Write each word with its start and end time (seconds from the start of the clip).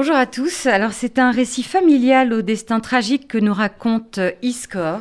Bonjour 0.00 0.14
à 0.14 0.26
tous. 0.26 0.66
Alors 0.66 0.92
c'est 0.92 1.18
un 1.18 1.32
récit 1.32 1.64
familial 1.64 2.32
au 2.32 2.40
destin 2.40 2.78
tragique 2.78 3.26
que 3.26 3.36
nous 3.36 3.52
raconte 3.52 4.20
Iscor, 4.42 5.00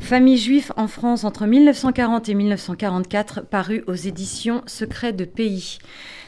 famille 0.00 0.36
juive 0.36 0.70
en 0.76 0.86
France 0.86 1.24
entre 1.24 1.46
1940 1.46 2.28
et 2.28 2.34
1944, 2.34 3.40
paru 3.40 3.82
aux 3.86 3.94
éditions 3.94 4.64
Secrets 4.66 5.14
de 5.14 5.24
Pays. 5.24 5.78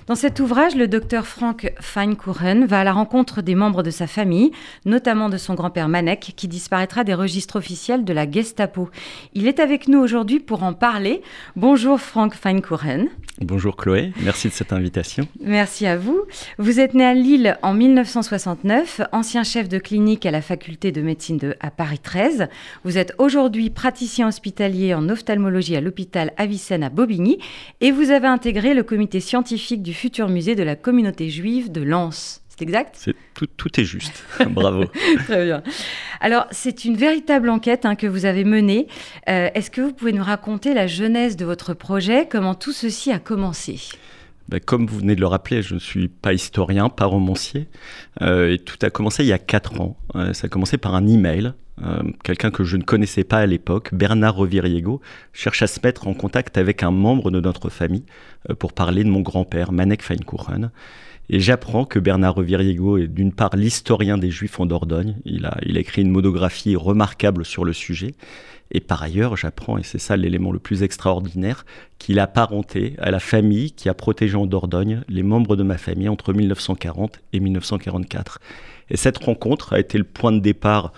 Dans 0.06 0.14
cet 0.14 0.38
ouvrage, 0.38 0.77
le 0.77 0.87
docteur 0.87 1.27
Frank 1.27 1.72
Feinkuren 1.80 2.66
va 2.66 2.80
à 2.80 2.85
la 2.85 2.93
rencontre 2.93 3.41
des 3.41 3.54
membres 3.54 3.82
de 3.82 3.89
sa 3.91 4.07
famille, 4.07 4.50
notamment 4.84 5.30
de 5.30 5.38
son 5.38 5.55
grand-père 5.55 5.88
Manek, 5.88 6.34
qui 6.37 6.46
disparaîtra 6.46 7.05
des 7.05 7.14
registres 7.14 7.57
officiels 7.57 8.05
de 8.05 8.12
la 8.12 8.30
Gestapo. 8.30 8.91
Il 9.32 9.48
est 9.48 9.61
avec 9.61 9.88
nous 9.88 9.98
aujourd'hui 9.98 10.41
pour 10.41 10.62
en 10.62 10.75
parler. 10.75 11.23
Bonjour 11.56 11.98
Frank 11.98 12.34
Feinkuren. 12.34 13.09
Bonjour 13.41 13.77
Chloé, 13.77 14.12
merci 14.23 14.48
de 14.48 14.52
cette 14.52 14.73
invitation. 14.73 15.27
Merci 15.41 15.87
à 15.87 15.96
vous. 15.96 16.21
Vous 16.59 16.79
êtes 16.79 16.95
né 16.95 17.05
à 17.05 17.14
Lille 17.14 17.59
en 17.62 17.73
1969, 17.75 19.00
ancien 19.11 19.43
chef 19.43 19.68
de 19.68 19.78
clinique 19.78 20.25
à 20.25 20.30
la 20.30 20.41
faculté 20.42 20.92
de 20.92 21.00
médecine 21.00 21.39
de, 21.39 21.56
à 21.61 21.70
Paris 21.70 21.98
13. 21.98 22.48
Vous 22.84 22.97
êtes 22.97 23.12
aujourd'hui 23.19 23.70
praticien 23.70 24.28
hospitalier 24.28 24.95
en 24.95 25.09
ophtalmologie 25.09 25.75
à 25.75 25.80
l'hôpital 25.80 26.33
Avicenne 26.36 26.84
à 26.84 26.91
Bobigny 26.91 27.39
et 27.80 27.91
vous 27.91 28.11
avez 28.11 28.28
intégré 28.28 28.73
le 28.73 28.84
comité 28.84 29.19
scientifique 29.19 29.83
du 29.83 29.94
futur 29.95 30.29
musée 30.29 30.55
de 30.55 30.62
la 30.62 30.77
communauté 30.77 31.30
juive 31.30 31.73
de 31.73 31.80
Lens. 31.83 32.43
C'est 32.57 32.62
exact? 32.62 32.95
C'est 32.97 33.16
tout, 33.34 33.47
tout, 33.47 33.80
est 33.80 33.84
juste. 33.84 34.23
Bravo. 34.51 34.84
Très 35.25 35.45
bien. 35.45 35.62
Alors, 36.20 36.47
c'est 36.53 36.84
une 36.84 36.97
véritable 36.97 37.51
enquête 37.51 37.84
hein, 37.84 37.97
que 37.97 38.07
vous 38.07 38.27
avez 38.27 38.45
menée. 38.45 38.87
Euh, 39.29 39.48
est-ce 39.55 39.73
que 39.73 39.80
vous 39.80 39.93
pouvez 39.93 40.12
nous 40.12 40.23
raconter 40.23 40.73
la 40.73 40.87
genèse 40.87 41.37
de 41.37 41.45
votre 41.45 41.75
projet? 41.75 42.29
Comment 42.30 42.55
tout 42.55 42.73
ceci 42.73 43.11
a 43.11 43.19
commencé? 43.19 43.80
Ben, 44.48 44.61
comme 44.61 44.87
vous 44.87 44.98
venez 44.98 45.17
de 45.17 45.20
le 45.20 45.27
rappeler, 45.27 45.62
je 45.62 45.75
ne 45.75 45.80
suis 45.80 46.06
pas 46.06 46.33
historien, 46.33 46.91
pas 46.91 47.06
romancier. 47.06 47.67
Euh, 48.23 48.53
et 48.53 48.59
tout 48.59 48.77
a 48.83 48.91
commencé 48.91 49.25
il 49.25 49.29
y 49.29 49.33
a 49.33 49.39
quatre 49.39 49.81
ans. 49.81 49.97
Euh, 50.15 50.33
ça 50.33 50.47
a 50.47 50.48
commencé 50.48 50.79
par 50.79 50.95
un 50.95 51.09
email. 51.09 51.55
Euh, 51.83 52.03
quelqu'un 52.22 52.50
que 52.50 52.64
je 52.64 52.77
ne 52.77 52.83
connaissais 52.83 53.25
pas 53.25 53.39
à 53.39 53.47
l'époque, 53.47 53.91
Bernard 53.92 54.36
Reviriego, 54.36 55.00
cherche 55.33 55.62
à 55.62 55.67
se 55.67 55.80
mettre 55.83 56.06
en 56.06 56.14
contact 56.14 56.56
avec 56.56 56.83
un 56.83 56.91
membre 56.91 57.30
de 57.30 57.41
notre 57.41 57.69
famille 57.69 58.05
euh, 58.48 58.55
pour 58.55 58.72
parler 58.72 59.03
de 59.05 59.08
mon 59.08 59.20
grand-père, 59.20 59.72
Manek 59.72 60.02
Feinkuchen. 60.02 60.70
Et 61.30 61.41
j'apprends 61.41 61.84
que 61.86 61.98
Bernard 61.98 62.34
Reviriego 62.34 62.98
est 62.98 63.08
d'une 63.08 63.33
part 63.33 63.56
l'historien 63.56 64.19
des 64.19 64.30
Juifs 64.30 64.61
en 64.61 64.67
Dordogne. 64.67 65.17
Il 65.25 65.47
a, 65.47 65.56
il 65.64 65.77
a 65.77 65.80
écrit 65.80 66.02
une 66.02 66.11
monographie 66.11 66.77
remarquable 66.77 67.45
sur 67.47 67.64
le 67.64 67.72
sujet. 67.72 68.14
Et 68.70 68.80
par 68.80 69.02
ailleurs, 69.02 69.36
j'apprends, 69.36 69.78
et 69.78 69.83
c'est 69.83 69.98
ça 69.98 70.17
l'élément 70.17 70.52
le 70.52 70.58
plus 70.58 70.83
extraordinaire, 70.83 71.64
qu'il 71.98 72.19
a 72.19 72.27
parenté 72.27 72.95
à 72.98 73.11
la 73.11 73.20
famille 73.20 73.72
qui 73.72 73.89
a 73.89 73.95
protégé 73.95 74.36
en 74.36 74.47
Dordogne 74.47 75.02
les 75.08 75.22
membres 75.22 75.56
de 75.56 75.62
ma 75.62 75.78
famille 75.78 76.08
entre 76.08 76.33
1940 76.33 77.20
et 77.33 77.41
1944. 77.41 78.41
Et 78.91 78.97
cette 78.97 79.19
rencontre 79.19 79.72
a 79.72 79.80
été 79.80 79.97
le 79.97 80.05
point 80.05 80.33
de 80.33 80.41
départ 80.41 80.92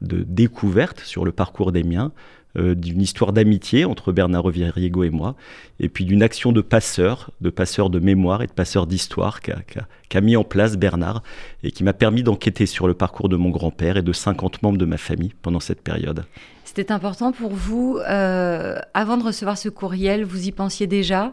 de 0.00 0.24
découverte 0.26 1.00
sur 1.00 1.24
le 1.24 1.32
parcours 1.32 1.70
des 1.70 1.84
miens, 1.84 2.12
euh, 2.56 2.76
d'une 2.76 3.02
histoire 3.02 3.32
d'amitié 3.32 3.84
entre 3.84 4.12
Bernard 4.12 4.44
Reviriego 4.44 5.02
et 5.02 5.10
moi, 5.10 5.34
et 5.80 5.88
puis 5.88 6.04
d'une 6.04 6.22
action 6.22 6.52
de 6.52 6.60
passeur, 6.60 7.32
de 7.40 7.50
passeur 7.50 7.90
de 7.90 7.98
mémoire 7.98 8.42
et 8.42 8.46
de 8.46 8.52
passeur 8.52 8.86
d'histoire 8.86 9.40
qu'a 9.40 10.20
mis 10.20 10.36
en 10.36 10.44
place 10.44 10.76
Bernard 10.76 11.24
et 11.64 11.72
qui 11.72 11.82
m'a 11.82 11.92
permis 11.92 12.22
d'enquêter 12.22 12.66
sur 12.66 12.86
le 12.86 12.94
parcours 12.94 13.28
de 13.28 13.34
mon 13.34 13.50
grand-père 13.50 13.96
et 13.96 14.02
de 14.02 14.12
50 14.12 14.62
membres 14.62 14.78
de 14.78 14.84
ma 14.84 14.98
famille 14.98 15.34
pendant 15.42 15.58
cette 15.58 15.80
période. 15.80 16.26
C'était 16.64 16.92
important 16.92 17.32
pour 17.32 17.54
vous, 17.54 17.98
euh, 18.08 18.78
avant 18.94 19.16
de 19.16 19.24
recevoir 19.24 19.58
ce 19.58 19.68
courriel, 19.68 20.24
vous 20.24 20.46
y 20.46 20.52
pensiez 20.52 20.86
déjà 20.86 21.32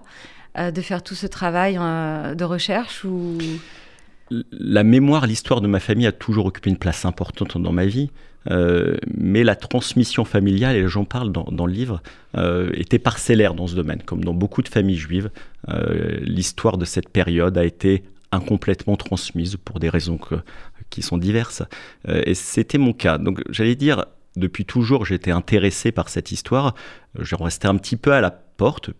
de 0.57 0.81
faire 0.81 1.01
tout 1.03 1.15
ce 1.15 1.27
travail 1.27 1.75
de 1.75 2.43
recherche 2.43 3.05
ou? 3.05 3.37
La 4.51 4.83
mémoire, 4.83 5.27
l'histoire 5.27 5.61
de 5.61 5.67
ma 5.67 5.79
famille 5.79 6.07
a 6.07 6.11
toujours 6.11 6.45
occupé 6.45 6.69
une 6.69 6.77
place 6.77 7.05
importante 7.05 7.57
dans 7.57 7.71
ma 7.71 7.85
vie. 7.85 8.09
Euh, 8.49 8.97
mais 9.13 9.43
la 9.43 9.55
transmission 9.55 10.25
familiale, 10.25 10.75
et 10.75 10.87
j'en 10.87 11.05
parle 11.05 11.31
dans, 11.31 11.65
le 11.65 11.73
livre, 11.73 12.01
euh, 12.37 12.71
était 12.73 12.99
parcellaire 12.99 13.53
dans 13.53 13.67
ce 13.67 13.75
domaine. 13.75 14.01
Comme 14.03 14.23
dans 14.23 14.33
beaucoup 14.33 14.61
de 14.61 14.69
familles 14.69 14.97
juives, 14.97 15.29
euh, 15.69 16.17
l'histoire 16.21 16.77
de 16.77 16.85
cette 16.85 17.09
période 17.09 17.57
a 17.57 17.65
été 17.65 18.03
incomplètement 18.31 18.95
transmise 18.95 19.57
pour 19.57 19.79
des 19.79 19.89
raisons 19.89 20.17
qui 20.89 21.01
sont 21.01 21.17
diverses. 21.17 21.63
et 22.07 22.33
c'était 22.33 22.77
mon 22.77 22.93
cas. 22.93 23.17
Donc 23.17 23.41
j'allais 23.49 23.75
dire, 23.75 24.05
depuis 24.37 24.63
toujours, 24.63 25.05
j'étais 25.05 25.31
intéressé 25.31 25.91
par 25.91 26.07
cette 26.07 26.31
histoire. 26.31 26.73
J'en 27.19 27.37
restais 27.37 27.67
un 27.67 27.75
petit 27.75 27.97
peu 27.97 28.13
à 28.13 28.21
la 28.21 28.31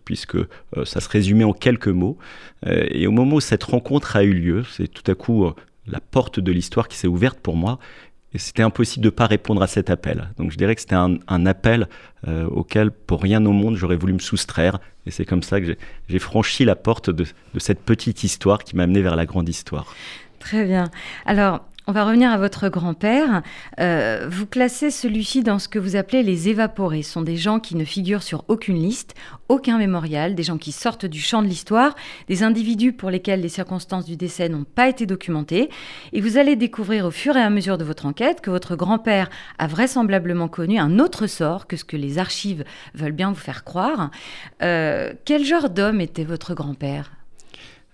puisque 0.04 0.36
euh, 0.36 0.84
ça 0.84 1.00
se 1.00 1.08
résumait 1.08 1.44
en 1.44 1.52
quelques 1.52 1.88
mots. 1.88 2.18
Euh, 2.66 2.86
et 2.90 3.06
au 3.06 3.10
moment 3.10 3.36
où 3.36 3.40
cette 3.40 3.64
rencontre 3.64 4.16
a 4.16 4.22
eu 4.22 4.32
lieu, 4.32 4.64
c'est 4.70 4.88
tout 4.88 5.08
à 5.10 5.14
coup 5.14 5.44
euh, 5.44 5.54
la 5.86 6.00
porte 6.00 6.40
de 6.40 6.52
l'histoire 6.52 6.88
qui 6.88 6.96
s'est 6.96 7.08
ouverte 7.08 7.38
pour 7.40 7.56
moi. 7.56 7.78
Et 8.34 8.38
c'était 8.38 8.62
impossible 8.62 9.04
de 9.04 9.08
ne 9.08 9.14
pas 9.14 9.26
répondre 9.26 9.62
à 9.62 9.66
cet 9.66 9.90
appel. 9.90 10.30
Donc 10.38 10.50
je 10.50 10.56
dirais 10.56 10.74
que 10.74 10.80
c'était 10.80 10.94
un, 10.94 11.46
appel 11.46 11.86
auquel, 12.26 12.90
pour 12.90 13.20
rien 13.20 13.44
au 13.44 13.52
monde, 13.52 13.76
j'aurais 13.76 13.96
voulu 13.96 14.14
me 14.14 14.20
soustraire. 14.20 14.78
Et 15.04 15.10
c'est 15.10 15.26
comme 15.26 15.42
ça 15.42 15.60
que 15.60 15.76
j'ai 16.08 16.18
franchi 16.18 16.64
la 16.64 16.74
porte 16.74 17.10
de, 17.10 17.26
de 17.52 17.60
cette 17.60 17.82
petite 17.82 18.24
histoire 18.24 18.64
qui 18.64 18.74
m'a 18.74 18.84
amené 18.84 19.02
vers 19.02 19.16
la 19.16 19.26
grande 19.26 19.50
histoire. 19.50 19.94
Très 20.38 20.64
bien. 20.64 20.90
Alors, 21.26 21.60
on 21.86 21.92
va 21.92 22.04
revenir 22.04 22.30
à 22.30 22.38
votre 22.38 22.68
grand-père. 22.68 23.42
Euh, 23.80 24.26
vous 24.30 24.46
classez 24.46 24.90
celui-ci 24.90 25.42
dans 25.42 25.58
ce 25.58 25.68
que 25.68 25.78
vous 25.78 25.96
appelez 25.96 26.22
les 26.22 26.48
évaporés. 26.48 27.02
Ce 27.02 27.12
sont 27.12 27.22
des 27.22 27.36
gens 27.36 27.58
qui 27.58 27.76
ne 27.76 27.84
figurent 27.84 28.22
sur 28.22 28.44
aucune 28.48 28.76
liste, 28.76 29.14
aucun 29.48 29.78
mémorial, 29.78 30.34
des 30.34 30.44
gens 30.44 30.58
qui 30.58 30.70
sortent 30.70 31.06
du 31.06 31.20
champ 31.20 31.42
de 31.42 31.48
l'histoire, 31.48 31.96
des 32.28 32.44
individus 32.44 32.92
pour 32.92 33.10
lesquels 33.10 33.40
les 33.40 33.48
circonstances 33.48 34.04
du 34.04 34.16
décès 34.16 34.48
n'ont 34.48 34.64
pas 34.64 34.88
été 34.88 35.06
documentées. 35.06 35.70
Et 36.12 36.20
vous 36.20 36.38
allez 36.38 36.54
découvrir 36.54 37.04
au 37.04 37.10
fur 37.10 37.36
et 37.36 37.42
à 37.42 37.50
mesure 37.50 37.78
de 37.78 37.84
votre 37.84 38.06
enquête 38.06 38.40
que 38.40 38.50
votre 38.50 38.76
grand-père 38.76 39.28
a 39.58 39.66
vraisemblablement 39.66 40.48
connu 40.48 40.78
un 40.78 40.98
autre 41.00 41.26
sort 41.26 41.66
que 41.66 41.76
ce 41.76 41.84
que 41.84 41.96
les 41.96 42.18
archives 42.18 42.64
veulent 42.94 43.12
bien 43.12 43.30
vous 43.30 43.34
faire 43.34 43.64
croire. 43.64 44.10
Euh, 44.62 45.12
quel 45.24 45.44
genre 45.44 45.68
d'homme 45.68 46.00
était 46.00 46.24
votre 46.24 46.54
grand-père? 46.54 47.10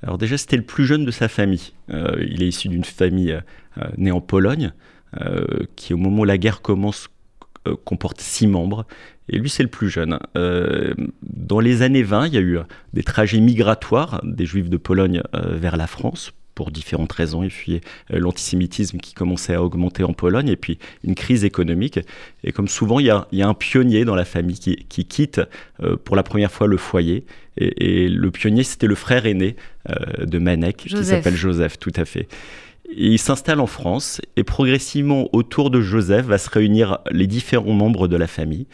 Alors 0.02 0.18
déjà, 0.18 0.38
c'était 0.38 0.56
le 0.56 0.62
plus 0.62 0.84
jeune 0.84 1.04
de 1.04 1.10
sa 1.10 1.28
famille. 1.28 1.72
Euh, 1.90 2.24
il 2.28 2.42
est 2.42 2.48
issu 2.48 2.68
d'une 2.68 2.84
famille 2.84 3.32
euh, 3.78 3.84
né 3.96 4.10
en 4.10 4.20
Pologne, 4.20 4.72
euh, 5.20 5.44
qui 5.76 5.94
au 5.94 5.96
moment 5.96 6.20
où 6.20 6.24
la 6.24 6.38
guerre 6.38 6.62
commence 6.62 7.08
euh, 7.66 7.74
comporte 7.84 8.20
six 8.20 8.46
membres. 8.46 8.86
Et 9.28 9.38
lui, 9.38 9.50
c'est 9.50 9.62
le 9.62 9.68
plus 9.68 9.90
jeune. 9.90 10.18
dans 11.22 11.60
les 11.60 11.82
années 11.82 12.02
20, 12.02 12.28
il 12.28 12.34
y 12.34 12.38
a 12.38 12.40
eu 12.40 12.58
des 12.94 13.02
trajets 13.02 13.40
migratoires 13.40 14.22
des 14.24 14.46
Juifs 14.46 14.70
de 14.70 14.78
Pologne 14.78 15.22
vers 15.34 15.76
la 15.76 15.86
France 15.86 16.32
pour 16.58 16.72
différentes 16.72 17.12
raisons. 17.12 17.44
Il 17.44 17.50
fuyait 17.50 17.82
l'antisémitisme 18.10 18.98
qui 18.98 19.14
commençait 19.14 19.54
à 19.54 19.62
augmenter 19.62 20.02
en 20.02 20.12
Pologne 20.12 20.48
et 20.48 20.56
puis 20.56 20.80
une 21.04 21.14
crise 21.14 21.44
économique. 21.44 22.00
Et 22.42 22.50
comme 22.50 22.66
souvent, 22.66 22.98
il 22.98 23.06
y 23.06 23.10
a, 23.10 23.48
un 23.48 23.54
pionnier 23.54 24.04
dans 24.04 24.16
la 24.16 24.24
famille 24.24 24.58
qui, 24.58 25.04
quitte 25.04 25.40
pour 26.02 26.16
la 26.16 26.24
première 26.24 26.50
fois 26.50 26.66
le 26.66 26.76
foyer. 26.76 27.24
Et, 27.58 28.08
le 28.08 28.30
pionnier, 28.32 28.64
c'était 28.64 28.88
le 28.88 28.96
frère 28.96 29.24
aîné 29.26 29.54
de 30.20 30.38
Manek, 30.40 30.78
qui 30.78 31.04
s'appelle 31.04 31.36
Joseph, 31.36 31.78
tout 31.78 31.92
à 31.94 32.04
fait 32.04 32.26
il 32.90 33.18
s'installe 33.18 33.60
en 33.60 33.66
France 33.66 34.20
et 34.36 34.44
progressivement 34.44 35.28
autour 35.32 35.70
de 35.70 35.80
Joseph 35.80 36.26
va 36.26 36.38
se 36.38 36.48
réunir 36.48 36.98
les 37.10 37.26
différents 37.26 37.72
membres 37.72 38.08
de 38.08 38.16
la 38.16 38.26
famille. 38.26 38.66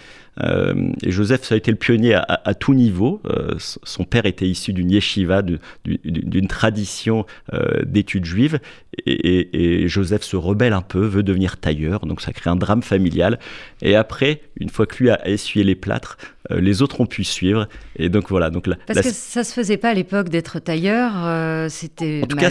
Euh, 0.43 0.91
et 1.03 1.11
Joseph, 1.11 1.45
ça 1.45 1.55
a 1.55 1.59
été 1.59 1.71
le 1.71 1.77
pionnier 1.77 2.15
à, 2.15 2.55
tout 2.55 2.75
niveau. 2.75 3.21
Euh, 3.27 3.55
son 3.59 4.05
père 4.05 4.27
était 4.27 4.47
issu 4.47 4.73
d'une 4.73 4.91
yeshiva, 4.91 5.43
d'une 5.43 6.49
tradition 6.49 7.27
euh, 7.53 7.83
d'études 7.85 8.25
juives. 8.25 8.59
Et, 9.07 9.87
Joseph 9.89 10.23
se 10.23 10.37
rebelle 10.37 10.73
un 10.73 10.83
peu, 10.83 11.05
veut 11.05 11.23
devenir 11.23 11.57
tailleur. 11.57 12.07
Donc 12.07 12.21
ça 12.21 12.33
crée 12.33 12.51
un 12.51 12.57
drame 12.57 12.83
familial. 12.83 13.39
Et 13.83 13.97
après, 13.97 14.41
une 14.57 14.71
fois 14.71 14.87
que 14.87 15.03
lui 15.03 15.11
a 15.11 15.29
essuyé 15.29 15.65
les 15.65 15.75
plâtres, 15.75 16.19
les 16.51 16.83
autres 16.83 17.01
ont 17.01 17.07
pu 17.07 17.25
suivre. 17.25 17.69
Et 17.97 18.09
donc 18.09 18.29
voilà. 18.29 18.51
Donc 18.51 18.69
Parce 18.87 19.01
que 19.01 19.11
ça 19.11 19.45
se 19.45 19.53
faisait 19.53 19.77
pas 19.77 19.91
à 19.91 19.95
l'époque 19.95 20.29
d'être 20.29 20.59
tailleur. 20.59 21.71
C'était 21.71 22.21
en 22.23 22.27
tout 22.27 22.37
cas, 22.37 22.51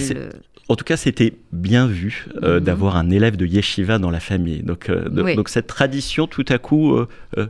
en 0.69 0.75
tout 0.75 0.85
cas, 0.85 0.97
c'était 0.97 1.33
bien 1.51 1.87
vu 1.87 2.27
euh, 2.41 2.59
mhm. 2.59 2.63
d'avoir 2.63 2.95
un 2.95 3.09
élève 3.09 3.35
de 3.35 3.45
yeshiva 3.45 3.99
dans 3.99 4.11
la 4.11 4.19
famille. 4.19 4.63
Donc, 4.63 4.89
euh, 4.89 5.09
donc 5.09 5.49
cette 5.49 5.67
tradition, 5.67 6.25
tout 6.25 6.45
à 6.47 6.57
coup, 6.57 6.95
euh, 6.95 7.47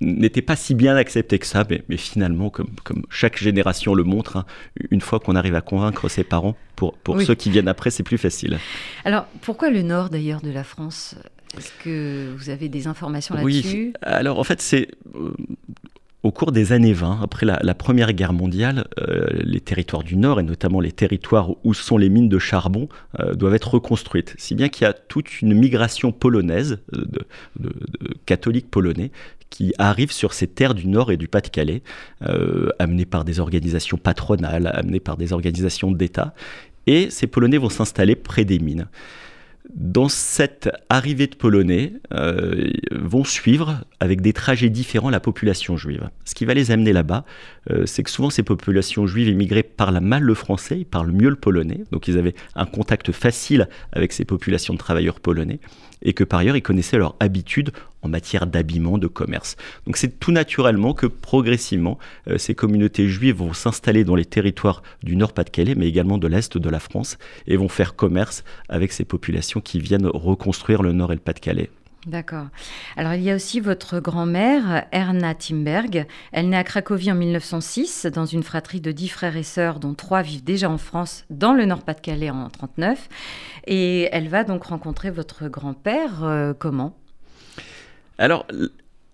n'était 0.00 0.42
pas 0.42 0.56
si 0.56 0.74
bien 0.74 0.96
acceptée 0.96 1.38
que 1.38 1.46
ça. 1.46 1.64
Mais, 1.68 1.96
finalement, 1.96 2.50
comme, 2.50 2.70
comme, 2.84 3.04
chaque 3.08 3.38
génération 3.38 3.94
le 3.94 4.04
montre, 4.04 4.36
hein, 4.36 4.44
une 4.90 5.00
fois 5.00 5.18
qu'on 5.18 5.34
arrive 5.34 5.54
à 5.54 5.62
convaincre 5.62 6.08
ses 6.08 6.24
parents, 6.24 6.56
pour, 6.76 6.94
pour 6.98 7.20
ceux 7.22 7.34
qui 7.34 7.50
viennent 7.50 7.68
après, 7.68 7.90
c'est 7.90 8.02
plus 8.02 8.18
facile. 8.18 8.58
Alors, 9.04 9.26
pourquoi 9.40 9.70
le 9.70 9.82
nord 9.82 10.10
d'ailleurs 10.10 10.42
de 10.42 10.50
la 10.50 10.64
France? 10.64 11.14
Est-ce 11.56 11.72
que 11.82 12.32
vous 12.36 12.50
avez 12.50 12.68
des 12.68 12.86
informations 12.86 13.34
là-dessus? 13.34 13.86
Oui, 13.86 13.92
alors 14.02 14.38
en 14.38 14.44
fait, 14.44 14.60
c'est 14.60 14.88
au 16.22 16.32
cours 16.32 16.52
des 16.52 16.72
années 16.72 16.92
20, 16.92 17.20
après 17.22 17.46
la, 17.46 17.74
Première 17.74 18.12
Guerre 18.12 18.34
mondiale, 18.34 18.86
euh, 19.00 19.26
les 19.32 19.60
territoires 19.60 20.02
du 20.02 20.16
Nord, 20.16 20.38
et 20.38 20.42
notamment 20.42 20.80
les 20.80 20.92
territoires 20.92 21.50
où 21.64 21.72
sont 21.72 21.96
les 21.96 22.10
mines 22.10 22.28
de 22.28 22.38
charbon, 22.38 22.88
euh, 23.20 23.34
doivent 23.34 23.54
être 23.54 23.74
reconstruites. 23.74 24.34
Si 24.36 24.54
bien 24.54 24.68
qu'il 24.68 24.84
y 24.84 24.86
a 24.86 24.92
toute 24.92 25.40
une 25.40 25.54
migration 25.54 26.12
polonaise, 26.12 26.80
euh, 26.94 27.04
de, 27.58 27.72
catholiques 28.26 28.70
polonais, 28.70 29.12
qui 29.48 29.72
arrivent 29.78 30.12
sur 30.12 30.34
ces 30.34 30.46
terres 30.46 30.74
du 30.74 30.86
Nord 30.86 31.10
et 31.10 31.16
du 31.16 31.26
Pas-de-Calais, 31.26 31.82
amenés 32.78 33.04
par 33.04 33.24
des 33.24 33.40
organisations 33.40 33.96
patronales, 33.96 34.70
amenés 34.72 35.00
par 35.00 35.16
des 35.16 35.32
organisations 35.32 35.90
d'État. 35.90 36.34
et 36.86 37.10
ces 37.10 37.26
Polonais 37.26 37.58
vont 37.58 37.68
s'installer 37.68 38.14
près 38.14 38.44
des 38.44 38.60
mines 38.60 38.86
dans 39.74 40.08
cette 40.08 40.70
arrivée 40.88 41.26
de 41.26 41.34
Polonais, 41.34 41.92
euh, 42.12 42.70
vont 42.92 43.24
suivre 43.24 43.84
avec 43.98 44.20
des 44.20 44.32
trajets 44.32 44.70
différents 44.70 45.10
la 45.10 45.20
population 45.20 45.76
juive. 45.76 46.10
Ce 46.24 46.34
qui 46.34 46.44
va 46.44 46.54
les 46.54 46.70
amener 46.70 46.92
là-bas, 46.92 47.24
euh, 47.70 47.86
c'est 47.86 48.02
que 48.02 48.10
souvent 48.10 48.30
ces 48.30 48.42
populations 48.42 49.06
juives 49.06 49.28
immigrées 49.28 49.62
parlent 49.62 50.00
mal 50.00 50.22
le 50.22 50.34
français, 50.34 50.78
ils 50.80 50.86
parlent 50.86 51.12
mieux 51.12 51.28
le 51.28 51.36
polonais, 51.36 51.84
donc 51.92 52.08
ils 52.08 52.18
avaient 52.18 52.34
un 52.54 52.66
contact 52.66 53.12
facile 53.12 53.68
avec 53.92 54.12
ces 54.12 54.24
populations 54.24 54.74
de 54.74 54.78
travailleurs 54.78 55.20
polonais, 55.20 55.60
et 56.02 56.12
que 56.12 56.24
par 56.24 56.40
ailleurs 56.40 56.56
ils 56.56 56.62
connaissaient 56.62 56.98
leurs 56.98 57.16
habitudes 57.20 57.70
en 58.02 58.08
matière 58.08 58.46
d'habillement, 58.46 58.98
de 58.98 59.06
commerce. 59.06 59.56
Donc 59.86 59.96
c'est 59.96 60.18
tout 60.18 60.32
naturellement 60.32 60.94
que 60.94 61.06
progressivement 61.06 61.98
euh, 62.28 62.38
ces 62.38 62.54
communautés 62.54 63.08
juives 63.08 63.36
vont 63.36 63.52
s'installer 63.52 64.04
dans 64.04 64.16
les 64.16 64.24
territoires 64.24 64.82
du 65.02 65.16
Nord-Pas-de-Calais, 65.16 65.74
mais 65.74 65.86
également 65.86 66.18
de 66.18 66.26
l'Est 66.26 66.58
de 66.58 66.70
la 66.70 66.80
France, 66.80 67.18
et 67.46 67.56
vont 67.56 67.68
faire 67.68 67.94
commerce 67.94 68.44
avec 68.68 68.92
ces 68.92 69.04
populations 69.04 69.60
qui 69.60 69.80
viennent 69.80 70.06
reconstruire 70.06 70.82
le 70.82 70.92
Nord 70.92 71.12
et 71.12 71.16
le 71.16 71.20
Pas-de-Calais. 71.20 71.70
D'accord. 72.06 72.46
Alors 72.96 73.12
il 73.12 73.22
y 73.22 73.30
a 73.30 73.34
aussi 73.34 73.60
votre 73.60 74.00
grand-mère, 74.00 74.86
Erna 74.90 75.34
Timberg. 75.34 76.06
Elle 76.32 76.48
naît 76.48 76.56
à 76.56 76.64
Cracovie 76.64 77.12
en 77.12 77.14
1906 77.14 78.06
dans 78.06 78.24
une 78.24 78.42
fratrie 78.42 78.80
de 78.80 78.90
dix 78.90 79.08
frères 79.08 79.36
et 79.36 79.42
sœurs 79.42 79.80
dont 79.80 79.92
trois 79.92 80.22
vivent 80.22 80.44
déjà 80.44 80.70
en 80.70 80.78
France 80.78 81.24
dans 81.28 81.52
le 81.52 81.66
Nord-Pas-de-Calais 81.66 82.30
en 82.30 82.34
1939. 82.34 83.08
Et 83.66 84.08
elle 84.12 84.28
va 84.28 84.44
donc 84.44 84.64
rencontrer 84.64 85.10
votre 85.10 85.48
grand-père 85.48 86.24
euh, 86.24 86.54
comment? 86.58 86.96
Alors 88.20 88.46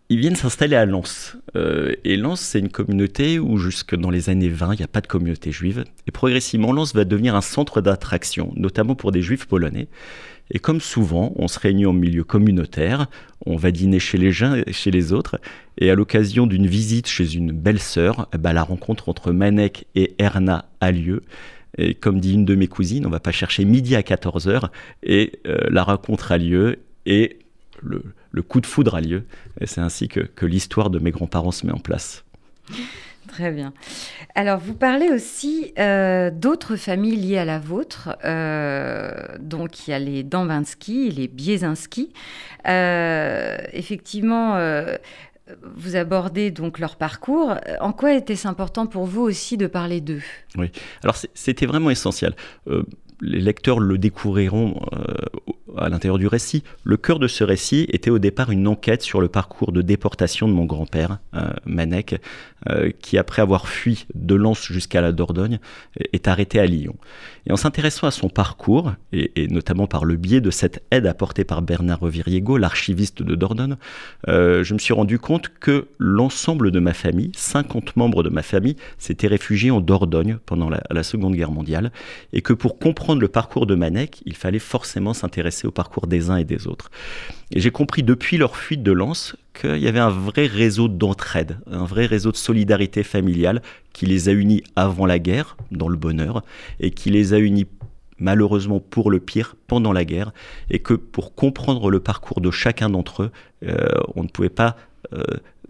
ils 0.08 0.18
viennent 0.18 0.36
s'installer 0.36 0.76
à 0.76 0.84
Lens. 0.86 1.36
Euh, 1.56 1.94
et 2.04 2.16
Lens, 2.16 2.40
c'est 2.40 2.60
une 2.60 2.70
communauté 2.70 3.38
où 3.38 3.56
jusque 3.56 3.96
dans 3.96 4.10
les 4.10 4.30
années 4.30 4.48
20, 4.48 4.74
il 4.74 4.78
n'y 4.78 4.84
a 4.84 4.88
pas 4.88 5.00
de 5.00 5.06
communauté 5.06 5.50
juive. 5.50 5.84
Et 6.06 6.10
progressivement, 6.12 6.72
Lens 6.72 6.94
va 6.94 7.04
devenir 7.04 7.34
un 7.34 7.40
centre 7.40 7.80
d'attraction, 7.80 8.52
notamment 8.56 8.94
pour 8.94 9.10
des 9.10 9.22
juifs 9.22 9.46
polonais. 9.46 9.88
Et 10.52 10.60
comme 10.60 10.80
souvent, 10.80 11.32
on 11.36 11.48
se 11.48 11.58
réunit 11.58 11.86
en 11.86 11.92
milieu 11.92 12.22
communautaire, 12.22 13.08
on 13.46 13.56
va 13.56 13.72
dîner 13.72 13.98
chez 13.98 14.16
les 14.16 14.44
uns 14.44 14.62
et 14.64 14.72
chez 14.72 14.92
les 14.92 15.12
autres, 15.12 15.40
et 15.78 15.90
à 15.90 15.96
l'occasion 15.96 16.46
d'une 16.46 16.68
visite 16.68 17.08
chez 17.08 17.34
une 17.34 17.50
belle-sœur, 17.50 18.28
bah, 18.38 18.52
la 18.52 18.62
rencontre 18.62 19.08
entre 19.08 19.32
Manek 19.32 19.86
et 19.96 20.14
Erna 20.20 20.66
a 20.80 20.92
lieu. 20.92 21.22
Et 21.78 21.94
comme 21.94 22.20
dit 22.20 22.34
une 22.34 22.44
de 22.44 22.54
mes 22.54 22.68
cousines, 22.68 23.06
on 23.06 23.10
va 23.10 23.18
pas 23.18 23.32
chercher 23.32 23.64
midi 23.64 23.96
à 23.96 24.02
14h, 24.02 24.68
et 25.02 25.40
euh, 25.48 25.58
la 25.68 25.82
rencontre 25.82 26.30
a 26.30 26.38
lieu, 26.38 26.78
et 27.06 27.38
le, 27.82 28.42
coup 28.42 28.60
de 28.60 28.66
foudre 28.66 28.94
a 28.94 29.00
lieu. 29.00 29.24
Et 29.60 29.66
c'est 29.66 29.80
ainsi 29.80 30.08
que 30.08 30.46
l'histoire 30.46 30.90
de 30.90 30.98
mes 30.98 31.10
grands-parents 31.10 31.52
se 31.52 31.66
met 31.66 31.72
en 31.72 31.78
place. 31.78 32.24
Très 33.26 33.50
bien. 33.50 33.72
Alors, 34.34 34.58
vous 34.58 34.74
parlez 34.74 35.10
aussi 35.10 35.72
euh, 35.78 36.30
d'autres 36.30 36.76
familles 36.76 37.16
liées 37.16 37.38
à 37.38 37.44
la 37.44 37.58
vôtre. 37.58 38.16
Euh, 38.24 39.10
donc, 39.40 39.86
il 39.86 39.90
y 39.90 39.94
a 39.94 39.98
les 39.98 40.22
Dambinsky, 40.22 41.10
les 41.10 41.28
Biesinski. 41.28 42.12
Euh, 42.68 43.58
effectivement, 43.72 44.58
vous 45.76 45.96
abordez 45.96 46.50
donc 46.50 46.78
leur 46.78 46.96
parcours. 46.96 47.56
En 47.80 47.92
quoi 47.92 48.14
était-ce 48.14 48.48
important 48.48 48.86
pour 48.86 49.06
vous 49.06 49.22
aussi 49.22 49.56
de 49.56 49.66
parler 49.66 50.00
d'eux? 50.00 50.22
Oui, 50.56 50.70
alors 51.02 51.16
c'était 51.34 51.66
vraiment 51.66 51.90
essentiel 51.90 52.34
les 53.20 53.40
lecteurs 53.40 53.80
le 53.80 53.98
découvriront 53.98 54.80
euh, 54.92 55.14
à 55.76 55.88
l'intérieur 55.88 56.18
du 56.18 56.26
récit. 56.26 56.62
Le 56.84 56.96
cœur 56.96 57.18
de 57.18 57.28
ce 57.28 57.44
récit 57.44 57.86
était 57.90 58.10
au 58.10 58.18
départ 58.18 58.50
une 58.50 58.68
enquête 58.68 59.02
sur 59.02 59.20
le 59.20 59.28
parcours 59.28 59.72
de 59.72 59.82
déportation 59.82 60.48
de 60.48 60.52
mon 60.52 60.64
grand-père, 60.64 61.18
euh, 61.34 61.50
Manek, 61.64 62.20
euh, 62.68 62.90
qui 63.00 63.18
après 63.18 63.42
avoir 63.42 63.68
fui 63.68 64.06
de 64.14 64.34
Lens 64.34 64.66
jusqu'à 64.66 65.00
la 65.00 65.12
Dordogne, 65.12 65.58
est 66.12 66.28
arrêté 66.28 66.58
à 66.60 66.66
Lyon. 66.66 66.96
Et 67.46 67.52
en 67.52 67.56
s'intéressant 67.56 68.06
à 68.06 68.10
son 68.10 68.28
parcours, 68.28 68.92
et, 69.12 69.46
notamment 69.48 69.86
par 69.86 70.04
le 70.04 70.16
biais 70.16 70.40
de 70.40 70.50
cette 70.50 70.82
aide 70.90 71.06
apportée 71.06 71.44
par 71.44 71.62
Bernard 71.62 72.00
Reviriego, 72.00 72.58
l'archiviste 72.58 73.22
de 73.22 73.34
Dordogne, 73.36 73.76
je 74.26 74.72
me 74.72 74.78
suis 74.78 74.94
rendu 74.94 75.20
compte 75.20 75.50
que 75.60 75.86
l'ensemble 75.98 76.72
de 76.72 76.80
ma 76.80 76.92
famille, 76.92 77.30
50 77.36 77.96
membres 77.96 78.24
de 78.24 78.30
ma 78.30 78.42
famille, 78.42 78.76
s'étaient 78.98 79.28
réfugiés 79.28 79.70
en 79.70 79.80
Dordogne 79.80 80.38
pendant 80.44 80.68
la, 80.68 80.82
la 80.90 81.04
Seconde 81.04 81.36
Guerre 81.36 81.52
mondiale, 81.52 81.92
et 82.32 82.42
que 82.42 82.52
pour 82.52 82.78
comprendre 82.80 83.20
le 83.20 83.28
parcours 83.28 83.66
de 83.66 83.76
Manek, 83.76 84.22
il 84.26 84.34
fallait 84.34 84.58
forcément 84.58 85.14
s'intéresser 85.14 85.55
au 85.64 85.70
parcours 85.70 86.06
des 86.08 86.30
uns 86.30 86.36
et 86.36 86.44
des 86.44 86.66
autres. 86.66 86.90
Et 87.52 87.60
j'ai 87.60 87.70
compris 87.70 88.02
depuis 88.02 88.36
leur 88.36 88.56
fuite 88.56 88.82
de 88.82 88.92
Lens 88.92 89.36
qu'il 89.54 89.78
y 89.78 89.88
avait 89.88 90.00
un 90.00 90.10
vrai 90.10 90.46
réseau 90.46 90.88
d'entraide, 90.88 91.58
un 91.70 91.84
vrai 91.84 92.06
réseau 92.06 92.32
de 92.32 92.36
solidarité 92.36 93.02
familiale 93.02 93.62
qui 93.92 94.06
les 94.06 94.28
a 94.28 94.32
unis 94.32 94.62
avant 94.74 95.06
la 95.06 95.18
guerre, 95.18 95.56
dans 95.70 95.88
le 95.88 95.96
bonheur, 95.96 96.42
et 96.80 96.90
qui 96.90 97.10
les 97.10 97.32
a 97.32 97.38
unis 97.38 97.66
malheureusement 98.18 98.80
pour 98.80 99.10
le 99.10 99.20
pire 99.20 99.56
pendant 99.66 99.92
la 99.92 100.04
guerre, 100.04 100.32
et 100.70 100.78
que 100.78 100.94
pour 100.94 101.34
comprendre 101.34 101.90
le 101.90 102.00
parcours 102.00 102.40
de 102.40 102.50
chacun 102.50 102.90
d'entre 102.90 103.24
eux, 103.24 103.30
euh, 103.66 103.88
on 104.14 104.22
ne 104.22 104.28
pouvait 104.28 104.48
pas 104.48 104.76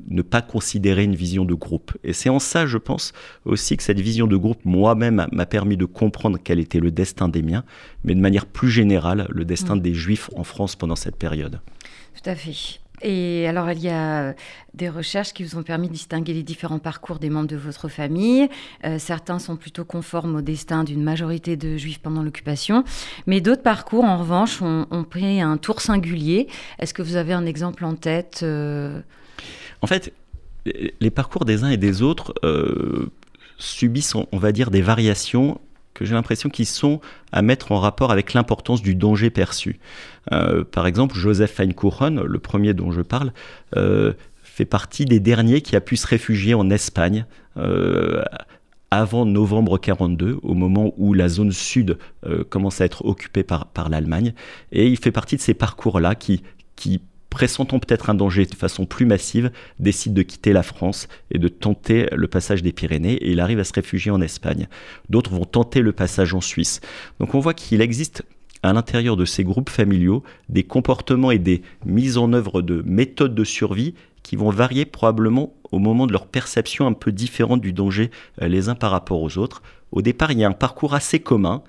ne 0.09 0.23
pas 0.23 0.43
considérer 0.43 1.05
une 1.05 1.15
vision 1.15 1.44
de 1.44 1.55
groupe. 1.55 1.93
Et 2.05 2.12
c'est 2.12 2.29
en 2.29 2.38
ça, 2.38 2.67
je 2.67 2.79
pense, 2.79 3.12
aussi 3.44 3.77
que 3.77 3.83
cette 3.83 4.00
vision 4.00 4.27
de 4.27 4.37
groupe, 4.37 4.65
moi-même, 4.65 5.27
m'a 5.33 5.47
permis 5.47 5.77
de 5.77 5.85
comprendre 5.85 6.38
quel 6.43 6.59
était 6.59 6.81
le 6.81 6.91
destin 6.91 7.29
des 7.29 7.43
miens, 7.43 7.65
mais 8.05 8.15
de 8.15 8.21
manière 8.21 8.47
plus 8.47 8.71
générale, 8.71 9.27
le 9.31 9.44
destin 9.44 9.77
mm. 9.77 9.81
des 9.81 9.94
juifs 9.94 10.31
en 10.37 10.44
France 10.44 10.77
pendant 10.77 10.97
cette 10.97 11.17
période. 11.17 11.61
Tout 12.15 12.31
à 12.31 12.35
fait. 12.35 12.81
Et 13.03 13.47
alors, 13.47 13.71
il 13.71 13.81
y 13.81 13.91
a 13.91 14.35
des 14.73 14.88
recherches 14.88 15.35
qui 15.35 15.44
vous 15.44 15.59
ont 15.59 15.62
permis 15.62 15.89
de 15.89 15.93
distinguer 15.93 16.32
les 16.32 16.43
différents 16.43 16.79
parcours 16.79 17.19
des 17.19 17.29
membres 17.29 17.49
de 17.49 17.56
votre 17.56 17.89
famille. 17.89 18.49
Euh, 18.85 18.99
certains 18.99 19.39
sont 19.39 19.56
plutôt 19.56 19.85
conformes 19.85 20.37
au 20.37 20.41
destin 20.41 20.82
d'une 20.82 21.03
majorité 21.03 21.56
de 21.56 21.77
juifs 21.77 21.99
pendant 21.99 22.23
l'occupation, 22.23 22.85
mais 23.27 23.43
d'autres 23.43 23.62
parcours, 23.62 24.05
en 24.05 24.17
revanche, 24.17 24.62
ont, 24.62 24.87
pris 25.09 25.43
un 25.43 25.59
tour 25.59 25.82
singulier. 25.82 26.49
Est-ce 26.79 26.94
que 26.94 27.03
vous 27.03 27.17
avez 27.17 27.35
un 27.35 27.44
exemple 27.44 27.85
en 27.85 27.94
tête 27.97 28.41
euh, 28.43 29.03
en 29.87 29.88
fait, 29.88 30.12
les 31.00 31.11
parcours 31.12 31.44
des 31.44 31.62
uns 31.62 31.69
et 31.69 31.77
des 31.77 32.03
autres 32.03 32.35
euh, 32.44 33.09
subissent, 33.56 34.17
on 34.17 34.37
va 34.37 34.50
dire, 34.50 34.73
des 34.73 34.83
variations 34.83 35.61
que 35.94 36.05
j'ai 36.05 36.15
l'impression 36.15 36.49
qu'ils 36.49 36.67
sont 36.67 37.00
à 37.31 37.41
mettre 37.41 37.71
en 37.71 37.79
rapport 37.79 38.11
avec 38.11 38.35
l'importance 38.35 38.83
du 38.83 38.97
danger 38.97 39.31
perçu. 39.31 39.79
Euh, 40.33 40.65
par 40.65 40.88
exemple, 40.88 41.15
Joseph 41.15 41.53
Feinkuchen, 41.53 42.21
le 42.21 42.38
premier 42.41 42.75
dont 42.75 42.91
je 42.91 43.00
parle, 43.00 43.33
euh, 43.77 44.15
fait 44.43 44.65
partie 44.65 45.05
des 45.05 45.21
derniers 45.21 45.61
qui 45.61 45.77
a 45.77 45.81
pu 45.81 45.97
se 45.97 46.09
réfugier 46.09 46.55
en 46.55 46.69
Espagne 46.69 47.25
avant 48.91 49.25
novembre 49.25 49.79
42, 49.79 50.41
au 50.43 50.55
moment 50.55 50.94
où 50.97 51.15
la 51.15 51.29
zone 51.29 51.53
sud 51.53 51.97
commence 52.49 52.81
à 52.81 52.87
être 52.87 53.05
occupée 53.05 53.44
par, 53.44 53.89
l'Allemagne. 53.89 54.35
Et 54.73 54.89
il 54.89 54.97
fait 54.97 55.13
partie 55.13 55.37
de 55.37 55.41
ces 55.41 55.55
parcours-là 55.55 56.17
qui 56.17 56.43
pressentant 57.31 57.79
peut-être 57.79 58.11
un 58.11 58.15
danger 58.15 58.47
de 58.47 58.55
façon 58.55 58.87
plus 58.87 59.06
massive, 59.06 59.51
décide 59.79 60.15
de 60.15 60.23
quitter 60.23 60.53
la 60.53 60.63
France 60.63 61.09
et 61.31 61.39
de 61.39 61.49
tenter 61.49 62.09
le 62.13 62.29
passage 62.29 62.63
des 62.63 62.73
Pyrénées 62.73 63.15
et 63.15 63.31
il 63.31 63.41
arrive 63.41 63.59
à 63.59 63.65
se 63.65 63.73
réfugier 63.73 64.11
en 64.11 64.21
Espagne. 64.21 64.69
D'autres 65.11 65.33
vont 65.33 65.45
tenter 65.45 65.81
le 65.81 65.93
passage 65.93 66.35
en 66.35 66.41
Suisse. 66.41 66.81
Donc 67.21 67.35
on 67.35 67.41
voit 67.41 67.55
qu'il 67.55 67.81
existe 67.81 68.25
à 68.63 68.73
l'intérieur 68.73 69.17
de 69.17 69.25
ces 69.25 69.45
groupes 69.45 69.71
familiaux 69.71 70.23
des 70.49 70.63
comportements 70.63 71.31
et 71.31 71.39
des 71.39 71.63
mises 71.85 72.19
en 72.19 72.33
œuvre 72.33 72.63
de 72.63 72.83
méthodes 72.87 73.35
de 73.35 73.45
survie 73.45 73.95
qui 74.23 74.37
vont 74.37 74.51
varier 74.51 74.85
probablement 74.85 75.55
au 75.71 75.79
moment 75.79 76.06
de 76.06 76.13
leur 76.13 76.27
perception 76.27 76.87
un 76.87 76.93
peu 76.93 77.13
différente 77.13 77.61
du 77.61 77.73
danger 77.73 78.11
euh, 78.43 78.49
les 78.49 78.69
uns 78.69 78.75
par 78.75 78.91
rapport 78.91 79.23
aux 79.23 79.39
autres. 79.39 79.63
Au 79.93 80.03
départ, 80.03 80.33
il 80.33 80.39
y 80.39 80.45
a 80.45 80.49
un 80.49 80.53
parcours 80.53 80.95
assez 80.95 81.21
commun 81.21 81.63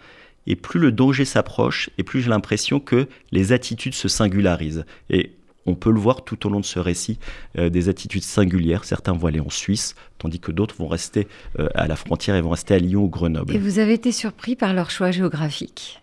et 0.47 0.55
plus 0.55 0.79
le 0.79 0.91
danger 0.91 1.25
s'approche, 1.25 1.89
et 1.97 2.03
plus 2.03 2.21
j'ai 2.21 2.29
l'impression 2.29 2.79
que 2.79 3.07
les 3.31 3.51
attitudes 3.51 3.93
se 3.93 4.07
singularisent. 4.07 4.85
Et 5.09 5.33
on 5.67 5.75
peut 5.75 5.91
le 5.91 5.99
voir 5.99 6.23
tout 6.23 6.47
au 6.47 6.49
long 6.49 6.59
de 6.59 6.65
ce 6.65 6.79
récit, 6.79 7.19
euh, 7.57 7.69
des 7.69 7.89
attitudes 7.89 8.23
singulières. 8.23 8.85
Certains 8.85 9.13
vont 9.13 9.27
aller 9.27 9.39
en 9.39 9.49
Suisse, 9.49 9.95
tandis 10.17 10.39
que 10.39 10.51
d'autres 10.51 10.75
vont 10.75 10.87
rester 10.87 11.27
euh, 11.59 11.67
à 11.75 11.87
la 11.87 11.95
frontière 11.95 12.35
et 12.35 12.41
vont 12.41 12.49
rester 12.49 12.73
à 12.73 12.79
Lyon 12.79 13.03
ou 13.03 13.09
Grenoble. 13.09 13.53
Et 13.53 13.59
vous 13.59 13.79
avez 13.79 13.93
été 13.93 14.11
surpris 14.11 14.55
par 14.55 14.73
leur 14.73 14.89
choix 14.89 15.11
géographique 15.11 16.01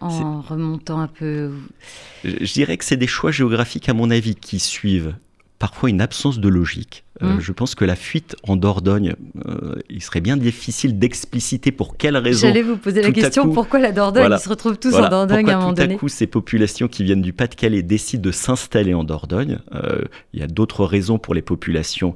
en 0.00 0.42
remontant 0.42 1.00
un 1.00 1.06
peu 1.06 1.52
je 2.24 2.52
dirais 2.52 2.76
que 2.76 2.84
c'est 2.84 2.96
des 2.96 3.06
choix 3.06 3.30
géographiques, 3.30 3.88
à 3.88 3.94
mon 3.94 4.10
avis, 4.10 4.34
qui 4.34 4.58
suivent 4.58 5.14
parfois 5.64 5.88
une 5.88 6.02
absence 6.02 6.40
de 6.40 6.48
logique. 6.50 7.04
Euh, 7.22 7.36
mm. 7.36 7.40
je 7.40 7.52
pense 7.52 7.74
que 7.74 7.86
la 7.86 7.96
fuite 7.96 8.36
en 8.46 8.54
Dordogne, 8.54 9.14
euh, 9.46 9.76
il 9.88 10.02
serait 10.02 10.20
bien 10.20 10.36
difficile 10.36 10.98
d'expliciter 10.98 11.72
pour 11.72 11.96
quelle 11.96 12.18
raison. 12.18 12.46
J'allais 12.46 12.60
vous 12.60 12.76
poser 12.76 13.00
la 13.00 13.12
question 13.12 13.48
pourquoi 13.48 13.78
la 13.78 13.90
Dordogne 13.90 14.28
Ils 14.30 14.38
se 14.38 14.50
retrouvent 14.50 14.78
tous 14.78 14.94
en 14.94 15.08
Dordogne 15.08 15.48
à 15.48 15.56
un 15.56 15.60
moment 15.60 15.72
donné. 15.72 15.88
Tout 15.88 15.94
à 15.94 15.98
coup, 16.00 16.08
ces 16.08 16.26
populations 16.26 16.86
qui 16.86 17.02
viennent 17.02 17.22
du 17.22 17.32
Pas-de-Calais 17.32 17.82
décident 17.82 18.22
de 18.22 18.30
s'installer 18.30 18.92
en 18.92 19.04
Dordogne. 19.04 19.60
Euh, 19.74 20.02
il 20.34 20.40
y 20.40 20.42
a 20.42 20.48
d'autres 20.48 20.84
raisons 20.84 21.18
pour 21.18 21.32
les 21.32 21.40
populations 21.40 22.14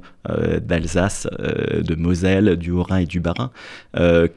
d'Alsace, 0.61 1.27
de 1.39 1.95
Moselle, 1.95 2.55
du 2.55 2.71
Haut-Rhin 2.71 2.97
et 2.97 3.05
du 3.05 3.19
Bas-Rhin 3.19 3.51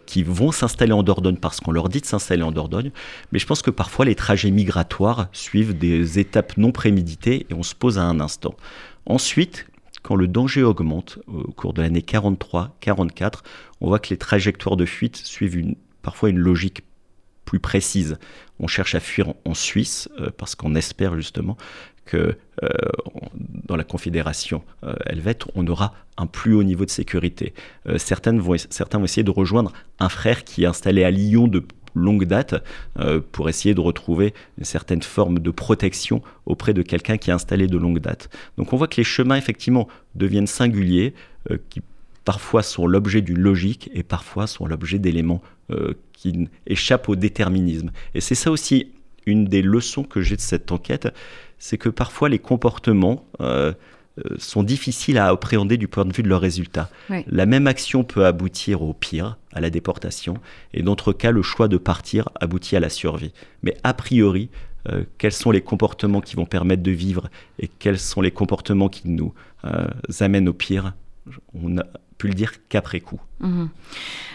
qui 0.07 0.23
vont 0.23 0.53
s'installer 0.53 0.93
en 0.93 1.03
Dordogne 1.03 1.37
parce 1.37 1.61
qu'on 1.61 1.73
leur 1.73 1.89
dit 1.89 2.01
de 2.01 2.07
s'installer 2.07 2.43
en 2.43 2.53
Dordogne. 2.53 2.91
Mais 3.33 3.39
je 3.39 3.47
pense 3.47 3.63
que 3.63 3.71
parfois 3.71 4.05
les 4.05 4.15
trajets 4.15 4.51
migratoires 4.51 5.29
suivent 5.33 5.77
des 5.77 6.19
étapes 6.19 6.57
non 6.57 6.73
préméditées 6.73 7.47
et 7.51 7.55
on 7.55 7.63
se 7.63 7.75
pose 7.75 7.99
à 7.99 8.03
un 8.03 8.21
instant. 8.21 8.55
Ensuite, 9.07 9.67
quand 10.03 10.17
le 10.17 10.27
danger 10.29 10.63
augmente 10.63 11.19
au 11.29 11.53
cours 11.53 11.73
de 11.73 11.83
l'année 11.83 12.01
43-44, 12.01 13.43
on 13.81 13.89
voit 13.89 13.99
que 13.99 14.11
les 14.11 14.17
trajectoires 14.17 14.77
de 14.77 14.85
fuite 14.85 15.17
suivent 15.17 15.75
parfois 16.03 16.31
une 16.31 16.39
logique 16.39 16.83
plus 17.45 17.61
précise. 17.61 18.19
On 18.59 18.67
cherche 18.67 18.95
à 18.95 19.01
fuir 19.01 19.35
en 19.45 19.55
Suisse 19.55 20.09
parce 20.39 20.55
qu'on 20.55 20.75
espère 20.75 21.17
justement 21.17 21.57
que 22.05 22.37
dans 22.59 23.77
la 23.77 23.85
Confédération 23.85 24.63
helvète, 25.07 25.45
on 25.55 25.67
aura 25.67 25.95
un 26.17 26.27
plus 26.27 26.55
haut 26.55 26.63
niveau 26.63 26.85
de 26.85 26.91
sécurité. 26.91 27.55
certaines 27.97 28.41
vont, 28.41 28.57
certains 28.71 28.99
vont 28.99 29.05
essayer 29.05 29.23
de 29.23 29.31
rejoindre 29.31 29.73
un 29.99 30.09
frère 30.09 30.45
qui 30.45 30.65
est 30.65 30.67
installé 30.67 31.05
à 31.05 31.11
Lyon 31.11 31.49
de 31.49 31.65
longue 31.95 32.25
date 32.25 32.63
euh, 32.99 33.21
pour 33.33 33.49
essayer 33.49 33.75
de 33.75 33.81
retrouver 33.81 34.35
une 34.59 34.65
certaine 34.65 35.03
forme 35.03 35.39
de 35.39 35.51
protection 35.51 36.23
auprès 36.47 36.75
de 36.75 36.83
quelqu'un 36.83 37.17
qui 37.17 37.31
est 37.31 37.33
installé 37.33 37.67
de 37.67 37.79
longue 37.79 37.99
date. 37.99 38.31
Donc 38.57 38.73
on 38.73 38.77
voit 38.77 38.89
que 38.89 38.97
les 38.97 39.05
chemins 39.05 39.37
effectivement 39.37 39.89
deviennent 40.15 40.47
singuliers, 40.47 41.15
euh, 41.51 41.59
qui 41.71 41.83
parfois 42.25 42.63
sont 42.63 42.87
l'objet 42.87 43.21
d'une 43.21 43.41
logique 43.41 43.91
et 43.95 44.03
parfois 44.03 44.47
sont 44.47 44.67
l'objet 44.67 44.99
d'éléments 44.99 45.43
euh, 45.71 45.95
qui 46.13 46.49
échappent 46.67 47.09
au 47.09 47.17
déterminisme. 47.17 47.91
Et 48.15 48.21
c'est 48.21 48.37
ça 48.37 48.51
aussi 48.51 48.93
une 49.27 49.45
des 49.45 49.63
leçons 49.63 50.05
que 50.05 50.23
j'ai 50.23 50.37
de 50.37 50.41
cette 50.41 50.73
enquête, 50.73 51.09
c'est 51.59 51.79
que 51.79 51.89
parfois 51.89 52.29
les 52.29 52.39
comportements 52.39 53.25
euh, 53.41 53.73
sont 54.39 54.63
difficiles 54.63 55.17
à 55.17 55.29
appréhender 55.29 55.77
du 55.77 55.89
point 55.89 56.05
de 56.05 56.13
vue 56.13 56.23
de 56.23 56.29
leurs 56.29 56.41
résultats. 56.41 56.91
La 57.27 57.47
même 57.47 57.67
action 57.67 58.05
peut 58.05 58.27
aboutir 58.27 58.83
au 58.83 58.93
pire, 58.93 59.39
à 59.53 59.61
la 59.61 59.71
déportation, 59.71 60.35
et 60.75 60.83
dans 60.83 60.93
d'autres 60.93 61.13
cas, 61.13 61.31
le 61.31 61.43
choix 61.43 61.69
de 61.69 61.79
partir 61.79 62.29
aboutit 62.41 62.77
à 62.77 62.81
la 62.81 62.91
survie. 62.91 63.33
Mais 63.63 63.77
a 63.85 63.95
priori, 63.95 64.51
euh, 64.89 65.05
quels 65.19 65.33
sont 65.33 65.51
les 65.51 65.61
comportements 65.61 66.21
qui 66.21 66.37
vont 66.37 66.45
permettre 66.45 66.83
de 66.83 66.91
vivre 66.91 67.31
et 67.59 67.69
quels 67.69 67.99
sont 67.99 68.21
les 68.21 68.33
comportements 68.33 68.89
qui 68.89 69.09
nous 69.09 69.33
euh, 69.65 69.87
amènent 70.21 70.49
au 70.49 70.53
pire? 70.53 70.95
On 71.55 71.77
pu 72.23 72.29
le 72.29 72.35
dire 72.35 72.53
qu'après 72.69 73.01
coup. 73.01 73.21
Mhm. 73.41 73.69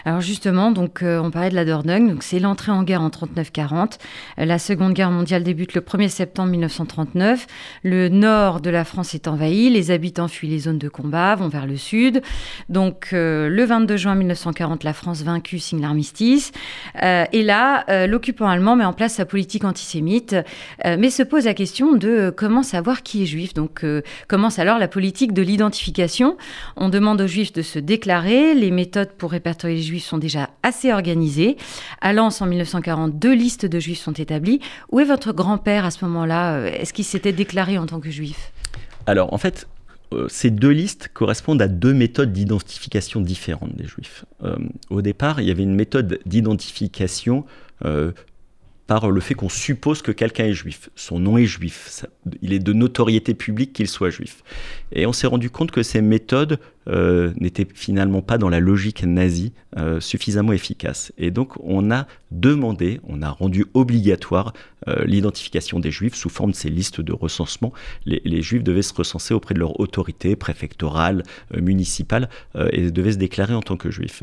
Alors 0.04 0.20
justement, 0.20 0.70
donc 0.70 1.02
euh, 1.02 1.18
on 1.18 1.30
parlait 1.30 1.48
de 1.48 1.54
la 1.54 1.64
Dordogne, 1.64 2.10
donc 2.10 2.22
c'est 2.22 2.38
l'entrée 2.38 2.70
en 2.70 2.82
guerre 2.82 3.00
en 3.00 3.08
39-40. 3.08 3.98
Euh, 4.38 4.44
la 4.44 4.58
Seconde 4.58 4.92
Guerre 4.92 5.10
mondiale 5.10 5.42
débute 5.42 5.72
le 5.72 5.80
1er 5.80 6.08
septembre 6.08 6.50
1939. 6.50 7.46
Le 7.82 8.10
nord 8.10 8.60
de 8.60 8.68
la 8.68 8.84
France 8.84 9.14
est 9.14 9.26
envahi, 9.26 9.70
les 9.70 9.90
habitants 9.90 10.28
fuient 10.28 10.48
les 10.48 10.58
zones 10.60 10.78
de 10.78 10.90
combat, 10.90 11.34
vont 11.34 11.48
vers 11.48 11.66
le 11.66 11.78
sud. 11.78 12.20
Donc 12.68 13.08
euh, 13.14 13.48
le 13.48 13.64
22 13.64 13.96
juin 13.96 14.14
1940, 14.14 14.84
la 14.84 14.92
France 14.92 15.22
vaincue 15.22 15.58
signe 15.58 15.80
l'armistice. 15.80 16.52
et 17.02 17.42
là, 17.42 18.06
l'occupant 18.06 18.48
allemand 18.48 18.76
met 18.76 18.84
en 18.84 18.92
place 18.92 19.14
sa 19.14 19.24
politique 19.24 19.64
antisémite, 19.64 20.36
mais 20.84 21.10
se 21.10 21.22
pose 21.22 21.46
la 21.46 21.54
question 21.54 21.94
de 21.94 22.32
comment 22.36 22.62
savoir 22.62 23.02
qui 23.02 23.22
est 23.22 23.26
juif. 23.26 23.54
Donc 23.54 23.84
commence 24.26 24.58
alors 24.58 24.78
la 24.78 24.88
politique 24.88 25.32
de 25.32 25.42
l'identification. 25.42 26.36
On 26.76 26.88
demande 26.88 27.20
aux 27.20 27.26
juifs 27.26 27.52
de 27.52 27.62
se 27.62 27.77
déclarer. 27.80 28.54
Les 28.54 28.70
méthodes 28.70 29.12
pour 29.12 29.30
répertorier 29.30 29.76
les 29.76 29.82
juifs 29.82 30.04
sont 30.04 30.18
déjà 30.18 30.50
assez 30.62 30.92
organisées. 30.92 31.56
À 32.00 32.12
Lens, 32.12 32.40
en 32.40 32.46
1940, 32.46 33.18
deux 33.18 33.34
listes 33.34 33.66
de 33.66 33.78
juifs 33.78 34.00
sont 34.00 34.12
établies. 34.12 34.60
Où 34.90 35.00
est 35.00 35.04
votre 35.04 35.32
grand-père 35.32 35.84
à 35.84 35.90
ce 35.90 36.04
moment-là? 36.04 36.56
Euh, 36.56 36.66
Est-ce 36.66 36.92
qu'il 36.92 37.04
s'était 37.04 37.32
déclaré 37.32 37.78
en 37.78 37.86
tant 37.86 38.00
que 38.00 38.10
juif? 38.10 38.52
Alors, 39.06 39.32
en 39.32 39.38
fait, 39.38 39.66
euh, 40.12 40.26
ces 40.28 40.50
deux 40.50 40.70
listes 40.70 41.08
correspondent 41.12 41.62
à 41.62 41.68
deux 41.68 41.94
méthodes 41.94 42.32
d'identification 42.32 43.20
différentes 43.20 43.74
des 43.74 43.86
juifs. 43.86 44.24
Euh, 44.44 44.56
au 44.90 45.02
départ, 45.02 45.40
il 45.40 45.48
y 45.48 45.50
avait 45.50 45.62
une 45.62 45.74
méthode 45.74 46.20
d'identification 46.26 47.44
par 48.88 49.10
le 49.10 49.20
fait 49.20 49.34
qu'on 49.34 49.50
suppose 49.50 50.00
que 50.00 50.12
quelqu'un 50.12 50.46
est 50.46 50.54
juif. 50.54 50.88
Son 50.96 51.20
nom 51.20 51.36
est 51.36 51.44
juif. 51.44 52.06
il 52.40 52.54
est 52.54 52.58
de 52.58 52.72
notoriété 52.72 53.34
publique 53.34 53.74
qu'il 53.74 53.86
soit 53.86 54.08
juif. 54.08 54.42
Et 54.92 55.04
on 55.04 55.12
s'est 55.12 55.26
rendu 55.26 55.50
compte 55.50 55.70
que 55.70 55.82
ces 55.82 56.00
méthodes 56.00 56.58
euh, 56.88 57.34
n'étaient 57.38 57.68
finalement 57.72 58.22
pas 58.22 58.38
dans 58.38 58.48
la 58.48 58.60
logique 58.60 59.04
nazie 59.04 59.52
euh, 59.76 60.00
suffisamment 60.00 60.54
efficaces. 60.54 61.12
Et 61.18 61.30
donc 61.30 61.52
on 61.62 61.90
a 61.90 62.06
demandé, 62.30 62.98
on 63.06 63.20
a 63.20 63.28
rendu 63.28 63.66
obligatoire 63.74 64.54
euh, 64.88 65.04
l'identification 65.04 65.80
des 65.80 65.90
juifs 65.90 66.14
sous 66.14 66.30
forme 66.30 66.52
de 66.52 66.56
ces 66.56 66.70
listes 66.70 67.02
de 67.02 67.12
recensement. 67.12 67.74
Les, 68.06 68.22
les, 68.24 68.40
juifs 68.40 68.64
devaient 68.64 68.80
se 68.80 68.94
recenser 68.94 69.34
auprès 69.34 69.52
de 69.52 69.58
leur 69.60 69.78
autorité 69.80 70.34
préfectorale, 70.34 71.24
municipale, 71.54 72.30
et 72.72 72.90
devaient 72.90 73.12
se 73.12 73.18
déclarer 73.18 73.52
en 73.52 73.60
tant 73.60 73.76
que 73.76 73.90
juifs. 73.90 74.22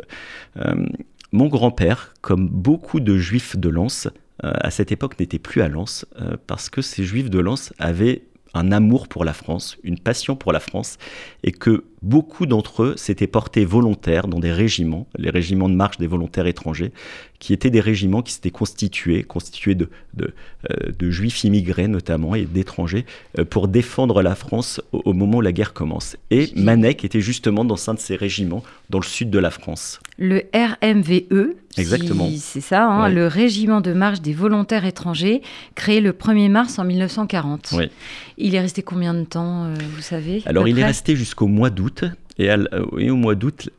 mon 1.31 1.47
grand-père, 1.47 2.13
comme 2.21 2.47
beaucoup 2.47 2.99
de 2.99 3.15
juifs 3.17 3.57
de 3.57 3.69
Lens, 3.69 4.07
à 4.43 4.71
cette 4.71 4.91
époque 4.91 5.19
n'étaient 5.19 5.39
plus 5.39 5.61
à 5.61 5.67
Lens 5.67 6.05
euh, 6.19 6.37
parce 6.47 6.69
que 6.69 6.81
ces 6.81 7.03
juifs 7.03 7.29
de 7.29 7.39
Lens 7.39 7.73
avaient 7.79 8.23
un 8.53 8.71
amour 8.71 9.07
pour 9.07 9.25
la 9.25 9.33
France, 9.33 9.77
une 9.83 9.99
passion 9.99 10.35
pour 10.35 10.53
la 10.53 10.59
France, 10.59 10.97
et 11.43 11.51
que 11.51 11.85
beaucoup 12.05 12.45
d'entre 12.45 12.83
eux 12.83 12.93
s'étaient 12.97 13.27
portés 13.27 13.65
volontaires 13.65 14.27
dans 14.27 14.39
des 14.39 14.51
régiments, 14.51 15.07
les 15.17 15.31
régiments 15.31 15.67
de 15.67 15.73
marche 15.73 15.97
des 15.97 16.05
volontaires 16.05 16.45
étrangers, 16.45 16.91
qui 17.39 17.51
étaient 17.51 17.71
des 17.71 17.81
régiments 17.81 18.21
qui 18.21 18.33
s'étaient 18.33 18.51
constitués, 18.51 19.23
constitués 19.23 19.75
de, 19.75 19.89
de, 20.13 20.33
euh, 20.71 21.11
juifs 21.11 21.43
immigrés 21.43 21.87
notamment 21.87 22.35
et 22.35 22.45
d'étrangers, 22.45 23.05
euh, 23.39 23.45
pour 23.45 23.67
défendre 23.67 24.21
la 24.21 24.35
France 24.35 24.81
au, 24.91 25.13
moment 25.13 25.37
où 25.37 25.41
la 25.41 25.51
guerre 25.51 25.73
commence. 25.73 26.15
Et 26.31 26.51
Manek 26.55 27.03
était 27.03 27.21
justement 27.21 27.65
dans 27.65 27.89
un 27.89 27.95
de 27.95 27.99
ces 27.99 28.15
régiments 28.15 28.63
dans 28.89 28.99
le 28.99 29.05
sud 29.05 29.29
de 29.29 29.39
la 29.39 29.49
France. 29.49 29.99
Le 30.17 30.43
RMVE, 30.53 31.55
Exactement. 31.77 32.29
c'est 32.37 32.61
ça, 32.61 32.87
hein, 32.87 33.09
le 33.09 33.27
régiment 33.27 33.81
de 33.81 33.93
marche 33.93 34.21
des 34.21 34.33
volontaires 34.33 34.85
étrangers, 34.85 35.41
créé 35.75 35.99
le 35.99 36.13
1er 36.13 36.49
mars 36.49 36.79
en 36.79 36.85
1940. 36.85 37.73
Oui. 37.73 37.89
Il 38.37 38.55
est 38.55 38.61
resté 38.61 38.81
combien 38.81 39.13
de 39.13 39.23
temps, 39.23 39.65
euh, 39.65 39.75
vous 39.95 40.01
savez 40.01 40.41
Alors 40.45 40.67
il 40.67 40.79
est 40.79 40.85
resté 40.85 41.15
jusqu'au 41.15 41.47
mois 41.47 41.69
d'août. 41.69 41.94
Et, 42.37 42.49
au 42.51 43.15
mois 43.15 43.35
d'août, 43.35 43.69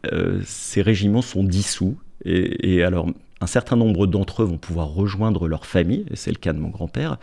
ces 0.45 0.83
régiments 0.83 1.23
sont 1.23 1.45
dissous. 1.45 1.97
et 2.25 2.83
alors, 2.83 3.09
un 3.41 3.47
certain 3.47 3.77
nombre 3.77 4.07
d'entre 4.07 4.43
eux 4.43 4.47
vont 4.47 4.59
pouvoir 4.59 4.89
rejoindre 4.89 5.47
leur 5.49 5.67
famille, 5.67 6.07
c'est 6.15 6.31
le 6.31 6.39
cas 6.39 6.53
de 6.53 6.59
mon 6.59 6.69
grand-père, 6.69 7.19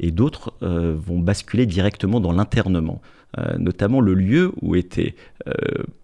et 0.00 0.10
d'autres 0.10 0.52
euh, 0.62 0.94
vont 0.96 1.18
basculer 1.18 1.66
directement 1.66 2.20
dans 2.20 2.32
l'internement. 2.32 3.00
Euh, 3.38 3.56
notamment 3.58 4.00
le 4.00 4.14
lieu 4.14 4.52
où 4.62 4.76
était 4.76 5.16
euh, 5.48 5.52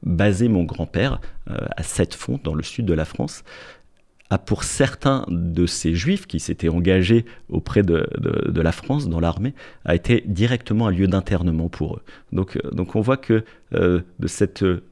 basé 0.03 0.49
mon 0.49 0.65
grand-père, 0.65 1.21
à 1.47 1.83
Sept-Fonds, 1.83 2.39
dans 2.45 2.55
le 2.55 2.63
sud 2.63 2.87
de 2.87 2.95
la 2.95 3.05
France, 3.05 3.43
pour 4.39 4.63
certains 4.63 5.25
de 5.29 5.67
ces 5.67 5.95
juifs 5.95 6.27
qui 6.27 6.39
s'étaient 6.39 6.69
engagés 6.69 7.25
auprès 7.49 7.83
de, 7.83 8.07
la 8.61 8.73
France 8.73 9.09
dans 9.09 9.21
l'armée, 9.21 9.55
a 9.85 9.95
été 9.95 10.23
directement 10.27 10.87
un 10.87 10.91
lieu 10.91 11.09
d'internement 11.09 11.69
pour 11.69 11.97
eux. 11.97 12.03
Donc, 12.33 12.57
euh, 12.57 12.85
on 12.95 13.01
voit 13.01 13.17
que 13.17 13.45
euh, 13.75 14.01
de 14.19 14.27
cette 14.27 14.63
euh, 14.63 14.83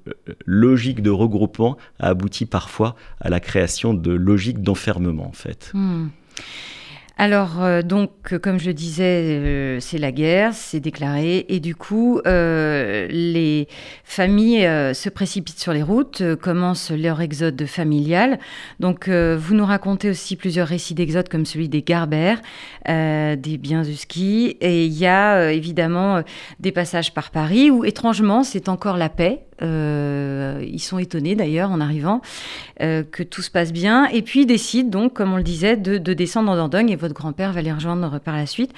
logique 0.47 1.03
de 1.03 1.11
regroupement 1.11 1.77
a 1.99 2.09
abouti 2.09 2.47
parfois 2.47 2.97
à 3.21 3.29
la 3.29 3.41
création 3.41 3.95
de 3.95 4.13
logiques 4.13 4.63
d'enfermement 4.63 5.27
en 5.27 5.33
fait. 5.33 5.71
Hmm. 5.75 6.09
Alors, 7.21 7.65
euh, 7.65 7.83
donc, 7.83 8.39
comme 8.39 8.61
je 8.61 8.71
disais, 8.71 9.41
euh, 9.41 9.81
c'est 9.81 9.99
la 9.99 10.13
guerre, 10.13 10.55
c'est 10.55 10.79
déclaré, 10.79 11.47
et 11.49 11.59
du 11.59 11.75
coup, 11.75 12.21
euh, 12.27 13.09
les 13.11 13.67
familles 14.05 14.69
se 14.95 15.09
précipitent 15.09 15.59
sur 15.59 15.73
les 15.73 15.83
routes, 15.83 16.23
commencent 16.37 16.93
leur 16.93 17.21
exode 17.21 17.67
familial. 17.67 18.39
Donc, 18.79 19.09
vous 19.09 19.55
nous 19.55 19.65
racontez 19.65 20.11
aussi 20.11 20.37
plusieurs 20.37 20.69
récits 20.69 20.95
d'exode, 20.95 21.29
comme 21.29 21.45
celui 21.45 21.69
des 21.69 21.83
Garber, 21.83 22.37
des 22.87 23.59
Bienzuski, 23.59 24.57
et 24.61 24.87
il 24.87 24.93
y 24.93 25.07
a 25.07 25.53
évidemment 25.53 26.23
des 26.61 26.71
passages 26.71 27.13
par 27.13 27.31
Paris 27.31 27.71
où, 27.71 27.85
étrangement, 27.85 28.45
c'est 28.45 28.69
encore 28.69 28.97
la 28.97 29.09
paix. 29.09 29.48
Euh, 29.63 30.65
ils 30.67 30.81
sont 30.81 30.99
étonnés 30.99 31.35
d'ailleurs 31.35 31.71
en 31.71 31.81
arrivant 31.81 32.21
euh, 32.81 33.03
que 33.03 33.23
tout 33.23 33.43
se 33.43 33.51
passe 33.51 33.73
bien. 33.73 34.07
Et 34.07 34.23
puis 34.23 34.43
ils 34.43 34.47
décident 34.47 34.89
donc, 34.89 35.15
comme 35.15 35.33
on 35.33 35.37
le 35.37 35.43
disait, 35.43 35.77
de, 35.77 35.99
descendre 35.99 36.51
en 36.51 36.57
Dordogne 36.57 36.91
et 36.91 36.97
votre 36.97 37.15
grand-père 37.15 37.53
va 37.53 37.63
les 37.63 37.73
rejoindre 37.73 38.19
par 38.21 38.37
la 38.37 38.47
suite. 38.47 38.73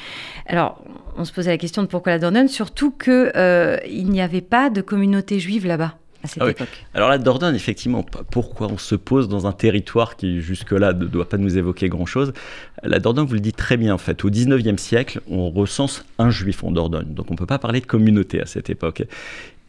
Alors, 0.46 0.82
on 1.16 1.24
se 1.24 1.32
posait 1.32 1.50
la 1.50 1.58
question 1.58 1.82
de 1.82 1.86
pourquoi 1.86 2.12
la 2.12 2.18
Dordogne, 2.18 2.48
surtout 2.48 2.90
qu'il 2.90 3.32
euh, 3.36 3.78
n'y 3.88 4.20
avait 4.20 4.40
pas 4.40 4.70
de 4.70 4.80
communauté 4.80 5.38
juive 5.38 5.66
là-bas. 5.66 5.94
À 6.22 6.26
cette 6.26 6.42
ah 6.42 6.50
époque. 6.50 6.68
Alors 6.92 7.08
la 7.08 7.16
Dordogne, 7.16 7.54
effectivement, 7.54 8.04
pourquoi 8.30 8.66
on 8.66 8.76
se 8.76 8.94
pose 8.94 9.26
dans 9.26 9.46
un 9.46 9.52
territoire 9.52 10.16
qui 10.16 10.42
jusque-là 10.42 10.92
ne 10.92 11.06
doit 11.06 11.26
pas 11.26 11.38
nous 11.38 11.56
évoquer 11.56 11.88
grand-chose? 11.88 12.34
La 12.82 12.98
Dordogne, 12.98 13.24
vous 13.24 13.34
le 13.34 13.40
dites 13.40 13.56
très 13.56 13.78
bien, 13.78 13.94
en 13.94 13.98
fait, 13.98 14.22
au 14.22 14.28
19e 14.28 14.76
siècle, 14.76 15.22
on 15.30 15.48
recense 15.48 16.04
un 16.18 16.28
juif 16.28 16.62
en 16.62 16.72
Dordogne, 16.72 17.14
donc 17.14 17.30
on 17.30 17.34
ne 17.34 17.38
peut 17.38 17.46
pas 17.46 17.58
parler 17.58 17.80
de 17.80 17.86
communauté 17.86 18.42
à 18.42 18.44
cette 18.44 18.68
époque. 18.68 19.02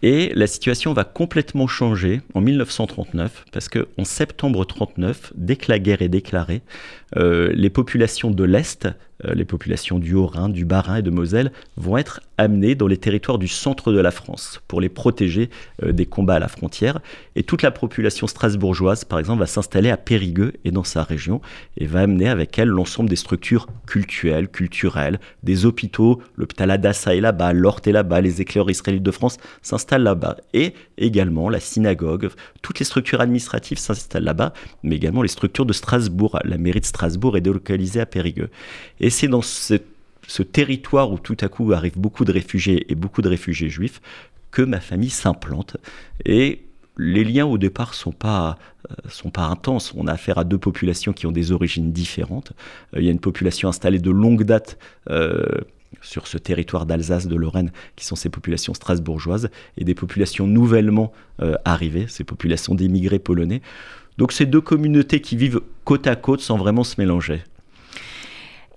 Et 0.03 0.31
la 0.35 0.47
situation 0.47 0.93
va 0.93 1.03
complètement 1.03 1.67
changer 1.67 2.21
en 2.33 2.41
1939, 2.41 3.45
parce 3.51 3.69
qu'en 3.69 4.03
septembre 4.03 4.65
39, 4.65 5.33
dès 5.35 5.55
que 5.55 5.71
la 5.71 5.79
guerre 5.79 6.01
est 6.01 6.09
déclarée, 6.09 6.61
euh, 7.17 7.51
les 7.53 7.69
populations 7.69 8.31
de 8.31 8.43
l'Est 8.43 8.87
les 9.23 9.45
populations 9.45 9.99
du 9.99 10.15
Haut-Rhin, 10.15 10.49
du 10.49 10.65
Bas-Rhin 10.65 10.97
et 10.97 11.01
de 11.01 11.11
Moselle, 11.11 11.51
vont 11.77 11.97
être 11.97 12.21
amenées 12.37 12.75
dans 12.75 12.87
les 12.87 12.97
territoires 12.97 13.37
du 13.37 13.47
centre 13.47 13.91
de 13.91 13.99
la 13.99 14.11
France 14.11 14.61
pour 14.67 14.81
les 14.81 14.89
protéger 14.89 15.49
des 15.85 16.05
combats 16.05 16.35
à 16.35 16.39
la 16.39 16.47
frontière. 16.47 16.99
Et 17.35 17.43
toute 17.43 17.61
la 17.61 17.71
population 17.71 18.27
strasbourgeoise, 18.27 19.05
par 19.05 19.19
exemple, 19.19 19.39
va 19.39 19.45
s'installer 19.45 19.89
à 19.89 19.97
Périgueux 19.97 20.53
et 20.65 20.71
dans 20.71 20.83
sa 20.83 21.03
région 21.03 21.41
et 21.77 21.85
va 21.85 22.01
amener 22.01 22.29
avec 22.29 22.57
elle 22.57 22.69
l'ensemble 22.69 23.09
des 23.09 23.15
structures 23.15 23.67
culturelles, 23.85 24.47
culturelles, 24.47 25.19
des 25.43 25.65
hôpitaux. 25.65 26.21
L'hôpital 26.35 26.71
Adassa 26.71 27.15
est 27.15 27.21
là-bas, 27.21 27.53
l'Orte 27.53 27.87
est 27.87 27.91
là-bas, 27.91 28.21
les 28.21 28.41
éclaireurs 28.41 28.71
israélites 28.71 29.03
de 29.03 29.11
France 29.11 29.37
s'installent 29.61 30.03
là-bas. 30.03 30.37
Et 30.53 30.73
également 30.97 31.49
la 31.49 31.59
synagogue, 31.59 32.29
toutes 32.61 32.79
les 32.79 32.85
structures 32.85 33.21
administratives 33.21 33.77
s'installent 33.77 34.23
là-bas, 34.23 34.53
mais 34.81 34.95
également 34.95 35.21
les 35.21 35.27
structures 35.27 35.65
de 35.65 35.73
Strasbourg. 35.73 36.39
La 36.43 36.57
mairie 36.57 36.79
de 36.79 36.85
Strasbourg 36.85 37.37
est 37.37 37.41
délocalisée 37.41 37.99
à 37.99 38.05
Périgueux. 38.07 38.49
Et 38.99 39.10
c'est 39.11 39.27
dans 39.27 39.41
ce, 39.41 39.75
territoire 40.43 41.11
où 41.11 41.19
tout 41.19 41.37
à 41.41 41.49
coup 41.49 41.71
arrivent 41.73 41.97
beaucoup 41.97 42.25
de 42.25 42.31
réfugiés 42.31 42.91
et 42.91 42.95
beaucoup 42.95 43.21
de 43.21 43.29
réfugiés 43.29 43.69
juifs 43.69 44.01
que 44.49 44.61
ma 44.61 44.79
famille 44.79 45.09
s'implante. 45.09 45.77
Et 46.25 46.63
les 46.97 47.23
liens 47.23 47.45
au 47.45 47.57
départ 47.57 47.93
sont 47.93 48.11
pas 48.11 48.57
euh, 48.89 49.09
sont 49.09 49.29
pas 49.29 49.45
intenses. 49.45 49.93
On 49.95 50.07
a 50.07 50.13
affaire 50.13 50.37
à 50.37 50.43
deux 50.43 50.57
populations 50.57 51.13
qui 51.13 51.27
ont 51.27 51.31
des 51.31 51.51
origines 51.51 51.91
différentes. 51.91 52.53
Euh, 52.95 52.99
il 52.99 53.05
y 53.05 53.09
a 53.09 53.11
une 53.11 53.19
population 53.19 53.69
installée 53.69 53.99
de 53.99 54.11
longue 54.11 54.43
date 54.43 54.77
euh, 55.09 55.45
sur 56.01 56.27
ce 56.27 56.37
territoire 56.37 56.85
d'Alsace, 56.85 57.27
de 57.27 57.35
Lorraine, 57.35 57.71
qui 57.95 58.05
sont 58.05 58.15
ces 58.15 58.29
populations 58.29 58.73
strasbourgeoises, 58.73 59.49
et 59.77 59.83
des 59.83 59.93
populations 59.93 60.47
nouvellement 60.47 61.11
arrivées, 61.65 62.05
ces 62.07 62.23
populations 62.23 62.75
d'émigrés 62.75 63.19
polonais. 63.19 63.61
Donc 64.17 64.31
c'est 64.31 64.45
deux 64.45 64.61
communautés 64.61 65.19
qui 65.19 65.35
vivent 65.35 65.61
côte 65.83 66.07
à 66.07 66.15
côte 66.15 66.39
sans 66.39 66.57
vraiment 66.57 66.85
se 66.85 66.99
mélanger. 66.99 67.41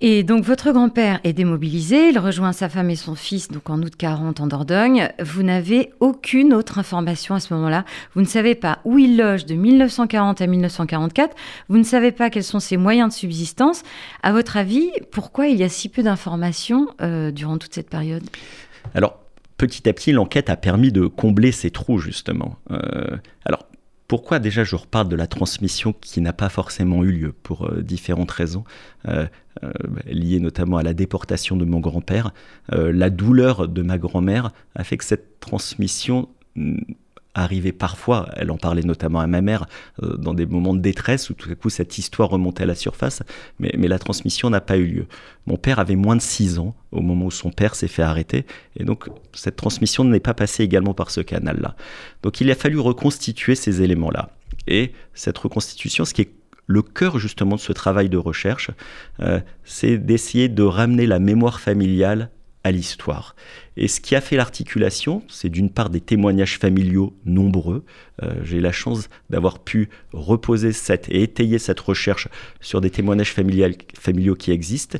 Et 0.01 0.23
donc 0.23 0.43
votre 0.43 0.71
grand-père 0.71 1.21
est 1.23 1.31
démobilisé, 1.31 2.09
il 2.09 2.19
rejoint 2.19 2.51
sa 2.51 2.67
femme 2.67 2.89
et 2.89 2.97
son 2.97 3.15
fils 3.15 3.47
donc 3.47 3.69
en 3.69 3.81
août 3.81 3.93
40 3.97 4.41
en 4.41 4.47
Dordogne. 4.47 5.09
Vous 5.23 5.41
n'avez 5.41 5.93
aucune 6.01 6.53
autre 6.53 6.79
information 6.79 7.33
à 7.33 7.39
ce 7.39 7.53
moment-là. 7.53 7.85
Vous 8.13 8.21
ne 8.21 8.27
savez 8.27 8.55
pas 8.55 8.79
où 8.83 8.97
il 8.97 9.17
loge 9.17 9.45
de 9.45 9.55
1940 9.55 10.41
à 10.41 10.47
1944. 10.47 11.35
Vous 11.69 11.77
ne 11.77 11.83
savez 11.83 12.11
pas 12.11 12.29
quels 12.29 12.43
sont 12.43 12.59
ses 12.59 12.75
moyens 12.75 13.09
de 13.09 13.13
subsistance. 13.13 13.83
À 14.21 14.33
votre 14.33 14.57
avis, 14.57 14.91
pourquoi 15.11 15.47
il 15.47 15.57
y 15.57 15.63
a 15.63 15.69
si 15.69 15.87
peu 15.87 16.03
d'informations 16.03 16.87
euh, 17.01 17.31
durant 17.31 17.57
toute 17.57 17.73
cette 17.73 17.89
période? 17.89 18.23
Alors 18.93 19.17
petit 19.57 19.87
à 19.87 19.93
petit, 19.93 20.11
l'enquête 20.11 20.49
a 20.49 20.57
permis 20.57 20.91
de 20.91 21.07
combler 21.07 21.53
ces 21.53 21.71
trous 21.71 21.99
justement. 21.99 22.57
Euh, 22.69 23.15
alors 23.45 23.65
pourquoi 24.07 24.39
déjà 24.39 24.63
je 24.63 24.75
reparle 24.75 25.07
de 25.07 25.15
la 25.15 25.27
transmission 25.27 25.93
qui 25.93 26.21
n'a 26.21 26.33
pas 26.33 26.49
forcément 26.49 27.03
eu 27.03 27.11
lieu 27.11 27.31
pour 27.31 27.65
euh, 27.65 27.81
différentes 27.81 28.31
raisons, 28.31 28.63
euh, 29.07 29.25
euh, 29.63 29.71
liées 30.05 30.39
notamment 30.39 30.77
à 30.77 30.83
la 30.83 30.93
déportation 30.93 31.57
de 31.57 31.65
mon 31.65 31.79
grand-père. 31.79 32.33
la 32.69 33.09
douleur 33.09 33.67
de 33.67 33.81
ma 33.81 33.97
grand-mère 33.97 34.51
a 34.75 34.83
fait 34.83 34.97
que 34.97 35.05
cette 35.05 35.39
transmission 35.39 36.29
arrivait 37.35 37.73
parfois, 37.73 38.29
elle 38.35 38.49
en 38.49 38.57
parlait 38.57 38.81
notamment 38.81 39.19
à 39.19 39.27
ma 39.27 39.41
mère, 39.41 39.67
euh, 40.01 40.17
dans 40.17 40.33
des 40.33 40.45
moments 40.45 40.73
de 40.73 40.79
détresse 40.79 41.29
où 41.29 41.33
tout 41.33 41.51
à 41.51 41.55
coup 41.55 41.69
cette 41.69 41.97
histoire 41.97 42.29
remontait 42.29 42.63
à 42.63 42.65
la 42.65 42.75
surface, 42.75 43.21
mais, 43.59 43.71
la 43.85 43.99
transmission 43.99 44.49
n'a 44.49 44.61
pas 44.61 44.77
eu 44.77 44.87
lieu. 44.87 45.05
Mon 45.45 45.57
père 45.57 45.77
avait 45.77 45.95
moins 45.95 46.15
de 46.15 46.21
6 46.21 46.57
ans 46.57 46.75
au 46.91 47.01
moment 47.01 47.25
où 47.25 47.31
son 47.31 47.51
père 47.51 47.75
s'est 47.75 47.87
fait 47.87 48.01
arrêter, 48.01 48.45
et 48.77 48.83
donc 48.83 49.09
cette 49.33 49.57
transmission 49.57 50.03
n'est 50.03 50.19
pas 50.19 50.33
passée 50.33 50.63
également 50.63 50.95
par 50.95 51.11
ce 51.11 51.21
canal-là. 51.21 51.75
Donc 52.23 52.41
il 52.41 52.49
a 52.49 52.55
fallu 52.55 52.79
reconstituer 52.79 53.53
ces 53.53 53.83
éléments-là. 53.83 54.29
Et 54.67 54.93
cette 55.13 55.37
reconstitution, 55.37 56.05
ce 56.05 56.13
qui 56.13 56.23
est 56.23 56.31
le 56.67 56.81
cœur 56.81 57.19
justement 57.19 57.57
de 57.57 57.61
ce 57.61 57.73
travail 57.73 58.09
de 58.09 58.17
recherche, 58.17 58.71
euh, 59.19 59.39
c'est 59.63 59.97
d'essayer 59.97 60.49
de 60.49 60.63
ramener 60.63 61.05
la 61.05 61.19
mémoire 61.19 61.59
familiale 61.59 62.31
à 62.65 62.71
l'histoire. 62.71 63.35
Et 63.77 63.87
ce 63.87 64.01
qui 64.01 64.15
a 64.15 64.21
fait 64.21 64.35
l'articulation, 64.35 65.21
c'est 65.27 65.49
d'une 65.49 65.69
part 65.69 65.91
des 65.91 66.01
témoignages 66.01 66.57
familiaux 66.57 67.15
nombreux. 67.23 67.85
Euh, 68.23 68.33
j'ai 68.43 68.59
la 68.59 68.71
chance 68.71 69.07
d'avoir 69.29 69.59
pu 69.59 69.89
reposer 70.13 70.73
cette 70.73 71.07
et 71.09 71.21
étayer 71.21 71.59
cette 71.59 71.79
recherche 71.79 72.27
sur 72.61 72.81
des 72.81 72.89
témoignages 72.89 73.31
familiaux 73.31 74.35
qui 74.35 74.49
existent 74.49 74.97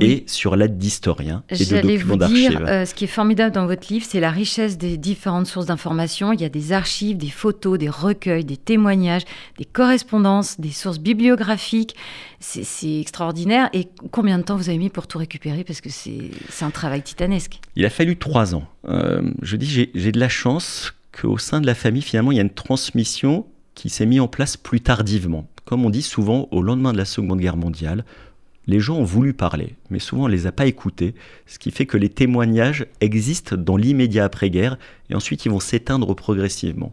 et 0.00 0.24
sur 0.26 0.56
l'aide 0.56 0.78
d'historiens 0.78 1.42
et 1.48 1.56
de 1.56 1.80
documents 1.80 2.16
d'archives. 2.16 2.64
Euh, 2.66 2.84
ce 2.84 2.94
qui 2.94 3.04
est 3.04 3.08
formidable 3.08 3.54
dans 3.54 3.66
votre 3.66 3.92
livre, 3.92 4.04
c'est 4.08 4.20
la 4.20 4.30
richesse 4.30 4.78
des 4.78 4.96
différentes 4.96 5.46
sources 5.46 5.66
d'informations. 5.66 6.32
Il 6.32 6.40
y 6.40 6.44
a 6.44 6.48
des 6.48 6.72
archives, 6.72 7.16
des 7.16 7.30
photos, 7.30 7.78
des 7.78 7.88
recueils, 7.88 8.44
des 8.44 8.56
témoignages, 8.56 9.22
des 9.58 9.64
correspondances, 9.64 10.60
des 10.60 10.70
sources 10.70 10.98
bibliographiques. 10.98 11.94
C'est 12.40 13.00
extraordinaire. 13.00 13.68
Et 13.72 13.88
combien 14.10 14.38
de 14.38 14.44
temps 14.44 14.56
vous 14.56 14.68
avez 14.68 14.78
mis 14.78 14.90
pour 14.90 15.06
tout 15.06 15.18
récupérer 15.18 15.64
Parce 15.64 15.80
que 15.80 15.90
c'est 15.90 16.30
un 16.64 16.70
travail 16.70 17.02
titanesque? 17.02 17.60
Il 17.76 17.84
a 17.84 17.90
fallu 17.90 18.16
trois 18.16 18.54
ans. 18.54 18.66
Euh, 18.88 19.22
je 19.42 19.56
dis, 19.56 19.90
j'ai 19.94 20.12
de 20.12 20.20
la 20.20 20.28
chance 20.28 20.94
qu'au 21.12 21.38
sein 21.38 21.60
de 21.60 21.66
la 21.66 21.74
famille, 21.74 22.02
finalement, 22.02 22.32
il 22.32 22.36
y 22.36 22.40
a 22.40 22.42
une 22.42 22.50
transmission 22.50 23.46
qui 23.74 23.88
s'est 23.90 24.06
mise 24.06 24.20
en 24.20 24.28
place 24.28 24.56
plus 24.56 24.80
tardivement. 24.80 25.48
Comme 25.64 25.84
on 25.84 25.90
dit 25.90 26.02
souvent, 26.02 26.48
au 26.50 26.62
lendemain 26.62 26.92
de 26.92 26.98
la 26.98 27.04
Seconde 27.04 27.40
Guerre 27.40 27.56
mondiale, 27.56 28.04
les 28.68 28.80
gens 28.80 28.96
ont 28.98 29.04
voulu 29.04 29.32
parler, 29.32 29.74
mais 29.90 29.98
souvent 29.98 30.24
on 30.24 30.28
ne 30.28 30.32
les 30.32 30.46
a 30.46 30.52
pas 30.52 30.66
écoutés, 30.66 31.14
ce 31.46 31.58
qui 31.58 31.70
fait 31.70 31.86
que 31.86 31.96
les 31.96 32.10
témoignages 32.10 32.86
existent 33.00 33.56
dans 33.56 33.78
l'immédiat 33.78 34.24
après-guerre 34.24 34.78
et 35.10 35.14
ensuite 35.14 35.46
ils 35.46 35.50
vont 35.50 35.58
s'éteindre 35.58 36.14
progressivement. 36.14 36.92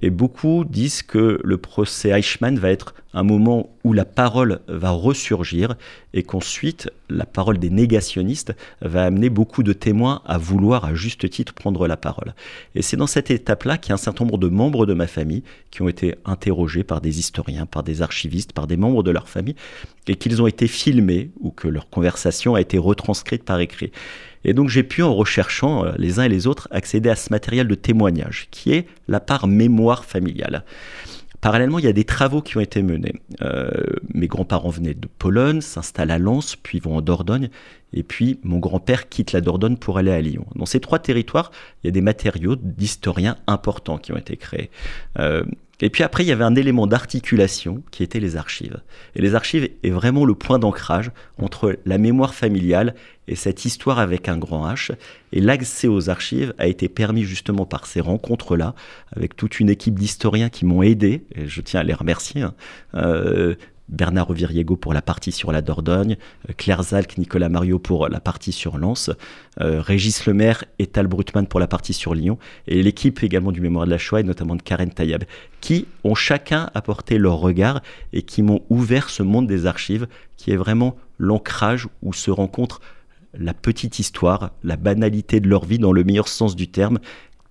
Et 0.00 0.10
beaucoup 0.10 0.64
disent 0.64 1.02
que 1.02 1.40
le 1.42 1.58
procès 1.58 2.10
Eichmann 2.10 2.58
va 2.58 2.70
être 2.70 2.94
un 3.12 3.22
moment 3.22 3.70
où 3.84 3.92
la 3.92 4.04
parole 4.04 4.60
va 4.68 4.90
ressurgir 4.90 5.74
et 6.14 6.22
qu'ensuite 6.22 6.90
la 7.08 7.26
parole 7.26 7.58
des 7.58 7.70
négationnistes 7.70 8.54
va 8.82 9.04
amener 9.04 9.30
beaucoup 9.30 9.62
de 9.62 9.72
témoins 9.72 10.22
à 10.26 10.38
vouloir 10.38 10.84
à 10.84 10.94
juste 10.94 11.28
titre 11.28 11.52
prendre 11.52 11.86
la 11.86 11.96
parole. 11.96 12.34
Et 12.74 12.82
c'est 12.82 12.96
dans 12.96 13.06
cette 13.06 13.30
étape-là 13.30 13.78
qu'il 13.78 13.90
y 13.90 13.92
a 13.92 13.94
un 13.94 13.98
certain 13.98 14.24
nombre 14.24 14.38
de 14.38 14.48
membres 14.48 14.86
de 14.86 14.94
ma 14.94 15.06
famille 15.06 15.42
qui 15.70 15.82
ont 15.82 15.88
été 15.88 16.14
interrogés 16.24 16.84
par 16.84 17.00
des 17.00 17.18
historiens, 17.18 17.66
par 17.66 17.82
des 17.82 18.02
archivistes, 18.02 18.52
par 18.52 18.66
des 18.66 18.76
membres 18.76 19.02
de 19.02 19.10
leur 19.10 19.28
famille 19.28 19.56
et 20.06 20.16
qu'ils 20.16 20.42
ont 20.42 20.46
été 20.46 20.66
filmés 20.66 21.30
ou 21.40 21.50
que 21.50 21.68
leur 21.68 21.88
conversation 21.88 22.54
a 22.54 22.60
été 22.60 22.78
retranscrite 22.78 23.44
par 23.44 23.60
écrit. 23.60 23.92
Et 24.44 24.54
donc 24.54 24.68
j'ai 24.68 24.82
pu, 24.82 25.02
en 25.02 25.14
recherchant 25.14 25.84
euh, 25.84 25.92
les 25.98 26.18
uns 26.18 26.24
et 26.24 26.28
les 26.28 26.46
autres, 26.46 26.68
accéder 26.70 27.10
à 27.10 27.16
ce 27.16 27.30
matériel 27.30 27.68
de 27.68 27.74
témoignage, 27.74 28.48
qui 28.50 28.72
est 28.72 28.86
la 29.08 29.20
part 29.20 29.46
mémoire 29.46 30.04
familiale. 30.04 30.64
Parallèlement, 31.40 31.78
il 31.78 31.84
y 31.84 31.88
a 31.88 31.92
des 31.92 32.04
travaux 32.04 32.42
qui 32.42 32.56
ont 32.56 32.60
été 32.60 32.82
menés. 32.82 33.14
Euh, 33.40 33.70
mes 34.12 34.26
grands-parents 34.26 34.68
venaient 34.68 34.94
de 34.94 35.08
Pologne, 35.18 35.60
s'installent 35.60 36.10
à 36.10 36.18
Lens, 36.18 36.56
puis 36.56 36.80
vont 36.80 36.96
en 36.96 37.00
Dordogne, 37.00 37.48
et 37.92 38.02
puis 38.02 38.38
mon 38.42 38.58
grand-père 38.58 39.08
quitte 39.08 39.32
la 39.32 39.40
Dordogne 39.40 39.76
pour 39.76 39.98
aller 39.98 40.12
à 40.12 40.20
Lyon. 40.20 40.46
Dans 40.54 40.66
ces 40.66 40.80
trois 40.80 40.98
territoires, 40.98 41.50
il 41.82 41.86
y 41.86 41.88
a 41.88 41.92
des 41.92 42.02
matériaux 42.02 42.56
d'historiens 42.56 43.36
importants 43.46 43.98
qui 43.98 44.12
ont 44.12 44.18
été 44.18 44.36
créés. 44.36 44.70
Euh, 45.18 45.42
et 45.80 45.90
puis 45.90 46.04
après, 46.04 46.24
il 46.24 46.26
y 46.26 46.32
avait 46.32 46.44
un 46.44 46.54
élément 46.54 46.86
d'articulation 46.86 47.82
qui 47.90 48.02
était 48.02 48.20
les 48.20 48.36
archives. 48.36 48.80
Et 49.14 49.22
les 49.22 49.34
archives 49.34 49.68
est 49.82 49.90
vraiment 49.90 50.24
le 50.24 50.34
point 50.34 50.58
d'ancrage 50.58 51.10
entre 51.38 51.78
la 51.86 51.98
mémoire 51.98 52.34
familiale 52.34 52.94
et 53.28 53.34
cette 53.34 53.64
histoire 53.64 53.98
avec 53.98 54.28
un 54.28 54.36
grand 54.36 54.70
H. 54.70 54.92
Et 55.32 55.40
l'accès 55.40 55.88
aux 55.88 56.10
archives 56.10 56.52
a 56.58 56.66
été 56.66 56.88
permis 56.88 57.22
justement 57.22 57.64
par 57.64 57.86
ces 57.86 58.00
rencontres-là, 58.00 58.74
avec 59.16 59.36
toute 59.36 59.60
une 59.60 59.70
équipe 59.70 59.98
d'historiens 59.98 60.50
qui 60.50 60.66
m'ont 60.66 60.82
aidé, 60.82 61.24
et 61.34 61.46
je 61.46 61.60
tiens 61.60 61.80
à 61.80 61.84
les 61.84 61.94
remercier, 61.94 62.42
hein. 62.42 62.54
euh, 62.94 63.54
Bernard 63.90 64.28
Reviriego 64.28 64.76
pour 64.76 64.94
la 64.94 65.02
partie 65.02 65.32
sur 65.32 65.52
la 65.52 65.62
Dordogne, 65.62 66.16
euh, 66.48 66.52
Claire 66.56 66.82
Zalk, 66.82 67.18
Nicolas 67.18 67.48
Mario 67.48 67.78
pour 67.78 68.08
la 68.08 68.20
partie 68.20 68.52
sur 68.52 68.78
Lens, 68.78 69.10
euh, 69.60 69.80
Régis 69.80 70.26
Lemaire 70.26 70.64
et 70.78 70.86
Tal 70.86 71.06
Brutman 71.06 71.46
pour 71.46 71.60
la 71.60 71.66
partie 71.66 71.92
sur 71.92 72.14
Lyon, 72.14 72.38
et 72.66 72.82
l'équipe 72.82 73.22
également 73.22 73.52
du 73.52 73.60
Mémoire 73.60 73.86
de 73.86 73.90
la 73.90 73.98
Shoah, 73.98 74.20
et 74.20 74.24
notamment 74.24 74.56
de 74.56 74.62
Karen 74.62 74.90
Tayab, 74.90 75.24
qui 75.60 75.86
ont 76.04 76.14
chacun 76.14 76.70
apporté 76.74 77.18
leur 77.18 77.36
regard 77.36 77.82
et 78.12 78.22
qui 78.22 78.42
m'ont 78.42 78.62
ouvert 78.70 79.10
ce 79.10 79.22
monde 79.22 79.46
des 79.46 79.66
archives, 79.66 80.06
qui 80.36 80.52
est 80.52 80.56
vraiment 80.56 80.96
l'ancrage 81.18 81.88
où 82.02 82.12
se 82.12 82.30
rencontre 82.30 82.80
la 83.34 83.54
petite 83.54 83.98
histoire, 83.98 84.52
la 84.64 84.76
banalité 84.76 85.40
de 85.40 85.48
leur 85.48 85.64
vie 85.64 85.78
dans 85.78 85.92
le 85.92 86.04
meilleur 86.04 86.28
sens 86.28 86.56
du 86.56 86.68
terme, 86.68 86.98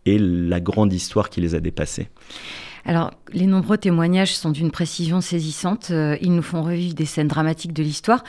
et 0.06 0.18
la 0.18 0.60
grande 0.60 0.94
histoire 0.94 1.30
qui 1.30 1.42
les 1.42 1.56
a 1.56 1.60
dépassés. 1.60 2.10
Alors, 2.86 3.12
les 3.34 3.46
nombreux 3.46 3.78
témoignages 3.78 4.36
sont 4.36 4.52
d'une 4.52 4.72
précision 4.72 5.22
saisissante. 5.22 5.90
Euh, 5.92 6.18
ils 6.22 6.34
nous 6.34 6.42
font 6.42 6.62
revivre 6.62 6.96
des 6.96 7.06
scènes 7.06 7.28
dramatiques 7.28 7.74
de 7.74 7.84
l'histoire. 7.84 8.24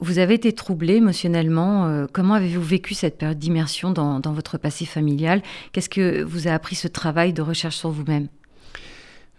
Vous 0.00 0.18
avez 0.18 0.34
été 0.34 0.52
troublé 0.52 0.94
émotionnellement. 0.96 1.86
Euh, 1.86 2.06
comment 2.10 2.34
avez-vous 2.34 2.62
vécu 2.62 2.94
cette 2.94 3.18
période 3.18 3.38
d'immersion 3.38 3.92
dans, 3.92 4.20
votre 4.32 4.58
passé 4.58 4.84
familial? 4.84 5.42
Qu'est-ce 5.72 5.88
que 5.88 6.22
vous 6.22 6.48
a 6.48 6.52
appris 6.52 6.76
ce 6.76 6.88
travail 6.88 7.32
de 7.32 7.42
recherche 7.42 7.76
sur 7.76 7.90
vous-même? 7.90 8.28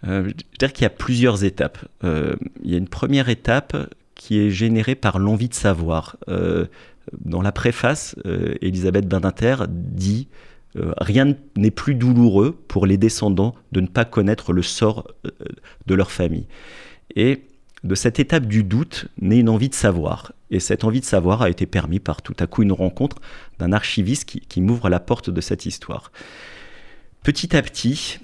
Euh, 0.06 0.28
Je 0.28 0.58
dirais 0.58 0.72
qu'il 0.72 0.82
y 0.82 0.86
a 0.86 0.90
plusieurs 0.90 1.44
étapes. 1.44 1.78
il 2.02 2.70
y 2.70 2.74
a 2.74 2.78
une 2.78 2.88
première 2.88 3.28
étape 3.28 3.76
qui 4.14 4.38
est 4.38 4.50
générée 4.50 4.94
par 4.94 5.18
l'envie 5.18 5.48
de 5.48 5.54
savoir. 5.54 6.16
dans 7.24 7.42
la 7.42 7.52
préface, 7.52 8.14
Elisabeth 8.60 9.08
Badinter 9.08 9.56
dit 9.68 10.28
euh, 10.76 10.92
rien 10.98 11.34
n'est 11.56 11.70
plus 11.70 11.94
douloureux 11.94 12.56
pour 12.68 12.86
les 12.86 12.96
descendants 12.96 13.54
de 13.72 13.80
ne 13.80 13.86
pas 13.86 14.04
connaître 14.04 14.52
le 14.52 14.62
sort 14.62 15.06
euh, 15.26 15.30
de 15.86 15.94
leur 15.94 16.10
famille. 16.10 16.46
Et 17.14 17.42
de 17.84 17.94
cette 17.94 18.20
étape 18.20 18.46
du 18.46 18.64
doute 18.64 19.06
naît 19.20 19.40
une 19.40 19.48
envie 19.48 19.68
de 19.68 19.74
savoir. 19.74 20.32
Et 20.50 20.60
cette 20.60 20.84
envie 20.84 21.00
de 21.00 21.04
savoir 21.04 21.42
a 21.42 21.50
été 21.50 21.66
permis 21.66 21.98
par 21.98 22.22
tout 22.22 22.36
à 22.38 22.46
coup 22.46 22.62
une 22.62 22.72
rencontre 22.72 23.16
d'un 23.58 23.72
archiviste 23.72 24.24
qui, 24.24 24.60
m'ouvre 24.60 24.88
la 24.88 25.00
porte 25.00 25.30
de 25.30 25.40
cette 25.40 25.66
histoire. 25.66 26.12
Petit 27.22 27.56
à 27.56 27.62
petit, 27.62 28.18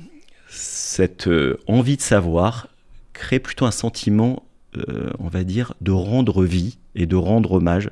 cette 0.48 1.26
euh, 1.26 1.58
envie 1.66 1.96
de 1.96 2.02
savoir 2.02 2.68
crée 3.12 3.40
plutôt 3.40 3.66
un 3.66 3.72
sentiment, 3.72 4.44
on 5.18 5.26
va 5.26 5.42
dire, 5.42 5.74
de 5.80 5.90
rendre 5.90 6.44
vie 6.44 6.78
et 6.94 7.06
de 7.06 7.16
rendre 7.16 7.52
hommage 7.52 7.90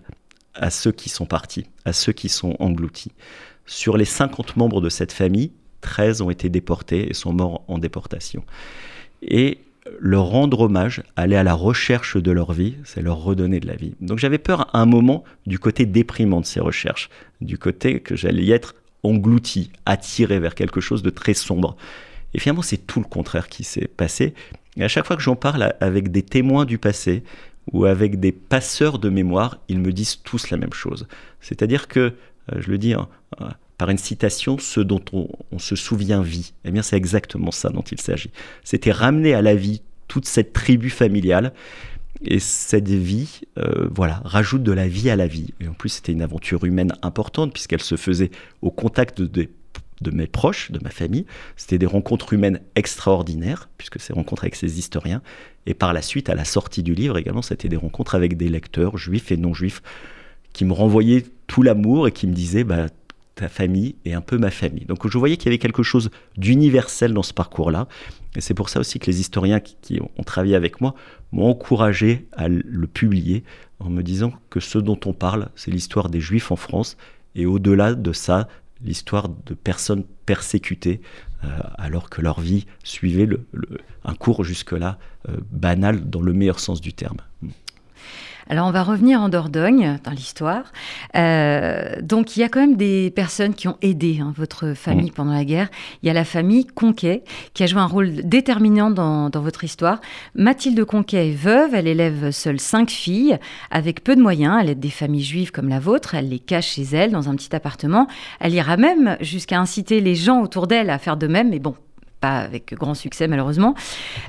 à 0.54 0.70
ceux 0.70 0.92
qui 0.92 1.08
sont 1.08 1.26
partis, 1.26 1.66
à 1.84 1.92
ceux 1.92 2.12
qui 2.12 2.28
sont 2.28 2.54
engloutis. 2.60 3.10
Sur 3.66 3.96
les 3.96 4.04
50 4.04 4.56
membres 4.56 4.80
de 4.80 4.88
cette 4.88 5.12
famille, 5.12 5.52
13 5.80 6.22
ont 6.22 6.30
été 6.30 6.48
déportés 6.48 7.10
et 7.10 7.14
sont 7.14 7.32
morts 7.32 7.64
en 7.68 7.78
déportation. 7.78 8.44
Et 9.22 9.58
leur 10.00 10.24
rendre 10.26 10.60
hommage, 10.60 11.02
aller 11.16 11.36
à 11.36 11.42
la 11.42 11.54
recherche 11.54 12.16
de 12.16 12.30
leur 12.30 12.52
vie, 12.52 12.76
c'est 12.84 13.02
leur 13.02 13.18
redonner 13.18 13.60
de 13.60 13.66
la 13.66 13.76
vie. 13.76 13.94
Donc 14.00 14.18
j'avais 14.18 14.38
peur 14.38 14.74
à 14.74 14.80
un 14.80 14.86
moment 14.86 15.24
du 15.46 15.58
côté 15.58 15.86
déprimant 15.86 16.40
de 16.40 16.46
ces 16.46 16.60
recherches, 16.60 17.10
du 17.40 17.58
côté 17.58 18.00
que 18.00 18.16
j'allais 18.16 18.42
y 18.42 18.52
être 18.52 18.74
englouti, 19.02 19.70
attiré 19.84 20.40
vers 20.40 20.54
quelque 20.54 20.80
chose 20.80 21.02
de 21.02 21.10
très 21.10 21.34
sombre. 21.34 21.76
Et 22.34 22.38
finalement, 22.38 22.62
c'est 22.62 22.86
tout 22.86 23.00
le 23.00 23.06
contraire 23.06 23.48
qui 23.48 23.64
s'est 23.64 23.88
passé. 23.88 24.34
Et 24.76 24.84
à 24.84 24.88
chaque 24.88 25.06
fois 25.06 25.16
que 25.16 25.22
j'en 25.22 25.36
parle 25.36 25.74
avec 25.80 26.10
des 26.10 26.22
témoins 26.22 26.64
du 26.64 26.78
passé 26.78 27.22
ou 27.72 27.84
avec 27.84 28.20
des 28.20 28.32
passeurs 28.32 28.98
de 28.98 29.08
mémoire, 29.08 29.58
ils 29.68 29.78
me 29.78 29.92
disent 29.92 30.22
tous 30.22 30.50
la 30.50 30.56
même 30.56 30.72
chose. 30.72 31.06
C'est-à-dire 31.40 31.88
que, 31.88 32.14
je 32.54 32.70
le 32.70 32.78
dis 32.78 32.94
hein, 32.94 33.08
euh, 33.40 33.48
par 33.78 33.90
une 33.90 33.98
citation, 33.98 34.58
ce 34.58 34.80
dont 34.80 35.02
on, 35.12 35.58
se 35.58 35.76
souvient 35.76 36.22
vit. 36.22 36.52
Eh 36.64 36.70
bien, 36.70 36.82
c'est 36.82 36.96
exactement 36.96 37.50
ça 37.50 37.70
dont 37.70 37.82
il 37.82 38.00
s'agit. 38.00 38.30
C'était 38.64 38.92
ramener 38.92 39.34
à 39.34 39.42
la 39.42 39.54
vie 39.54 39.82
toute 40.08 40.26
cette 40.26 40.52
tribu 40.52 40.90
familiale. 40.90 41.52
Et 42.22 42.38
cette 42.38 42.88
vie, 42.88 43.40
euh, 43.58 43.88
voilà, 43.94 44.22
rajoute 44.24 44.62
de 44.62 44.72
la 44.72 44.88
vie 44.88 45.10
à 45.10 45.16
la 45.16 45.26
vie. 45.26 45.52
Et 45.60 45.68
en 45.68 45.74
plus, 45.74 45.90
c'était 45.90 46.12
une 46.12 46.22
aventure 46.22 46.64
humaine 46.64 46.94
importante 47.02 47.52
puisqu'elle 47.52 47.82
se 47.82 47.96
faisait 47.96 48.30
au 48.62 48.70
contact 48.70 49.20
de, 49.20 49.50
de 50.00 50.10
mes 50.10 50.26
proches, 50.26 50.70
de 50.70 50.80
ma 50.82 50.90
famille. 50.90 51.26
C'était 51.56 51.78
des 51.78 51.86
rencontres 51.86 52.32
humaines 52.32 52.60
extraordinaires, 52.74 53.68
puisque 53.76 54.00
ces 54.00 54.14
rencontres 54.14 54.44
avec 54.44 54.54
ces 54.54 54.78
historiens. 54.78 55.20
Et 55.66 55.74
par 55.74 55.92
la 55.92 56.00
suite, 56.00 56.30
à 56.30 56.34
la 56.34 56.44
sortie 56.44 56.82
du 56.82 56.94
livre 56.94 57.18
également, 57.18 57.42
c'était 57.42 57.68
des 57.68 57.76
rencontres 57.76 58.14
avec 58.14 58.36
des 58.38 58.48
lecteurs, 58.48 58.96
juifs 58.96 59.30
et 59.30 59.36
non 59.36 59.52
juifs, 59.52 59.82
qui 60.54 60.64
me 60.64 60.72
renvoyaient 60.72 61.24
tout 61.46 61.62
l'amour 61.62 62.08
et 62.08 62.12
qui 62.12 62.26
me 62.26 62.32
disaient 62.32 62.64
bah, 62.64 62.86
ta 63.34 63.48
famille 63.48 63.96
est 64.04 64.14
un 64.14 64.20
peu 64.20 64.38
ma 64.38 64.50
famille. 64.50 64.86
Donc 64.86 65.06
je 65.06 65.18
voyais 65.18 65.36
qu'il 65.36 65.46
y 65.46 65.48
avait 65.48 65.58
quelque 65.58 65.82
chose 65.82 66.10
d'universel 66.36 67.12
dans 67.12 67.22
ce 67.22 67.34
parcours-là. 67.34 67.86
Et 68.34 68.40
c'est 68.40 68.54
pour 68.54 68.68
ça 68.68 68.80
aussi 68.80 68.98
que 68.98 69.06
les 69.06 69.20
historiens 69.20 69.60
qui, 69.60 70.00
ont 70.00 70.22
travaillé 70.24 70.56
avec 70.56 70.80
moi 70.80 70.94
m'ont 71.32 71.50
encouragé 71.50 72.26
à 72.32 72.48
le 72.48 72.86
publier 72.86 73.44
en 73.78 73.90
me 73.90 74.02
disant 74.02 74.32
que 74.50 74.60
ce 74.60 74.78
dont 74.78 74.98
on 75.04 75.12
parle, 75.12 75.48
c'est 75.54 75.70
l'histoire 75.70 76.08
des 76.08 76.20
Juifs 76.20 76.50
en 76.50 76.56
France. 76.56 76.96
Et 77.34 77.46
au-delà 77.46 77.94
de 77.94 78.12
ça, 78.12 78.48
l'histoire 78.82 79.28
de 79.28 79.54
personnes 79.54 80.04
persécutées 80.24 81.00
euh, 81.44 81.48
alors 81.76 82.08
que 82.08 82.22
leur 82.22 82.40
vie 82.40 82.66
suivait 82.82 83.28
un 84.04 84.14
cours 84.14 84.44
jusque-là 84.44 84.98
euh, 85.28 85.36
banal 85.50 86.08
dans 86.08 86.22
le 86.22 86.32
meilleur 86.32 86.60
sens 86.60 86.80
du 86.80 86.92
terme. 86.92 87.18
Alors 88.48 88.68
on 88.68 88.70
va 88.70 88.84
revenir 88.84 89.20
en 89.20 89.28
Dordogne 89.28 89.98
dans 90.04 90.12
l'histoire. 90.12 90.72
Euh, 91.16 91.96
donc 92.00 92.36
il 92.36 92.40
y 92.40 92.42
a 92.44 92.48
quand 92.48 92.60
même 92.60 92.76
des 92.76 93.10
personnes 93.10 93.54
qui 93.54 93.66
ont 93.66 93.76
aidé 93.82 94.20
hein, 94.22 94.32
votre 94.36 94.74
famille 94.74 95.10
mm. 95.10 95.14
pendant 95.14 95.32
la 95.32 95.44
guerre. 95.44 95.68
Il 96.02 96.06
y 96.06 96.10
a 96.10 96.12
la 96.12 96.24
famille 96.24 96.64
Conquet 96.66 97.24
qui 97.54 97.64
a 97.64 97.66
joué 97.66 97.80
un 97.80 97.86
rôle 97.86 98.22
déterminant 98.22 98.90
dans, 98.90 99.30
votre 99.34 99.64
histoire. 99.64 100.00
Mathilde 100.34 100.84
Conquet 100.84 101.30
est 101.30 101.34
veuve, 101.34 101.74
elle 101.74 101.88
élève 101.88 102.30
seule 102.30 102.60
cinq 102.60 102.90
filles 102.90 103.38
avec 103.70 104.02
peu 104.02 104.14
de 104.14 104.22
moyens. 104.22 104.58
Elle 104.60 104.70
aide 104.70 104.80
des 104.80 104.90
familles 104.90 105.24
juives 105.24 105.50
comme 105.50 105.68
la 105.68 105.80
vôtre, 105.80 106.14
elle 106.14 106.28
les 106.28 106.38
cache 106.38 106.74
chez 106.74 106.84
elle 106.84 107.10
dans 107.10 107.28
un 107.28 107.34
petit 107.34 107.54
appartement. 107.54 108.06
Elle 108.40 108.54
ira 108.54 108.76
même 108.76 109.16
jusqu'à 109.20 109.58
inciter 109.58 110.00
les 110.00 110.14
gens 110.14 110.40
autour 110.40 110.66
d'elle 110.66 110.90
à 110.90 110.98
faire 110.98 111.16
de 111.16 111.26
même, 111.26 111.50
mais 111.50 111.58
bon, 111.58 111.74
pas 112.20 112.38
avec 112.38 112.74
grand 112.74 112.94
succès 112.94 113.28
malheureusement. 113.28 113.74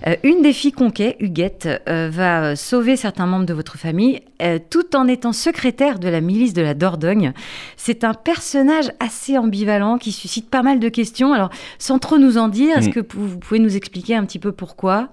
Euh, 0.06 0.16
une 0.24 0.42
des 0.42 0.54
filles 0.54 0.72
Conquet, 0.72 1.16
Huguette, 1.20 1.68
euh, 1.88 2.10
va 2.12 2.56
sauver 2.56 2.96
certains 2.96 3.26
membres 3.26 3.46
de 3.46 3.54
votre 3.54 3.78
famille 3.78 4.22
euh, 4.42 4.60
tout 4.70 4.96
en 4.96 5.08
étant 5.08 5.34
secrétaire 5.34 6.00
de 6.00 6.08
la 6.08 6.22
milice 6.22 6.54
de 6.54 6.62
la 6.62 6.74
Dordogne. 6.74 7.34
C'est 7.76 8.04
un 8.04 8.14
personnage 8.14 8.92
assez 9.00 9.38
ambivalent 9.38 9.98
qui 9.98 10.12
suscite 10.12 10.50
pas 10.50 10.64
mal 10.64 10.80
de 10.80 10.90
questions. 10.90 11.34
Alors, 11.34 11.50
sans 11.80 12.00
trop 12.00 12.18
nous 12.18 12.38
en 12.38 12.48
dire, 12.48 12.78
est-ce 12.78 12.90
mm. 12.90 12.94
que 12.94 13.16
vous 13.16 13.38
pouvez 13.38 13.60
nous 13.60 13.76
expliquer 13.76 14.16
un 14.16 14.26
petit 14.26 14.40
peu 14.40 14.52
pourquoi? 14.52 15.10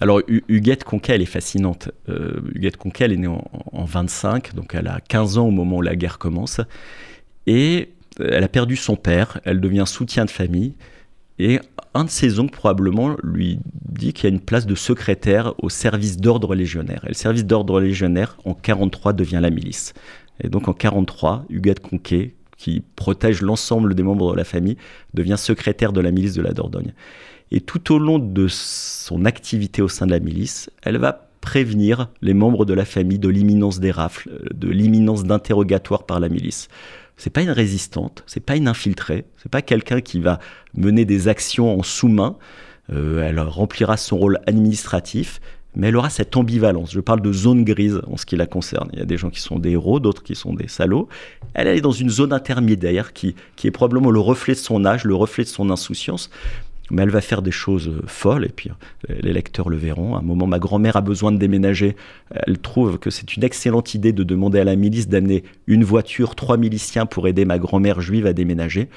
Alors, 0.00 0.20
Huguette 0.28 0.84
Conquet, 0.84 1.14
elle 1.14 1.22
est 1.22 1.24
fascinante. 1.24 1.88
Huguette 2.54 2.76
Conquet, 2.76 3.04
elle 3.04 3.12
est 3.14 3.16
née 3.16 3.28
en, 3.28 3.42
en, 3.72 3.84
25, 3.86 4.54
donc 4.54 4.74
elle 4.74 4.88
a 4.88 5.00
15 5.00 5.38
ans 5.38 5.46
au 5.46 5.50
moment 5.50 5.78
où 5.78 5.82
la 5.82 5.96
guerre 5.96 6.18
commence. 6.18 6.60
Et 7.46 7.88
elle 8.18 8.44
a 8.44 8.48
perdu 8.48 8.76
son 8.76 8.96
père, 8.96 9.40
elle 9.44 9.58
devient 9.58 9.84
soutien 9.86 10.26
de 10.26 10.30
famille. 10.30 10.74
Et 11.38 11.60
un 11.94 12.04
de 12.04 12.10
ses 12.10 12.38
oncles 12.38 12.56
probablement 12.56 13.16
lui 13.22 13.58
dit 13.72 14.12
qu'il 14.12 14.24
y 14.24 14.32
a 14.32 14.34
une 14.34 14.40
place 14.40 14.66
de 14.66 14.74
secrétaire 14.74 15.54
au 15.58 15.68
service 15.68 16.18
d'ordre 16.18 16.54
légionnaire. 16.54 17.02
Et 17.04 17.08
le 17.08 17.14
service 17.14 17.44
d'ordre 17.44 17.80
légionnaire, 17.80 18.36
en 18.44 18.54
43, 18.54 19.12
devient 19.12 19.40
la 19.40 19.50
milice. 19.50 19.94
Et 20.42 20.48
donc 20.48 20.68
en 20.68 20.72
43, 20.72 21.44
Huguette 21.48 21.80
Conquet, 21.80 22.34
qui 22.56 22.82
protège 22.96 23.42
l'ensemble 23.42 23.94
des 23.94 24.02
membres 24.02 24.32
de 24.32 24.36
la 24.36 24.44
famille, 24.44 24.76
devient 25.14 25.36
secrétaire 25.38 25.92
de 25.92 26.00
la 26.00 26.10
milice 26.10 26.34
de 26.34 26.42
la 26.42 26.52
Dordogne. 26.52 26.94
Et 27.50 27.60
tout 27.60 27.92
au 27.92 27.98
long 27.98 28.18
de 28.18 28.46
son 28.48 29.24
activité 29.24 29.82
au 29.82 29.88
sein 29.88 30.06
de 30.06 30.10
la 30.10 30.20
milice, 30.20 30.70
elle 30.82 30.98
va 30.98 31.28
prévenir 31.40 32.10
les 32.22 32.34
membres 32.34 32.64
de 32.64 32.74
la 32.74 32.84
famille 32.84 33.20
de 33.20 33.28
l'imminence 33.28 33.78
des 33.78 33.92
rafles, 33.92 34.30
de 34.52 34.68
l'imminence 34.68 35.24
d'interrogatoire 35.24 36.04
par 36.04 36.18
la 36.18 36.28
milice 36.28 36.68
c'est 37.16 37.30
pas 37.30 37.42
une 37.42 37.50
résistante, 37.50 38.22
c'est 38.26 38.44
pas 38.44 38.56
une 38.56 38.68
infiltrée, 38.68 39.24
c'est 39.42 39.50
pas 39.50 39.62
quelqu'un 39.62 40.00
qui 40.00 40.20
va 40.20 40.38
mener 40.74 41.04
des 41.04 41.28
actions 41.28 41.78
en 41.78 41.82
sous-main. 41.82 42.36
Euh, 42.92 43.26
elle 43.26 43.40
remplira 43.40 43.96
son 43.96 44.16
rôle 44.18 44.38
administratif, 44.46 45.40
mais 45.74 45.88
elle 45.88 45.96
aura 45.96 46.10
cette 46.10 46.36
ambivalence. 46.36 46.92
Je 46.92 47.00
parle 47.00 47.20
de 47.20 47.32
zone 47.32 47.64
grise 47.64 48.00
en 48.06 48.16
ce 48.16 48.26
qui 48.26 48.36
la 48.36 48.46
concerne. 48.46 48.88
Il 48.92 48.98
y 48.98 49.02
a 49.02 49.06
des 49.06 49.16
gens 49.16 49.30
qui 49.30 49.40
sont 49.40 49.58
des 49.58 49.70
héros, 49.70 49.98
d'autres 49.98 50.22
qui 50.22 50.34
sont 50.34 50.54
des 50.54 50.68
salauds. 50.68 51.08
Elle, 51.54 51.68
elle 51.68 51.78
est 51.78 51.82
dans 51.82 51.90
une 51.90 52.10
zone 52.10 52.32
intermédiaire 52.32 53.12
qui, 53.12 53.34
qui 53.56 53.66
est 53.66 53.70
probablement 53.70 54.10
le 54.10 54.20
reflet 54.20 54.54
de 54.54 54.58
son 54.58 54.84
âge, 54.84 55.04
le 55.04 55.14
reflet 55.14 55.44
de 55.44 55.48
son 55.48 55.70
insouciance 55.70 56.30
mais 56.90 57.02
elle 57.02 57.10
va 57.10 57.20
faire 57.20 57.42
des 57.42 57.50
choses 57.50 58.00
folles, 58.06 58.44
et 58.44 58.48
puis 58.48 58.70
euh, 59.10 59.14
les 59.20 59.32
lecteurs 59.32 59.68
le 59.68 59.76
verront. 59.76 60.14
À 60.14 60.18
un 60.18 60.22
moment, 60.22 60.46
ma 60.46 60.58
grand-mère 60.58 60.96
a 60.96 61.00
besoin 61.00 61.32
de 61.32 61.38
déménager. 61.38 61.96
Elle 62.30 62.58
trouve 62.58 62.98
que 62.98 63.10
c'est 63.10 63.36
une 63.36 63.44
excellente 63.44 63.94
idée 63.94 64.12
de 64.12 64.22
demander 64.22 64.60
à 64.60 64.64
la 64.64 64.76
milice 64.76 65.08
d'amener 65.08 65.44
une 65.66 65.84
voiture, 65.84 66.34
trois 66.34 66.56
miliciens 66.56 67.06
pour 67.06 67.28
aider 67.28 67.44
ma 67.44 67.58
grand-mère 67.58 68.00
juive 68.00 68.26
à 68.26 68.32
déménager. 68.32 68.88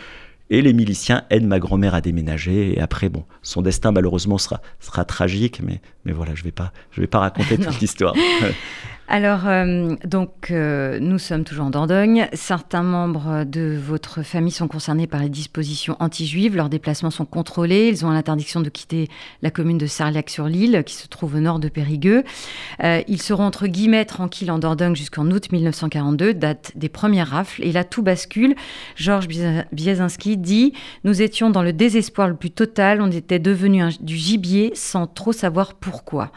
Et 0.52 0.62
les 0.62 0.74
miliciens 0.74 1.26
aident 1.30 1.46
ma 1.46 1.60
grand-mère 1.60 1.94
à 1.94 2.02
déménager. 2.02 2.74
Et 2.74 2.82
après, 2.82 3.10
bon, 3.10 3.24
son 3.44 3.62
destin 3.62 3.92
malheureusement 3.92 4.40
sera, 4.40 4.62
sera 4.80 5.06
tragique, 5.06 5.62
mais, 5.64 5.80
mais 6.06 6.12
voilà, 6.12 6.34
je 6.34 6.42
ne 6.42 6.46
vais, 6.46 6.52
pas, 6.52 6.72
je 6.92 7.02
vais 7.02 7.08
pas 7.08 7.20
raconter 7.20 7.58
toute 7.60 7.80
l'histoire. 7.80 8.16
Alors, 9.12 9.48
euh, 9.48 9.96
donc, 10.06 10.52
euh, 10.52 11.00
nous 11.02 11.18
sommes 11.18 11.44
toujours 11.44 11.66
en 11.66 11.72
Dordogne. 11.72 12.28
Certains 12.34 12.84
membres 12.84 13.44
de 13.44 13.76
votre 13.76 14.22
famille 14.22 14.52
sont 14.52 14.68
concernés 14.68 15.08
par 15.08 15.20
les 15.20 15.30
dispositions 15.30 15.98
anti-juives. 16.00 16.56
Leurs 16.56 16.70
déplacements 16.70 17.10
sont 17.10 17.26
contrôlés. 17.26 17.88
Ils 17.88 18.06
ont 18.06 18.12
l'interdiction 18.12 18.62
de 18.62 18.70
quitter 18.70 19.08
la 19.42 19.50
commune 19.50 19.80
de 19.80 19.88
Sarliac-sur-l'Île, 19.88 20.84
qui 20.86 20.94
se 20.94 21.08
trouve 21.08 21.34
au 21.34 21.40
nord 21.40 21.58
de 21.58 21.70
Périgueux. 21.70 22.24
Euh, 22.84 23.02
ils 23.08 23.20
seront 23.20 23.46
entre 23.46 23.66
guillemets 23.66 24.06
tranquilles 24.06 24.52
en 24.52 24.60
Dordogne 24.60 24.96
jusqu'en 24.96 25.26
août 25.32 25.52
1942, 25.52 26.36
date 26.36 26.74
des 26.76 26.90
premières 26.90 27.30
rafles. 27.30 27.64
Et 27.66 27.72
là, 27.72 27.84
tout 27.84 28.04
bascule. 28.04 28.54
Georges 28.96 29.28
Biesinski 29.72 30.38
dit 30.38 30.74
Nous 31.04 31.24
étions 31.24 31.50
dans 31.50 31.64
le 31.64 31.74
désespoir 31.74 32.28
le 32.28 32.36
plus 32.36 32.52
total. 32.52 33.02
On 33.02 33.10
était 33.10 33.40
devenus 33.40 34.00
du 34.04 34.16
gibier 34.16 34.72
sans 34.76 35.08
trop 35.08 35.32
savoir 35.32 35.74
pourquoi. 35.74 36.32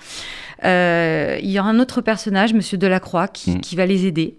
il 0.65 1.51
y 1.51 1.59
aura 1.61 1.69
un 1.69 1.79
autre 1.79 2.01
personnage, 2.01 2.55
Monsieur 2.63 2.79
Delacroix, 2.79 3.27
qui, 3.27 3.57
mm. 3.57 3.61
qui 3.61 3.75
va 3.75 3.87
les 3.87 4.07
aider. 4.07 4.37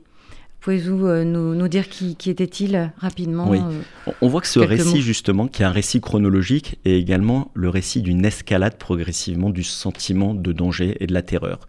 Pouvez-vous 0.61 1.07
euh, 1.07 1.25
nous, 1.25 1.67
dire 1.67 1.89
qui, 1.89 2.15
était-il 2.29 2.77
euh, 2.77 2.85
rapidement 2.97 3.49
Oui. 3.49 3.59
Euh, 3.59 4.11
on 4.21 4.29
voit 4.29 4.39
que 4.39 4.47
ce 4.47 4.59
récit, 4.59 5.01
justement, 5.01 5.49
qui 5.49 5.61
est 5.61 5.65
un 5.65 5.71
récit 5.71 5.99
chronologique, 5.99 6.79
est 6.85 6.97
également 6.97 7.51
le 7.53 7.67
récit 7.67 8.01
d'une 8.01 8.23
escalade 8.23 8.77
progressivement 8.77 9.49
du 9.49 9.63
sentiment 9.63 10.33
de 10.33 10.53
danger 10.53 10.95
et 11.01 11.07
de 11.07 11.13
la 11.13 11.21
terreur. 11.21 11.67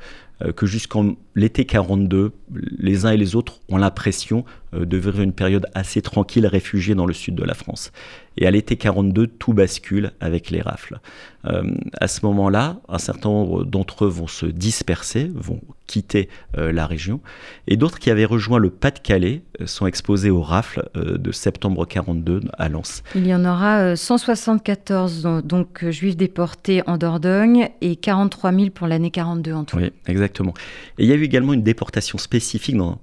que 0.57 0.65
jusqu'en 0.65 1.17
l'été 1.35 1.65
42, 1.65 2.31
les 2.79 3.05
uns 3.05 3.11
et 3.11 3.17
les 3.17 3.35
autres 3.35 3.59
ont 3.69 3.79
l'impression 3.79 4.45
de 4.75 4.97
vivre 4.97 5.21
une 5.21 5.33
période 5.33 5.67
assez 5.75 6.03
tranquille, 6.03 6.47
réfugiés 6.47 6.95
dans 6.95 7.07
le 7.07 7.15
sud 7.15 7.35
de 7.35 7.45
la 7.45 7.55
France. 7.55 7.93
Et 8.37 8.47
à 8.47 8.51
l'été 8.51 8.77
42, 8.77 9.27
tout 9.27 9.53
bascule 9.53 10.13
avec 10.21 10.51
les 10.51 10.61
rafles. 10.61 10.99
Euh, 11.47 11.63
à 12.01 12.09
ce 12.09 12.25
moment-là, 12.27 12.79
un 12.89 12.99
certain 12.99 13.29
nombre 13.29 13.65
d'entre 13.65 14.07
eux 14.07 14.09
vont 14.09 14.27
se 14.27 14.47
disperser, 14.47 15.31
vont 15.35 15.61
quitter 15.87 16.29
euh, 16.57 16.73
la 16.73 16.87
région, 16.87 17.21
et 17.69 17.77
d'autres 17.77 17.99
qui 17.99 18.11
avaient 18.11 18.25
rejoint 18.25 18.59
le 18.59 18.71
Pas-de-Calais 18.71 19.43
euh, 19.61 19.67
sont 19.67 19.87
exposés 19.87 20.31
aux 20.31 20.41
rafles 20.41 20.89
de 20.95 21.33
septembre 21.33 21.87
42 21.87 22.41
à 22.55 22.69
Lens. 22.69 23.03
Il 23.15 23.27
y 23.27 23.35
en 23.35 23.45
aura 23.45 23.95
174 23.95 25.43
donc 25.45 25.89
juifs 25.91 26.17
déportés 26.17 26.83
en 26.87 26.97
Dordogne 26.97 27.69
et 27.83 27.97
43 27.97 28.53
000 28.53 28.71
pour 28.71 28.87
l'année 28.87 29.11
42 29.11 29.53
en 29.53 29.65
tout. 29.65 29.77
Oui, 29.77 29.93
exactement. 30.07 30.55
Et 30.99 31.05
il 31.05 31.11
y 31.11 31.13
a 31.13 31.17
eu 31.17 31.23
également 31.23 31.53
une 31.53 31.63
déportation 31.63 32.19
spécifique 32.19 32.77
dans 32.77 32.99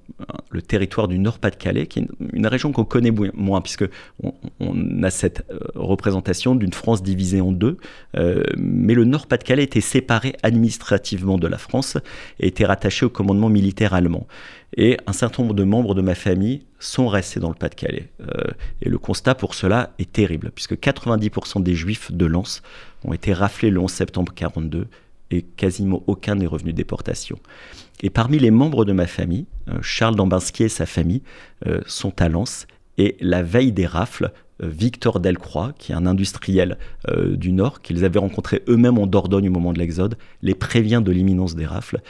le 0.49 0.61
territoire 0.61 1.07
du 1.07 1.19
Nord-Pas-de-Calais, 1.19 1.60
qui 1.87 1.99
est 1.99 2.05
une, 2.33 2.47
région 2.47 2.71
qu'on 2.71 2.83
connaît 2.83 3.11
moins, 3.11 3.61
puisque 3.61 3.85
on, 4.59 5.03
a 5.03 5.09
cette 5.09 5.45
représentation 5.75 6.55
d'une 6.55 6.73
France 6.73 7.03
divisée 7.03 7.41
en 7.41 7.51
deux. 7.51 7.77
Euh, 8.17 8.43
mais 8.57 8.93
le 8.93 9.05
Nord-Pas-de-Calais 9.05 9.63
était 9.63 9.81
séparé 9.81 10.35
administrativement 10.43 11.37
de 11.37 11.47
la 11.47 11.57
France 11.57 11.97
et 12.39 12.47
était 12.47 12.65
rattaché 12.65 13.05
au 13.05 13.09
commandement 13.09 13.49
militaire 13.49 13.93
allemand. 13.93 14.27
Et 14.77 14.97
un 15.05 15.13
certain 15.13 15.43
nombre 15.43 15.55
de 15.55 15.63
membres 15.63 15.95
de 15.95 16.01
ma 16.01 16.15
famille 16.15 16.63
sont 16.79 17.07
restés 17.07 17.39
dans 17.39 17.49
le 17.49 17.55
Pas-de-Calais. 17.55 18.09
Euh, 18.21 18.51
et 18.81 18.89
le 18.89 18.97
constat 18.97 19.35
pour 19.35 19.53
cela 19.53 19.91
est 19.99 20.11
terrible, 20.11 20.51
puisque 20.53 20.73
90% 20.73 21.61
des 21.61 21.75
juifs 21.75 22.11
de 22.11 22.25
Lens 22.25 22.61
ont 23.03 23.13
été 23.13 23.33
raflés 23.33 23.69
le 23.69 23.79
11 23.79 23.91
septembre 23.91 24.31
1942 24.31 24.87
et 25.33 25.41
quasiment 25.41 26.03
aucun 26.07 26.35
n'est 26.35 26.47
revenu 26.47 26.73
déportation. 26.73 27.39
Et 28.01 28.09
parmi 28.09 28.39
les 28.39 28.51
membres 28.51 28.85
de 28.85 28.93
ma 28.93 29.07
famille, 29.07 29.45
euh, 29.69 29.77
Charles 29.81 30.15
Dambinski 30.15 30.63
et 30.63 30.69
sa 30.69 30.85
famille 30.85 31.21
sont 31.85 32.19
à 32.21 32.27
Lens. 32.27 32.65
Et 32.97 33.17
la 33.19 33.41
veille 33.41 33.71
des 33.71 33.85
rafles, 33.85 34.31
euh, 34.61 34.67
Victor 34.67 35.19
Delcroix, 35.19 35.73
qui 35.77 35.91
est 35.91 35.95
un 35.95 36.05
industriel 36.05 36.77
euh, 37.09 37.35
du 37.35 37.51
Nord, 37.51 37.81
qu'ils 37.81 38.05
avaient 38.05 38.19
rencontré 38.19 38.63
eux-mêmes 38.67 38.97
en 38.97 39.07
Dordogne 39.07 39.49
au 39.49 39.51
moment 39.51 39.73
de 39.73 39.79
l'Exode, 39.79 40.17
les 40.41 40.55
prévient 40.55 41.01
de 41.03 41.11
l'imminence 41.11 41.55
des 41.55 41.65
rafles 41.65 42.01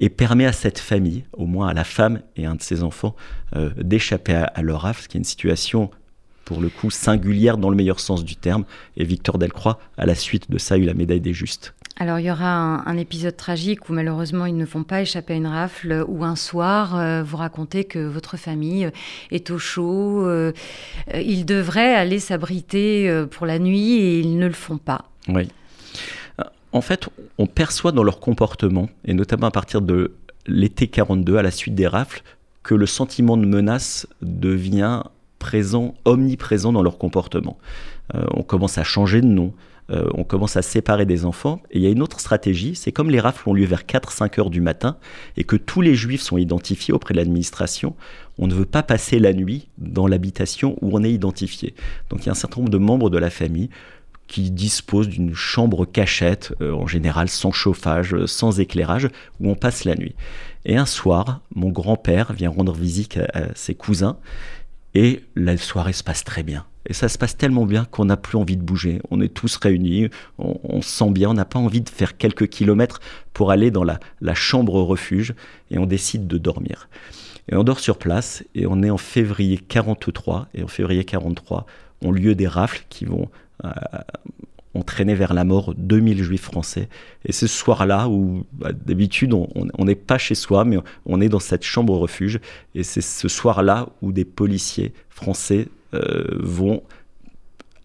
et 0.00 0.10
permet 0.10 0.46
à 0.46 0.52
cette 0.52 0.78
famille, 0.78 1.24
au 1.32 1.46
moins 1.46 1.68
à 1.68 1.74
la 1.74 1.84
femme 1.84 2.20
et 2.36 2.46
un 2.46 2.54
de 2.54 2.62
ses 2.62 2.82
enfants, 2.82 3.16
euh, 3.56 3.70
d'échapper 3.76 4.34
à, 4.34 4.62
leur 4.62 4.82
rafle, 4.82 5.02
ce 5.02 5.08
qui 5.08 5.16
est 5.16 5.20
une 5.20 5.24
situation 5.24 5.90
pour 6.44 6.60
le 6.60 6.68
coup 6.68 6.90
singulière 6.90 7.58
dans 7.58 7.68
le 7.68 7.76
meilleur 7.76 8.00
sens 8.00 8.24
du 8.24 8.36
terme. 8.36 8.64
Et 8.96 9.04
Victor 9.04 9.38
Delcroix, 9.38 9.78
à 9.96 10.06
la 10.06 10.14
suite 10.14 10.50
de 10.50 10.58
ça, 10.58 10.74
a 10.74 10.78
eu 10.78 10.84
la 10.84 10.94
médaille 10.94 11.20
des 11.20 11.34
justes. 11.34 11.74
Alors 12.00 12.20
il 12.20 12.26
y 12.26 12.30
aura 12.30 12.88
un, 12.88 12.96
épisode 12.96 13.36
tragique 13.36 13.88
où 13.88 13.92
malheureusement 13.92 14.46
ils 14.46 14.56
ne 14.56 14.64
vont 14.64 14.84
pas 14.84 15.02
échapper 15.02 15.32
à 15.32 15.36
une 15.36 15.48
rafle, 15.48 16.04
où 16.06 16.24
un 16.24 16.36
soir 16.36 16.96
euh, 16.96 17.24
vous 17.24 17.36
racontez 17.36 17.84
que 17.84 17.98
votre 17.98 18.36
famille 18.36 18.86
euh, 18.86 18.90
est 19.32 19.50
au 19.50 19.58
chaud, 19.58 20.24
euh, 20.24 20.52
ils 21.12 21.44
devraient 21.44 21.96
aller 21.96 22.20
s'abriter 22.20 23.24
pour 23.32 23.46
la 23.46 23.58
nuit 23.58 23.94
et 23.94 24.20
ils 24.20 24.38
ne 24.38 24.46
le 24.46 24.52
font 24.52 24.78
pas. 24.78 25.06
Oui. 25.28 25.48
En 26.70 26.82
fait, 26.82 27.08
on 27.38 27.46
perçoit 27.46 27.92
dans 27.92 28.04
leur 28.04 28.20
comportement, 28.20 28.88
et 29.04 29.14
notamment 29.14 29.48
à 29.48 29.50
partir 29.50 29.80
de 29.80 30.12
l'été 30.46 30.86
42, 30.86 31.36
à 31.36 31.42
la 31.42 31.50
suite 31.50 31.74
des 31.74 31.88
rafles, 31.88 32.22
que 32.62 32.74
le 32.74 32.86
sentiment 32.86 33.36
de 33.36 33.46
menace 33.46 34.06
devient 34.22 35.02
présent, 35.38 35.94
omniprésent 36.04 36.72
dans 36.72 36.82
leur 36.82 36.98
comportement. 36.98 37.58
on 38.12 38.42
commence 38.42 38.76
à 38.76 38.84
changer 38.84 39.22
de 39.22 39.26
nom, 39.26 39.54
euh, 39.90 40.08
on 40.14 40.24
commence 40.24 40.56
à 40.56 40.62
séparer 40.62 41.06
des 41.06 41.24
enfants. 41.24 41.62
Et 41.70 41.78
il 41.78 41.84
y 41.84 41.86
a 41.86 41.90
une 41.90 42.02
autre 42.02 42.20
stratégie, 42.20 42.74
c'est 42.74 42.92
comme 42.92 43.10
les 43.10 43.20
rafles 43.20 43.48
ont 43.48 43.54
lieu 43.54 43.64
vers 43.64 43.84
4-5 43.84 44.40
heures 44.40 44.50
du 44.50 44.60
matin 44.60 44.96
et 45.36 45.44
que 45.44 45.56
tous 45.56 45.80
les 45.80 45.94
juifs 45.94 46.20
sont 46.20 46.38
identifiés 46.38 46.92
auprès 46.92 47.14
de 47.14 47.18
l'administration, 47.18 47.96
on 48.38 48.46
ne 48.46 48.54
veut 48.54 48.66
pas 48.66 48.82
passer 48.82 49.18
la 49.18 49.32
nuit 49.32 49.68
dans 49.78 50.06
l'habitation 50.06 50.76
où 50.82 50.96
on 50.96 51.02
est 51.02 51.12
identifié. 51.12 51.74
Donc 52.10 52.22
il 52.22 52.26
y 52.26 52.28
a 52.28 52.32
un 52.32 52.36
certain 52.36 52.60
nombre 52.60 52.70
de 52.70 52.78
membres 52.78 53.10
de 53.10 53.18
la 53.18 53.30
famille 53.30 53.70
qui 54.26 54.50
disposent 54.50 55.08
d'une 55.08 55.34
chambre 55.34 55.86
cachette, 55.86 56.54
euh, 56.60 56.72
en 56.72 56.86
général 56.86 57.30
sans 57.30 57.50
chauffage, 57.50 58.14
sans 58.26 58.60
éclairage, 58.60 59.08
où 59.40 59.50
on 59.50 59.54
passe 59.54 59.84
la 59.84 59.94
nuit. 59.94 60.14
Et 60.66 60.76
un 60.76 60.84
soir, 60.84 61.40
mon 61.54 61.70
grand-père 61.70 62.34
vient 62.34 62.50
rendre 62.50 62.74
visite 62.74 63.18
à 63.32 63.54
ses 63.54 63.74
cousins 63.74 64.18
et 64.94 65.24
la 65.34 65.56
soirée 65.56 65.94
se 65.94 66.04
passe 66.04 66.24
très 66.24 66.42
bien. 66.42 66.66
Et 66.86 66.92
ça 66.92 67.08
se 67.08 67.18
passe 67.18 67.36
tellement 67.36 67.66
bien 67.66 67.84
qu'on 67.84 68.06
n'a 68.06 68.16
plus 68.16 68.38
envie 68.38 68.56
de 68.56 68.62
bouger. 68.62 69.00
On 69.10 69.20
est 69.20 69.32
tous 69.32 69.56
réunis, 69.56 70.08
on, 70.38 70.80
se 70.80 70.88
sent 70.88 71.10
bien, 71.10 71.30
on 71.30 71.34
n'a 71.34 71.44
pas 71.44 71.58
envie 71.58 71.80
de 71.80 71.88
faire 71.88 72.16
quelques 72.16 72.48
kilomètres 72.48 73.00
pour 73.32 73.50
aller 73.50 73.70
dans 73.70 73.84
la, 73.84 73.98
chambre 74.34 74.80
refuge 74.82 75.34
et 75.70 75.78
on 75.78 75.86
décide 75.86 76.26
de 76.26 76.38
dormir. 76.38 76.88
Et 77.50 77.56
on 77.56 77.64
dort 77.64 77.80
sur 77.80 77.98
place 77.98 78.44
et 78.54 78.66
on 78.66 78.82
est 78.82 78.90
en 78.90 78.98
février 78.98 79.58
43. 79.58 80.48
Et 80.54 80.62
en 80.62 80.68
février 80.68 81.04
43 81.04 81.66
ont 82.02 82.12
lieu 82.12 82.34
des 82.34 82.46
rafles 82.46 82.84
qui 82.88 83.04
vont 83.04 83.28
euh, 83.64 83.70
entraîner 84.74 85.14
vers 85.14 85.34
la 85.34 85.44
mort 85.44 85.74
2000 85.76 86.22
juifs 86.22 86.42
français. 86.42 86.88
Et 87.24 87.32
ce 87.32 87.46
soir-là 87.46 88.08
où 88.08 88.44
bah, 88.52 88.70
d'habitude 88.72 89.34
on 89.34 89.84
n'est 89.84 89.94
pas 89.94 90.18
chez 90.18 90.34
soi, 90.34 90.64
mais 90.64 90.78
on 91.06 91.20
est 91.20 91.28
dans 91.28 91.40
cette 91.40 91.64
chambre 91.64 91.96
refuge. 91.96 92.40
Et 92.74 92.82
c'est 92.82 93.00
ce 93.00 93.28
soir-là 93.28 93.88
où 94.02 94.12
des 94.12 94.24
policiers 94.24 94.92
français 95.08 95.68
vont 95.92 96.82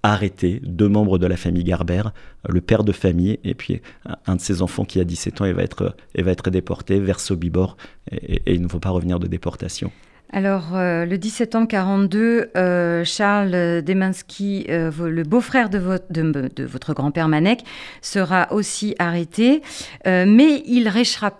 arrêter 0.03 0.59
deux 0.63 0.89
membres 0.89 1.17
de 1.17 1.25
la 1.25 1.37
famille 1.37 1.63
Garber, 1.63 2.03
le 2.47 2.59
père 2.59 2.83
de 2.83 2.91
famille 2.91 3.39
et 3.45 3.53
puis 3.53 3.81
un 4.25 4.35
de 4.35 4.41
ses 4.41 4.61
enfants 4.61 4.83
qui 4.83 4.99
a 4.99 5.05
17 5.05 5.41
ans 5.41 5.45
et 5.45 5.53
va 5.53 5.63
être, 5.63 5.95
et 6.13 6.21
va 6.21 6.31
être 6.31 6.49
déporté 6.49 6.99
vers 6.99 7.21
Sobibor 7.21 7.77
et, 8.11 8.41
et 8.45 8.53
il 8.53 8.61
ne 8.61 8.67
faut 8.67 8.79
pas 8.79 8.89
revenir 8.89 9.19
de 9.19 9.27
déportation. 9.27 9.91
Alors, 10.35 10.69
euh, 10.73 11.05
le 11.05 11.19
17 11.19 11.43
septembre 11.43 11.67
42, 11.67 12.49
euh, 12.57 13.03
Charles 13.05 13.83
Demansky, 13.83 14.65
euh, 14.67 14.89
le 15.07 15.21
beau-frère 15.21 15.69
de, 15.69 15.77
votre 15.77 16.93
grand-père 16.95 17.27
Manek, 17.27 17.63
sera 18.01 18.51
aussi 18.51 18.95
arrêté, 18.97 19.61
mais 20.05 20.63
il, 20.65 20.91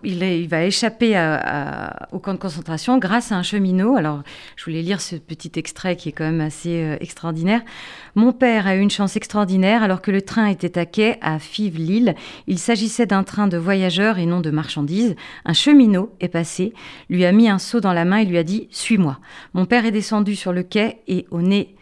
il, 0.04 0.48
va 0.48 0.64
échapper 0.64 1.38
au 2.12 2.20
camp 2.20 2.34
de 2.34 2.38
concentration 2.38 3.00
grâce 3.00 3.32
à 3.32 3.36
un 3.36 3.42
cheminot. 3.42 3.96
Alors, 3.96 4.22
je 4.58 4.66
voulais 4.66 4.84
lire 4.84 5.02
ce 5.02 5.16
petit 5.16 5.54
extrait 5.56 5.96
qui 5.96 6.10
est 6.10 6.12
quand 6.12 6.26
même 6.26 6.42
assez 6.42 6.98
extraordinaire. 7.00 7.62
Mon 8.14 8.32
père 8.32 8.68
a 8.68 8.76
eu 8.76 8.80
une 8.80 8.92
chance 8.92 9.16
extraordinaire 9.16 9.82
alors 9.82 10.02
que 10.02 10.12
le 10.12 10.22
train 10.22 10.46
était 10.46 10.78
à 10.78 10.86
quai 10.86 11.18
à 11.22 11.40
Fives-Lille. 11.40 12.14
Il 12.46 12.60
s'agissait 12.60 13.08
d'un 13.08 13.24
train 13.24 13.48
de 13.48 13.58
voyageurs 13.58 14.20
et 14.20 14.28
non 14.28 14.40
de 14.42 14.52
marchandises. 14.52 15.16
Un 15.46 15.54
cheminot 15.54 16.14
est 16.20 16.28
passé, 16.28 16.74
lui 17.10 17.26
a 17.26 17.32
mis 17.32 17.50
un 17.50 17.58
seau 17.58 17.80
dans 17.80 17.94
la 17.94 18.06
main 18.06 18.18
et 18.18 18.26
lui 18.26 18.38
a 18.38 18.44
dit 18.44 18.68
Suis-moi. 18.84 19.18
Mon 19.54 19.66
père 19.66 19.86
est 19.86 19.92
descendu 19.92 20.36
sur 20.36 20.52
le 20.52 20.62
quai 20.62 20.98
et 21.08 21.26
au 21.32 21.42
nez 21.42 21.78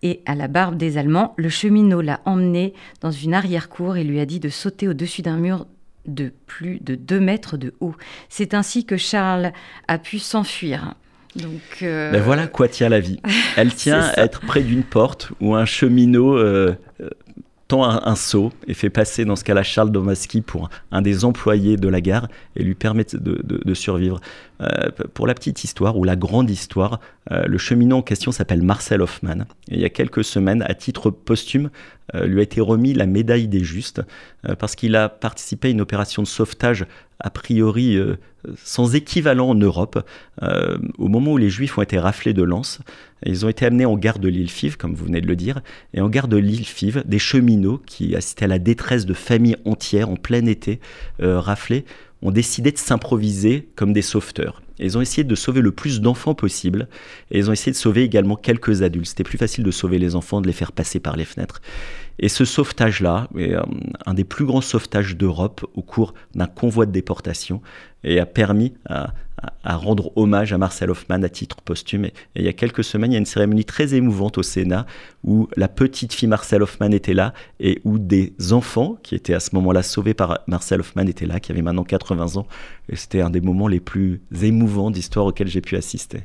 et 0.00 0.22
à 0.24 0.34
la 0.34 0.48
barbe 0.48 0.78
des 0.78 0.96
Allemands, 0.96 1.34
le 1.36 1.50
cheminot 1.50 2.00
l'a 2.00 2.22
emmené 2.24 2.72
dans 3.02 3.10
une 3.10 3.34
arrière-cour 3.34 3.98
et 3.98 4.04
lui 4.04 4.20
a 4.20 4.24
dit 4.24 4.40
de 4.40 4.48
sauter 4.48 4.88
au-dessus 4.88 5.20
d'un 5.20 5.36
mur 5.36 5.66
de 6.06 6.32
plus 6.46 6.80
de 6.80 6.94
deux 6.94 7.20
mètres 7.20 7.58
de 7.58 7.74
haut. 7.80 7.94
C'est 8.30 8.54
ainsi 8.54 8.86
que 8.86 8.96
Charles 8.96 9.52
a 9.86 9.98
pu 9.98 10.18
s'enfuir. 10.18 10.94
Donc, 11.36 11.82
euh, 11.82 12.10
ben 12.10 12.22
voilà 12.22 12.46
quoi 12.46 12.68
tient 12.68 12.88
la 12.88 13.00
vie. 13.00 13.20
Elle 13.58 13.74
tient 13.74 14.00
à 14.00 14.22
être 14.22 14.40
près 14.40 14.62
d'une 14.62 14.82
porte 14.82 15.32
où 15.42 15.54
un 15.54 15.66
cheminot 15.66 16.38
euh, 16.38 16.74
euh, 17.02 17.10
tend 17.70 17.84
un, 17.84 18.16
seau 18.16 18.52
et 18.66 18.74
fait 18.74 18.90
passer 18.90 19.24
dans 19.24 19.36
ce 19.36 19.44
cas-là 19.44 19.62
Charles 19.62 19.92
Domaski 19.92 20.40
pour 20.40 20.68
un 20.90 21.02
des 21.02 21.24
employés 21.24 21.76
de 21.76 21.88
la 21.88 22.00
gare 22.00 22.26
et 22.56 22.64
lui 22.64 22.74
permet 22.74 23.06
de, 23.12 23.74
survivre. 23.74 24.20
pour 25.14 25.28
la 25.28 25.34
petite 25.34 25.62
histoire 25.62 25.96
ou 25.96 26.02
la 26.02 26.16
grande 26.16 26.50
histoire, 26.50 26.98
le 27.30 27.58
cheminot 27.58 27.98
en 27.98 28.02
question 28.02 28.32
s'appelle 28.32 28.62
Marcel 28.62 29.02
Hoffman. 29.02 29.44
Il 29.68 29.78
y 29.78 29.84
a 29.84 29.88
quelques 29.88 30.24
semaines, 30.24 30.64
à 30.66 30.74
titre 30.74 31.10
posthume, 31.10 31.70
lui 32.14 32.40
a 32.40 32.42
été 32.42 32.60
remis 32.60 32.92
la 32.94 33.06
médaille 33.06 33.48
des 33.48 33.62
justes 33.62 34.02
parce 34.58 34.74
qu'il 34.74 34.96
a 34.96 35.08
participé 35.08 35.68
à 35.68 35.70
une 35.70 35.80
opération 35.80 36.22
de 36.22 36.26
sauvetage 36.26 36.86
a 37.20 37.30
priori 37.30 37.96
euh, 37.96 38.16
sans 38.64 38.94
équivalent 38.94 39.50
en 39.50 39.54
Europe. 39.54 40.02
Euh, 40.42 40.78
au 40.98 41.08
moment 41.08 41.32
où 41.32 41.36
les 41.36 41.50
Juifs 41.50 41.76
ont 41.78 41.82
été 41.82 41.98
raflés 41.98 42.32
de 42.32 42.42
Lens, 42.42 42.80
ils 43.24 43.44
ont 43.44 43.48
été 43.48 43.66
amenés 43.66 43.84
en 43.84 43.96
gare 43.96 44.18
de 44.18 44.28
l'île 44.28 44.50
Five, 44.50 44.76
comme 44.76 44.94
vous 44.94 45.04
venez 45.04 45.20
de 45.20 45.26
le 45.26 45.36
dire. 45.36 45.60
Et 45.94 46.00
en 46.00 46.08
gare 46.08 46.28
de 46.28 46.38
l'île 46.38 46.66
Five, 46.66 47.02
des 47.06 47.18
cheminots 47.18 47.82
qui 47.86 48.16
assistaient 48.16 48.46
à 48.46 48.48
la 48.48 48.58
détresse 48.58 49.06
de 49.06 49.14
familles 49.14 49.56
entières 49.64 50.08
en 50.08 50.16
plein 50.16 50.46
été 50.46 50.80
euh, 51.20 51.38
raflés 51.38 51.84
ont 52.22 52.30
décidé 52.30 52.72
de 52.72 52.78
s'improviser 52.78 53.68
comme 53.76 53.92
des 53.92 54.02
sauveteurs. 54.02 54.62
Ils 54.86 54.98
ont 54.98 55.00
essayé 55.00 55.24
de 55.24 55.34
sauver 55.34 55.60
le 55.60 55.72
plus 55.72 56.00
d'enfants 56.00 56.34
possible. 56.34 56.88
Et 57.30 57.38
ils 57.38 57.50
ont 57.50 57.52
essayé 57.52 57.72
de 57.72 57.76
sauver 57.76 58.02
également 58.02 58.36
quelques 58.36 58.82
adultes. 58.82 59.06
C'était 59.06 59.24
plus 59.24 59.38
facile 59.38 59.64
de 59.64 59.70
sauver 59.70 59.98
les 59.98 60.14
enfants, 60.14 60.40
de 60.40 60.46
les 60.46 60.52
faire 60.52 60.72
passer 60.72 61.00
par 61.00 61.16
les 61.16 61.24
fenêtres. 61.24 61.60
Et 62.18 62.28
ce 62.28 62.44
sauvetage-là 62.44 63.28
euh, 63.36 63.62
un 64.06 64.14
des 64.14 64.24
plus 64.24 64.44
grands 64.44 64.60
sauvetages 64.60 65.16
d'Europe 65.16 65.66
au 65.74 65.82
cours 65.82 66.14
d'un 66.34 66.46
convoi 66.46 66.86
de 66.86 66.92
déportation 66.92 67.62
et 68.04 68.20
a 68.20 68.26
permis 68.26 68.74
à, 68.88 69.12
rendre 69.64 70.12
hommage 70.16 70.52
à 70.52 70.58
Marcel 70.58 70.90
Hoffman 70.90 71.22
à 71.22 71.28
titre 71.28 71.60
posthume. 71.62 72.06
Et, 72.06 72.12
il 72.36 72.44
y 72.44 72.48
a 72.48 72.52
quelques 72.52 72.84
semaines, 72.84 73.12
il 73.12 73.14
y 73.14 73.16
a 73.16 73.20
une 73.20 73.26
cérémonie 73.26 73.64
très 73.64 73.94
émouvante 73.94 74.38
au 74.38 74.42
Sénat 74.42 74.86
où 75.24 75.48
la 75.56 75.68
petite 75.68 76.12
fille 76.12 76.28
Marcel 76.28 76.62
Hoffman 76.62 76.90
était 76.90 77.14
là 77.14 77.32
et 77.58 77.80
où 77.84 77.98
des 77.98 78.32
enfants 78.52 78.96
qui 79.02 79.14
étaient 79.14 79.34
à 79.34 79.40
ce 79.40 79.54
moment-là 79.54 79.82
sauvés 79.82 80.14
par 80.14 80.40
Marcel 80.46 80.80
Hoffman 80.80 81.06
étaient 81.06 81.26
là, 81.26 81.40
qui 81.40 81.52
avaient 81.52 81.62
maintenant 81.62 81.84
80 81.84 82.36
ans. 82.36 82.46
Et 82.88 82.96
c'était 82.96 83.20
un 83.20 83.30
des 83.30 83.40
moments 83.40 83.68
les 83.68 83.80
plus 83.80 84.20
émouvants 84.42 84.90
d'histoire 84.90 85.26
auxquels 85.26 85.48
j'ai 85.48 85.60
pu 85.60 85.76
assister. 85.76 86.24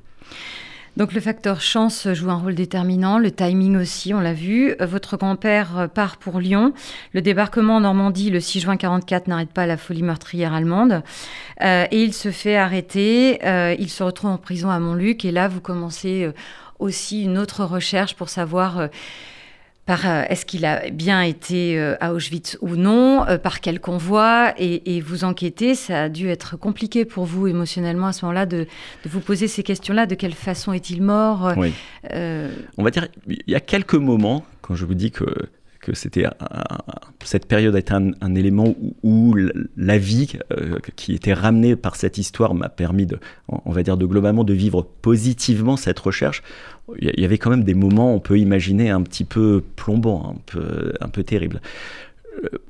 Donc 0.97 1.11
le 1.11 1.19
facteur 1.19 1.59
chance 1.59 2.07
joue 2.13 2.29
un 2.29 2.35
rôle 2.35 2.55
déterminant, 2.55 3.19
le 3.19 3.29
timing 3.29 3.75
aussi, 3.75 4.13
on 4.13 4.21
l'a 4.21 4.33
vu. 4.33 4.75
Votre 4.79 5.17
grand-père 5.17 5.89
part 5.93 6.15
pour 6.15 6.39
Lyon. 6.39 6.73
Le 7.13 7.21
débarquement 7.21 7.75
en 7.75 7.81
Normandie 7.81 8.29
le 8.29 8.39
6 8.39 8.61
juin 8.61 8.77
44 8.77 9.27
n'arrête 9.27 9.51
pas 9.51 9.65
la 9.65 9.75
folie 9.75 10.03
meurtrière 10.03 10.53
allemande. 10.53 11.03
Euh, 11.61 11.85
et 11.91 12.01
il 12.01 12.13
se 12.13 12.31
fait 12.31 12.55
arrêter. 12.55 13.45
Euh, 13.45 13.75
il 13.77 13.89
se 13.89 14.03
retrouve 14.03 14.29
en 14.29 14.37
prison 14.37 14.69
à 14.69 14.79
Montluc. 14.79 15.25
Et 15.25 15.31
là, 15.31 15.49
vous 15.49 15.59
commencez 15.59 16.23
euh, 16.23 16.31
aussi 16.79 17.23
une 17.23 17.37
autre 17.37 17.65
recherche 17.65 18.15
pour 18.15 18.29
savoir 18.29 18.89
euh, 19.89 20.23
est-ce 20.29 20.45
qu'il 20.45 20.65
a 20.65 20.89
bien 20.89 21.21
été 21.21 21.77
euh, 21.77 21.95
à 21.99 22.13
Auschwitz 22.13 22.57
ou 22.61 22.75
non, 22.75 23.27
euh, 23.27 23.37
par 23.37 23.61
quel 23.61 23.79
convoi, 23.79 24.53
et, 24.57 25.01
vous 25.01 25.23
enquêtez. 25.23 25.75
Ça 25.75 26.03
a 26.03 26.09
dû 26.09 26.27
être 26.27 26.57
compliqué 26.57 27.05
pour 27.05 27.25
vous 27.25 27.47
émotionnellement 27.47 28.07
à 28.07 28.13
ce 28.13 28.25
moment-là 28.25 28.45
de, 28.45 28.67
vous 29.05 29.19
poser 29.19 29.47
ces 29.47 29.61
questions-là. 29.61 30.05
De 30.07 30.15
quelle 30.15 30.33
façon 30.33 30.73
est-il 30.73 31.03
mort 31.03 31.53
On 32.77 32.83
va 32.83 32.91
dire, 32.91 33.07
il 33.27 33.43
y 33.47 33.55
a 33.55 33.59
quelques 33.59 33.95
moments, 33.95 34.43
quand 34.61 34.75
je 34.75 34.85
vous 34.85 34.95
dis 34.95 35.11
que 35.11 35.25
que 35.81 35.93
c'était 35.93 36.25
cette 37.23 37.45
période 37.45 37.75
a 37.75 37.79
été 37.79 37.93
un, 37.93 38.35
élément 38.35 38.73
où, 39.03 39.35
la 39.77 39.97
vie 39.99 40.39
qui 40.95 41.13
était 41.13 41.33
ramenée 41.33 41.75
par 41.75 41.95
cette 41.95 42.17
histoire 42.17 42.55
m'a 42.55 42.69
permis 42.69 43.05
de, 43.05 43.19
on 43.47 43.71
va 43.71 43.83
dire, 43.83 43.95
de 43.95 44.07
globalement 44.07 44.43
de 44.43 44.53
vivre 44.53 44.81
positivement 44.81 45.77
cette 45.77 45.99
recherche 45.99 46.41
il 46.99 47.19
y 47.19 47.25
avait 47.25 47.37
quand 47.37 47.49
même 47.49 47.63
des 47.63 47.73
moments, 47.73 48.13
on 48.13 48.19
peut 48.19 48.37
imaginer, 48.37 48.89
un 48.89 49.01
petit 49.01 49.23
peu 49.23 49.63
plombants, 49.75 50.35
un 50.35 50.41
peu, 50.45 50.93
un 50.99 51.09
peu 51.09 51.23
terribles. 51.23 51.61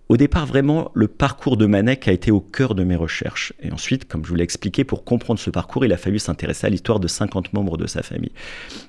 Au 0.07 0.17
départ, 0.17 0.45
vraiment, 0.45 0.91
le 0.93 1.07
parcours 1.07 1.57
de 1.57 1.65
Manek 1.65 2.07
a 2.07 2.11
été 2.11 2.29
au 2.29 2.39
cœur 2.39 2.75
de 2.75 2.83
mes 2.83 2.95
recherches. 2.95 3.53
Et 3.59 3.71
ensuite, 3.71 4.07
comme 4.07 4.23
je 4.23 4.29
vous 4.29 4.35
l'ai 4.35 4.43
expliqué, 4.43 4.83
pour 4.83 5.03
comprendre 5.03 5.39
ce 5.39 5.49
parcours, 5.49 5.83
il 5.83 5.91
a 5.91 5.97
fallu 5.97 6.19
s'intéresser 6.19 6.67
à 6.67 6.69
l'histoire 6.69 6.99
de 6.99 7.07
50 7.07 7.53
membres 7.53 7.75
de 7.75 7.87
sa 7.87 8.03
famille. 8.03 8.31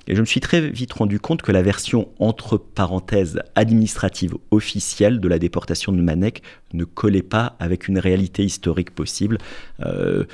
Et 0.07 0.15
je 0.15 0.21
me 0.21 0.27
suis 0.27 0.41
très 0.41 0.69
vite 0.69 0.93
rendu 0.93 1.19
compte 1.19 1.41
que 1.41 1.51
la 1.51 1.63
version 1.63 2.09
entre 2.19 2.57
parenthèses 2.57 3.41
administrative 3.55 4.35
officielle 4.51 5.19
de 5.19 5.27
la 5.27 5.39
déportation 5.39 5.91
de 5.91 5.99
Manek 5.99 6.43
ne 6.73 6.83
collait 6.83 7.23
pas 7.23 7.55
avec 7.59 7.87
une 7.87 7.97
réalité 7.97 8.43
historique 8.43 8.91
possible. 8.91 9.39
Euh, 9.83 10.25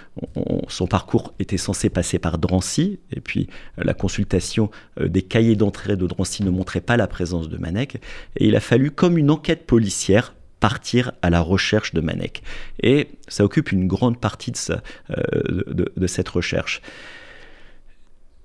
son 0.68 0.88
parcours 0.88 1.34
était 1.40 1.56
censé 1.56 1.90
passer 1.90 2.20
par 2.20 2.38
Drancy, 2.38 3.00
et 3.10 3.22
puis 3.22 3.48
euh, 3.80 3.84
la 3.86 3.94
consultation 3.94 4.70
euh, 5.00 5.08
des 5.08 5.22
cahiers 5.22 5.56
d'entrée 5.56 5.96
de 5.96 6.08
Drancy 6.08 6.44
ne 6.44 6.50
montrait 6.50 6.82
pas 6.82 6.98
la 6.98 7.08
présence 7.08 7.48
de 7.48 7.58
Manek. 7.58 8.02
Et 8.36 8.48
il 8.48 8.56
a 8.58 8.60
fallu, 8.60 8.92
comme 8.92 9.18
une 9.18 9.32
enquête 9.32 9.66
policière, 9.66 10.34
partir 10.64 11.12
à 11.22 11.30
la 11.30 11.42
recherche 11.42 11.94
de 11.94 12.00
Manek. 12.00 12.42
Et 12.82 13.10
ça 13.28 13.44
occupe 13.44 13.74
une 13.74 13.86
grande 13.86 14.18
partie 14.18 14.52
de, 14.52 14.58
euh, 15.10 15.90
de, 15.98 16.08
cette 16.08 16.30
recherche. 16.30 16.82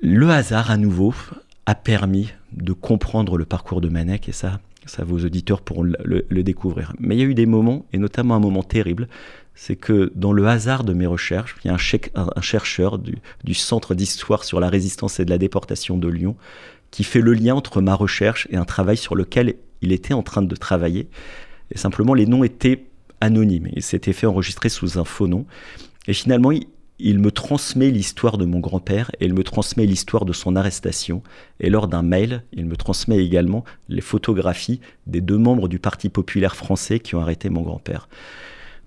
Le 0.00 0.28
hasard, 0.28 0.72
à 0.72 0.78
nouveau, 0.78 1.14
a 1.66 1.76
permis 1.76 2.32
de 2.50 2.72
comprendre 2.72 3.38
le 3.38 3.44
parcours 3.44 3.80
de 3.80 3.88
Manek, 3.88 4.28
et 4.28 4.32
ça, 4.32 4.58
ça 4.84 5.04
vos 5.04 5.24
auditeurs 5.24 5.60
pourront 5.60 5.84
le, 5.84 6.42
découvrir. 6.42 6.92
Mais 6.98 7.14
il 7.14 7.20
y 7.20 7.22
a 7.22 7.26
eu 7.26 7.34
des 7.34 7.46
moments, 7.46 7.86
et 7.92 7.98
notamment 7.98 8.34
un 8.34 8.40
moment 8.40 8.64
terrible, 8.64 9.06
c'est 9.54 9.76
que 9.76 10.10
dans 10.16 10.32
le 10.32 10.44
hasard 10.48 10.82
de 10.82 10.94
mes 10.94 11.06
recherches, 11.06 11.54
il 11.62 11.68
y 11.68 11.70
a 11.70 11.74
un, 11.74 12.40
chercheur 12.40 12.98
du, 12.98 13.18
du 13.44 13.54
Centre 13.54 13.94
d'histoire 13.94 14.42
sur 14.42 14.58
la 14.58 14.68
résistance 14.68 15.20
et 15.20 15.24
de 15.24 15.30
la 15.30 15.38
déportation 15.38 15.96
de 15.96 16.08
Lyon 16.08 16.34
qui 16.90 17.04
fait 17.04 17.20
le 17.20 17.32
lien 17.32 17.54
entre 17.54 17.80
ma 17.80 17.94
recherche 17.94 18.48
et 18.50 18.56
un 18.56 18.64
travail 18.64 18.96
sur 18.96 19.14
lequel 19.14 19.54
il 19.82 19.92
était 19.92 20.14
en 20.14 20.24
train 20.24 20.42
de 20.42 20.56
travailler. 20.56 21.08
Et 21.72 21.78
simplement, 21.78 22.14
les 22.14 22.26
noms 22.26 22.44
étaient 22.44 22.86
anonymes. 23.20 23.68
Ils 23.74 23.82
s'étaient 23.82 24.12
fait 24.12 24.26
enregistrer 24.26 24.68
sous 24.68 24.98
un 24.98 25.04
faux 25.04 25.26
nom. 25.26 25.46
Et 26.06 26.12
finalement, 26.12 26.50
il, 26.98 27.18
me 27.18 27.30
transmet 27.30 27.90
l'histoire 27.90 28.38
de 28.38 28.44
mon 28.44 28.60
grand-père 28.60 29.10
et 29.20 29.26
il 29.26 29.34
me 29.34 29.44
transmet 29.44 29.86
l'histoire 29.86 30.24
de 30.24 30.32
son 30.32 30.56
arrestation. 30.56 31.22
Et 31.60 31.70
lors 31.70 31.88
d'un 31.88 32.02
mail, 32.02 32.44
il 32.52 32.66
me 32.66 32.76
transmet 32.76 33.18
également 33.18 33.64
les 33.88 34.00
photographies 34.00 34.80
des 35.06 35.20
deux 35.20 35.38
membres 35.38 35.68
du 35.68 35.78
Parti 35.78 36.08
populaire 36.08 36.56
français 36.56 37.00
qui 37.00 37.14
ont 37.14 37.20
arrêté 37.20 37.50
mon 37.50 37.62
grand-père. 37.62 38.08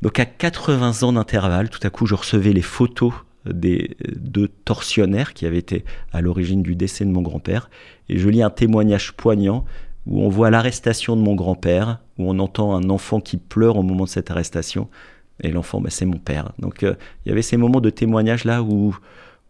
Donc 0.02 0.20
à 0.20 0.26
80 0.26 1.04
ans 1.04 1.14
d'intervalle, 1.14 1.70
tout 1.70 1.80
à 1.84 1.90
coup, 1.90 2.08
je 2.08 2.16
recevais 2.16 2.54
les 2.54 2.64
photos 2.64 3.14
des 3.46 3.98
deux 4.16 4.48
tortionnaires 4.48 5.34
qui 5.34 5.46
avaient 5.46 5.58
été 5.58 5.84
à 6.12 6.22
l'origine 6.22 6.64
du 6.64 6.76
décès 6.76 7.06
de 7.06 7.12
mon 7.12 7.22
grand-père. 7.22 7.70
Et 8.10 8.18
je 8.18 8.30
lis 8.30 8.44
un 8.44 8.50
témoignage 8.50 9.14
poignant 9.14 9.66
où 10.08 10.22
on 10.22 10.30
voit 10.30 10.50
l'arrestation 10.50 11.16
de 11.16 11.22
mon 11.22 11.36
grand-père, 11.36 12.00
où 12.18 12.30
on 12.30 12.40
entend 12.40 12.76
un 12.76 12.90
enfant 12.90 13.20
qui 13.20 13.38
pleure 13.38 13.78
au 13.78 13.84
moment 13.84 14.06
de 14.06 14.10
cette 14.10 14.32
arrestation. 14.32 14.90
Et 15.42 15.52
l'enfant, 15.52 15.82
bah, 15.82 15.90
c'est 15.90 16.06
mon 16.06 16.18
père. 16.18 16.52
Donc 16.60 16.84
euh, 16.84 16.96
il 17.26 17.30
y 17.30 17.32
avait 17.32 17.42
ces 17.42 17.58
moments 17.58 17.82
de 17.82 17.90
témoignage 17.90 18.46
là 18.46 18.64
où, 18.64 18.96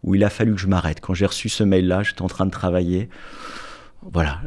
où 0.02 0.14
il 0.14 0.24
a 0.24 0.30
fallu 0.30 0.54
que 0.54 0.60
je 0.60 0.66
m'arrête. 0.66 1.00
Quand 1.00 1.14
j'ai 1.14 1.26
reçu 1.26 1.48
ce 1.48 1.64
mail-là, 1.64 2.02
j'étais 2.02 2.22
en 2.22 2.28
train 2.28 2.46
de 2.46 2.50
travailler. 2.50 3.08
Voilà, 4.10 4.40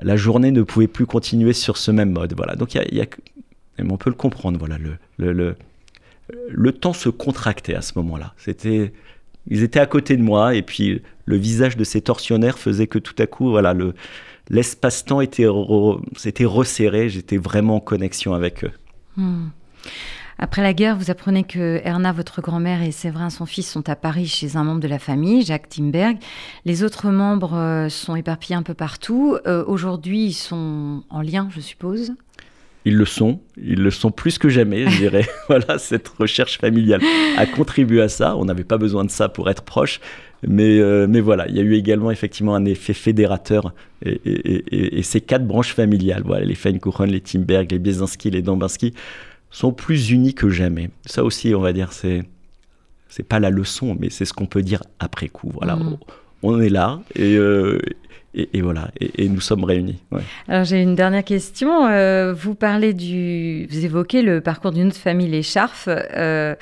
la, 0.00 0.16
journée 0.16 0.50
ne 0.50 0.62
pouvait 0.62 0.86
plus 0.86 1.04
continuer 1.04 1.52
sur 1.52 1.76
ce 1.76 1.90
même 1.90 2.12
mode. 2.12 2.32
Voilà, 2.34 2.54
donc 2.54 2.74
il 2.74 2.94
y 2.94 3.02
a, 3.02 3.06
on 3.78 3.98
peut 3.98 4.08
le 4.08 4.16
comprendre. 4.16 4.58
Voilà, 4.58 4.78
le, 4.78 4.96
le, 5.18 5.54
le, 6.48 6.72
temps 6.72 6.94
se 6.94 7.10
contractait 7.10 7.74
à 7.74 7.82
ce 7.82 7.92
moment-là. 7.96 8.32
C'était, 8.38 8.94
ils 9.48 9.62
étaient 9.62 9.80
à 9.80 9.86
côté 9.86 10.16
de 10.16 10.22
moi 10.22 10.54
et 10.54 10.62
puis 10.62 11.02
le 11.26 11.36
visage 11.36 11.76
de 11.76 11.84
ces 11.84 12.00
tortionnaires 12.00 12.58
faisait 12.58 12.86
que 12.86 12.98
tout 12.98 13.14
à 13.18 13.26
coup, 13.26 13.50
voilà, 13.50 13.74
le, 13.74 13.94
l'espace-temps 14.50 15.20
était 15.20 15.46
s'était 16.16 16.44
resserré, 16.44 17.08
j'étais 17.08 17.38
vraiment 17.38 17.76
en 17.76 17.80
connexion 17.80 18.34
avec 18.34 18.64
eux. 18.64 18.72
Hmm. 19.16 19.48
Après 20.38 20.62
la 20.62 20.74
guerre, 20.74 20.96
vous 20.98 21.10
apprenez 21.10 21.44
que 21.44 21.80
Erna, 21.82 22.12
votre 22.12 22.42
grand-mère, 22.42 22.82
et 22.82 22.92
Séverin, 22.92 23.30
son 23.30 23.46
fils, 23.46 23.70
sont 23.70 23.88
à 23.88 23.96
Paris 23.96 24.26
chez 24.26 24.56
un 24.56 24.64
membre 24.64 24.80
de 24.80 24.88
la 24.88 24.98
famille, 24.98 25.42
Jacques 25.42 25.70
Timberg. 25.70 26.18
Les 26.66 26.82
autres 26.82 27.10
membres 27.10 27.54
euh, 27.54 27.88
sont 27.88 28.16
éparpillés 28.16 28.56
un 28.56 28.62
peu 28.62 28.74
partout. 28.74 29.38
Euh, 29.46 29.64
aujourd'hui, 29.66 30.26
ils 30.26 30.34
sont 30.34 31.04
en 31.08 31.22
lien, 31.22 31.48
je 31.54 31.60
suppose 31.60 32.12
ils 32.86 32.94
le 32.94 33.04
sont, 33.04 33.40
ils 33.56 33.82
le 33.82 33.90
sont 33.90 34.12
plus 34.12 34.38
que 34.38 34.48
jamais, 34.48 34.88
je 34.88 34.98
dirais. 34.98 35.26
voilà, 35.48 35.76
cette 35.76 36.06
recherche 36.06 36.58
familiale 36.58 37.00
a 37.36 37.44
contribué 37.44 38.00
à 38.00 38.08
ça. 38.08 38.36
On 38.36 38.44
n'avait 38.44 38.62
pas 38.62 38.78
besoin 38.78 39.04
de 39.04 39.10
ça 39.10 39.28
pour 39.28 39.50
être 39.50 39.64
proche, 39.64 40.00
mais, 40.46 40.78
euh, 40.78 41.06
mais 41.08 41.20
voilà, 41.20 41.48
il 41.48 41.56
y 41.56 41.60
a 41.60 41.62
eu 41.62 41.74
également 41.74 42.10
effectivement 42.10 42.54
un 42.54 42.64
effet 42.64 42.92
fédérateur 42.92 43.74
et, 44.04 45.02
ces 45.02 45.20
quatre 45.20 45.46
branches 45.46 45.72
familiales, 45.72 46.22
voilà, 46.24 46.44
les 46.44 46.54
Feinkuchen, 46.54 47.06
les 47.06 47.20
Timberg, 47.20 47.70
les 47.70 47.78
Biesinski, 47.78 48.30
les 48.30 48.42
Dambinski, 48.42 48.94
sont 49.50 49.72
plus 49.72 50.10
unis 50.10 50.34
que 50.34 50.50
jamais. 50.50 50.90
Ça 51.06 51.24
aussi, 51.24 51.54
on 51.54 51.60
va 51.60 51.72
dire, 51.72 51.92
c'est 51.92 52.22
c'est 53.08 53.22
pas 53.22 53.40
la 53.40 53.50
leçon, 53.50 53.96
mais 53.98 54.10
c'est 54.10 54.24
ce 54.24 54.34
qu'on 54.34 54.46
peut 54.46 54.62
dire 54.62 54.82
après 54.98 55.28
coup. 55.28 55.50
Voilà, 55.54 55.76
mm. 55.76 55.96
on, 56.42 56.60
est 56.60 56.68
là 56.68 57.00
et, 57.14 57.36
euh, 57.36 57.78
et, 58.36 58.60
voilà, 58.60 58.90
et, 59.00 59.28
nous 59.30 59.40
sommes 59.40 59.64
réunis. 59.64 59.96
Alors 60.46 60.64
j'ai 60.64 60.82
une 60.82 60.94
dernière 60.94 61.24
question. 61.24 61.86
Euh, 61.86 62.34
vous 62.34 62.54
parlez 62.54 62.92
du, 62.92 63.66
vous 63.70 63.84
évoquez 63.84 64.20
le 64.20 64.42
parcours 64.42 64.72
d'une 64.72 64.88
autre 64.88 64.96
famille, 64.96 65.28
les 65.28 65.42
Scharf, 65.42 65.88
euh, 65.88 66.54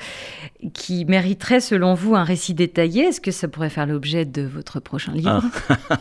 qui 0.73 1.03
mériterait 1.03 1.59
selon 1.59 1.93
vous 1.93 2.15
un 2.15 2.23
récit 2.23 2.53
détaillé. 2.53 3.03
Est-ce 3.03 3.19
que 3.19 3.31
ça 3.31 3.49
pourrait 3.49 3.69
faire 3.69 3.85
l'objet 3.85 4.23
de 4.23 4.43
votre 4.43 4.79
prochain 4.79 5.11
livre 5.11 5.43
ah. 5.89 5.97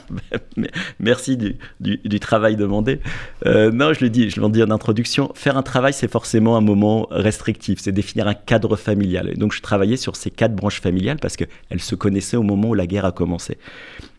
Merci 1.00 1.36
du, 1.36 1.56
du, 1.80 2.20
travail 2.20 2.54
demandé. 2.54 3.00
Euh, 3.46 3.72
non, 3.72 3.92
je 3.92 4.04
le 4.04 4.10
dis, 4.10 4.30
je 4.30 4.40
l'en 4.40 4.50
dis 4.50 4.62
en 4.62 4.70
introduction. 4.70 5.32
Faire 5.34 5.56
un 5.56 5.62
travail, 5.62 5.92
c'est 5.92 6.10
forcément 6.10 6.56
un 6.56 6.60
moment 6.60 7.08
restrictif. 7.10 7.80
C'est 7.80 7.92
définir 7.92 8.28
un 8.28 8.34
cadre 8.34 8.76
familial. 8.76 9.28
Et 9.30 9.34
donc 9.34 9.52
je 9.52 9.60
travaillais 9.60 9.96
sur 9.96 10.14
ces 10.14 10.30
quatre 10.30 10.54
branches 10.54 10.80
familiales 10.80 11.18
parce 11.20 11.36
qu'elles 11.36 11.80
se 11.80 11.96
connaissaient 11.96 12.36
au 12.36 12.44
moment 12.44 12.68
où 12.68 12.74
la 12.74 12.86
guerre 12.86 13.06
a 13.06 13.12
commencé. 13.12 13.58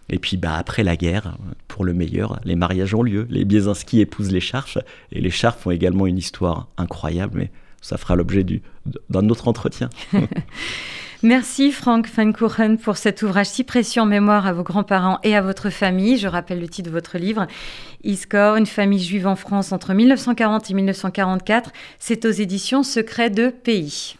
Et 0.09 0.19
puis 0.19 0.37
bah, 0.37 0.55
après 0.55 0.83
la 0.83 0.95
guerre, 0.95 1.37
pour 1.67 1.83
le 1.83 1.93
meilleur, 1.93 2.39
les 2.43 2.55
mariages 2.55 2.93
ont 2.93 3.03
lieu. 3.03 3.27
Les 3.29 3.45
Biesinski 3.45 4.01
épousent 4.01 4.31
les 4.31 4.39
Scharf. 4.39 4.77
Et 5.11 5.21
les 5.21 5.31
Scharf 5.31 5.65
ont 5.65 5.71
également 5.71 6.07
une 6.07 6.17
histoire 6.17 6.67
incroyable, 6.77 7.39
mais 7.39 7.51
ça 7.81 7.97
fera 7.97 8.15
l'objet 8.15 8.45
d'un 9.09 9.29
autre 9.29 9.47
entretien. 9.47 9.89
Merci 11.23 11.71
Franck 11.71 12.07
Van 12.15 12.75
pour 12.75 12.97
cet 12.97 13.23
ouvrage 13.23 13.47
si 13.47 13.63
précieux 13.63 14.01
en 14.01 14.05
mémoire 14.05 14.45
à 14.45 14.53
vos 14.53 14.63
grands-parents 14.63 15.19
et 15.23 15.35
à 15.35 15.41
votre 15.41 15.69
famille. 15.69 16.17
Je 16.17 16.27
rappelle 16.27 16.59
le 16.59 16.67
titre 16.67 16.89
de 16.89 16.93
votre 16.93 17.17
livre, 17.17 17.47
Iscore, 18.03 18.57
une 18.57 18.65
famille 18.65 18.99
juive 18.99 19.25
en 19.25 19.35
France 19.35 19.71
entre 19.71 19.93
1940 19.93 20.69
et 20.69 20.73
1944. 20.73 21.71
C'est 21.97 22.25
aux 22.25 22.31
éditions 22.31 22.83
Secret 22.83 23.29
de 23.29 23.49
Pays. 23.49 24.17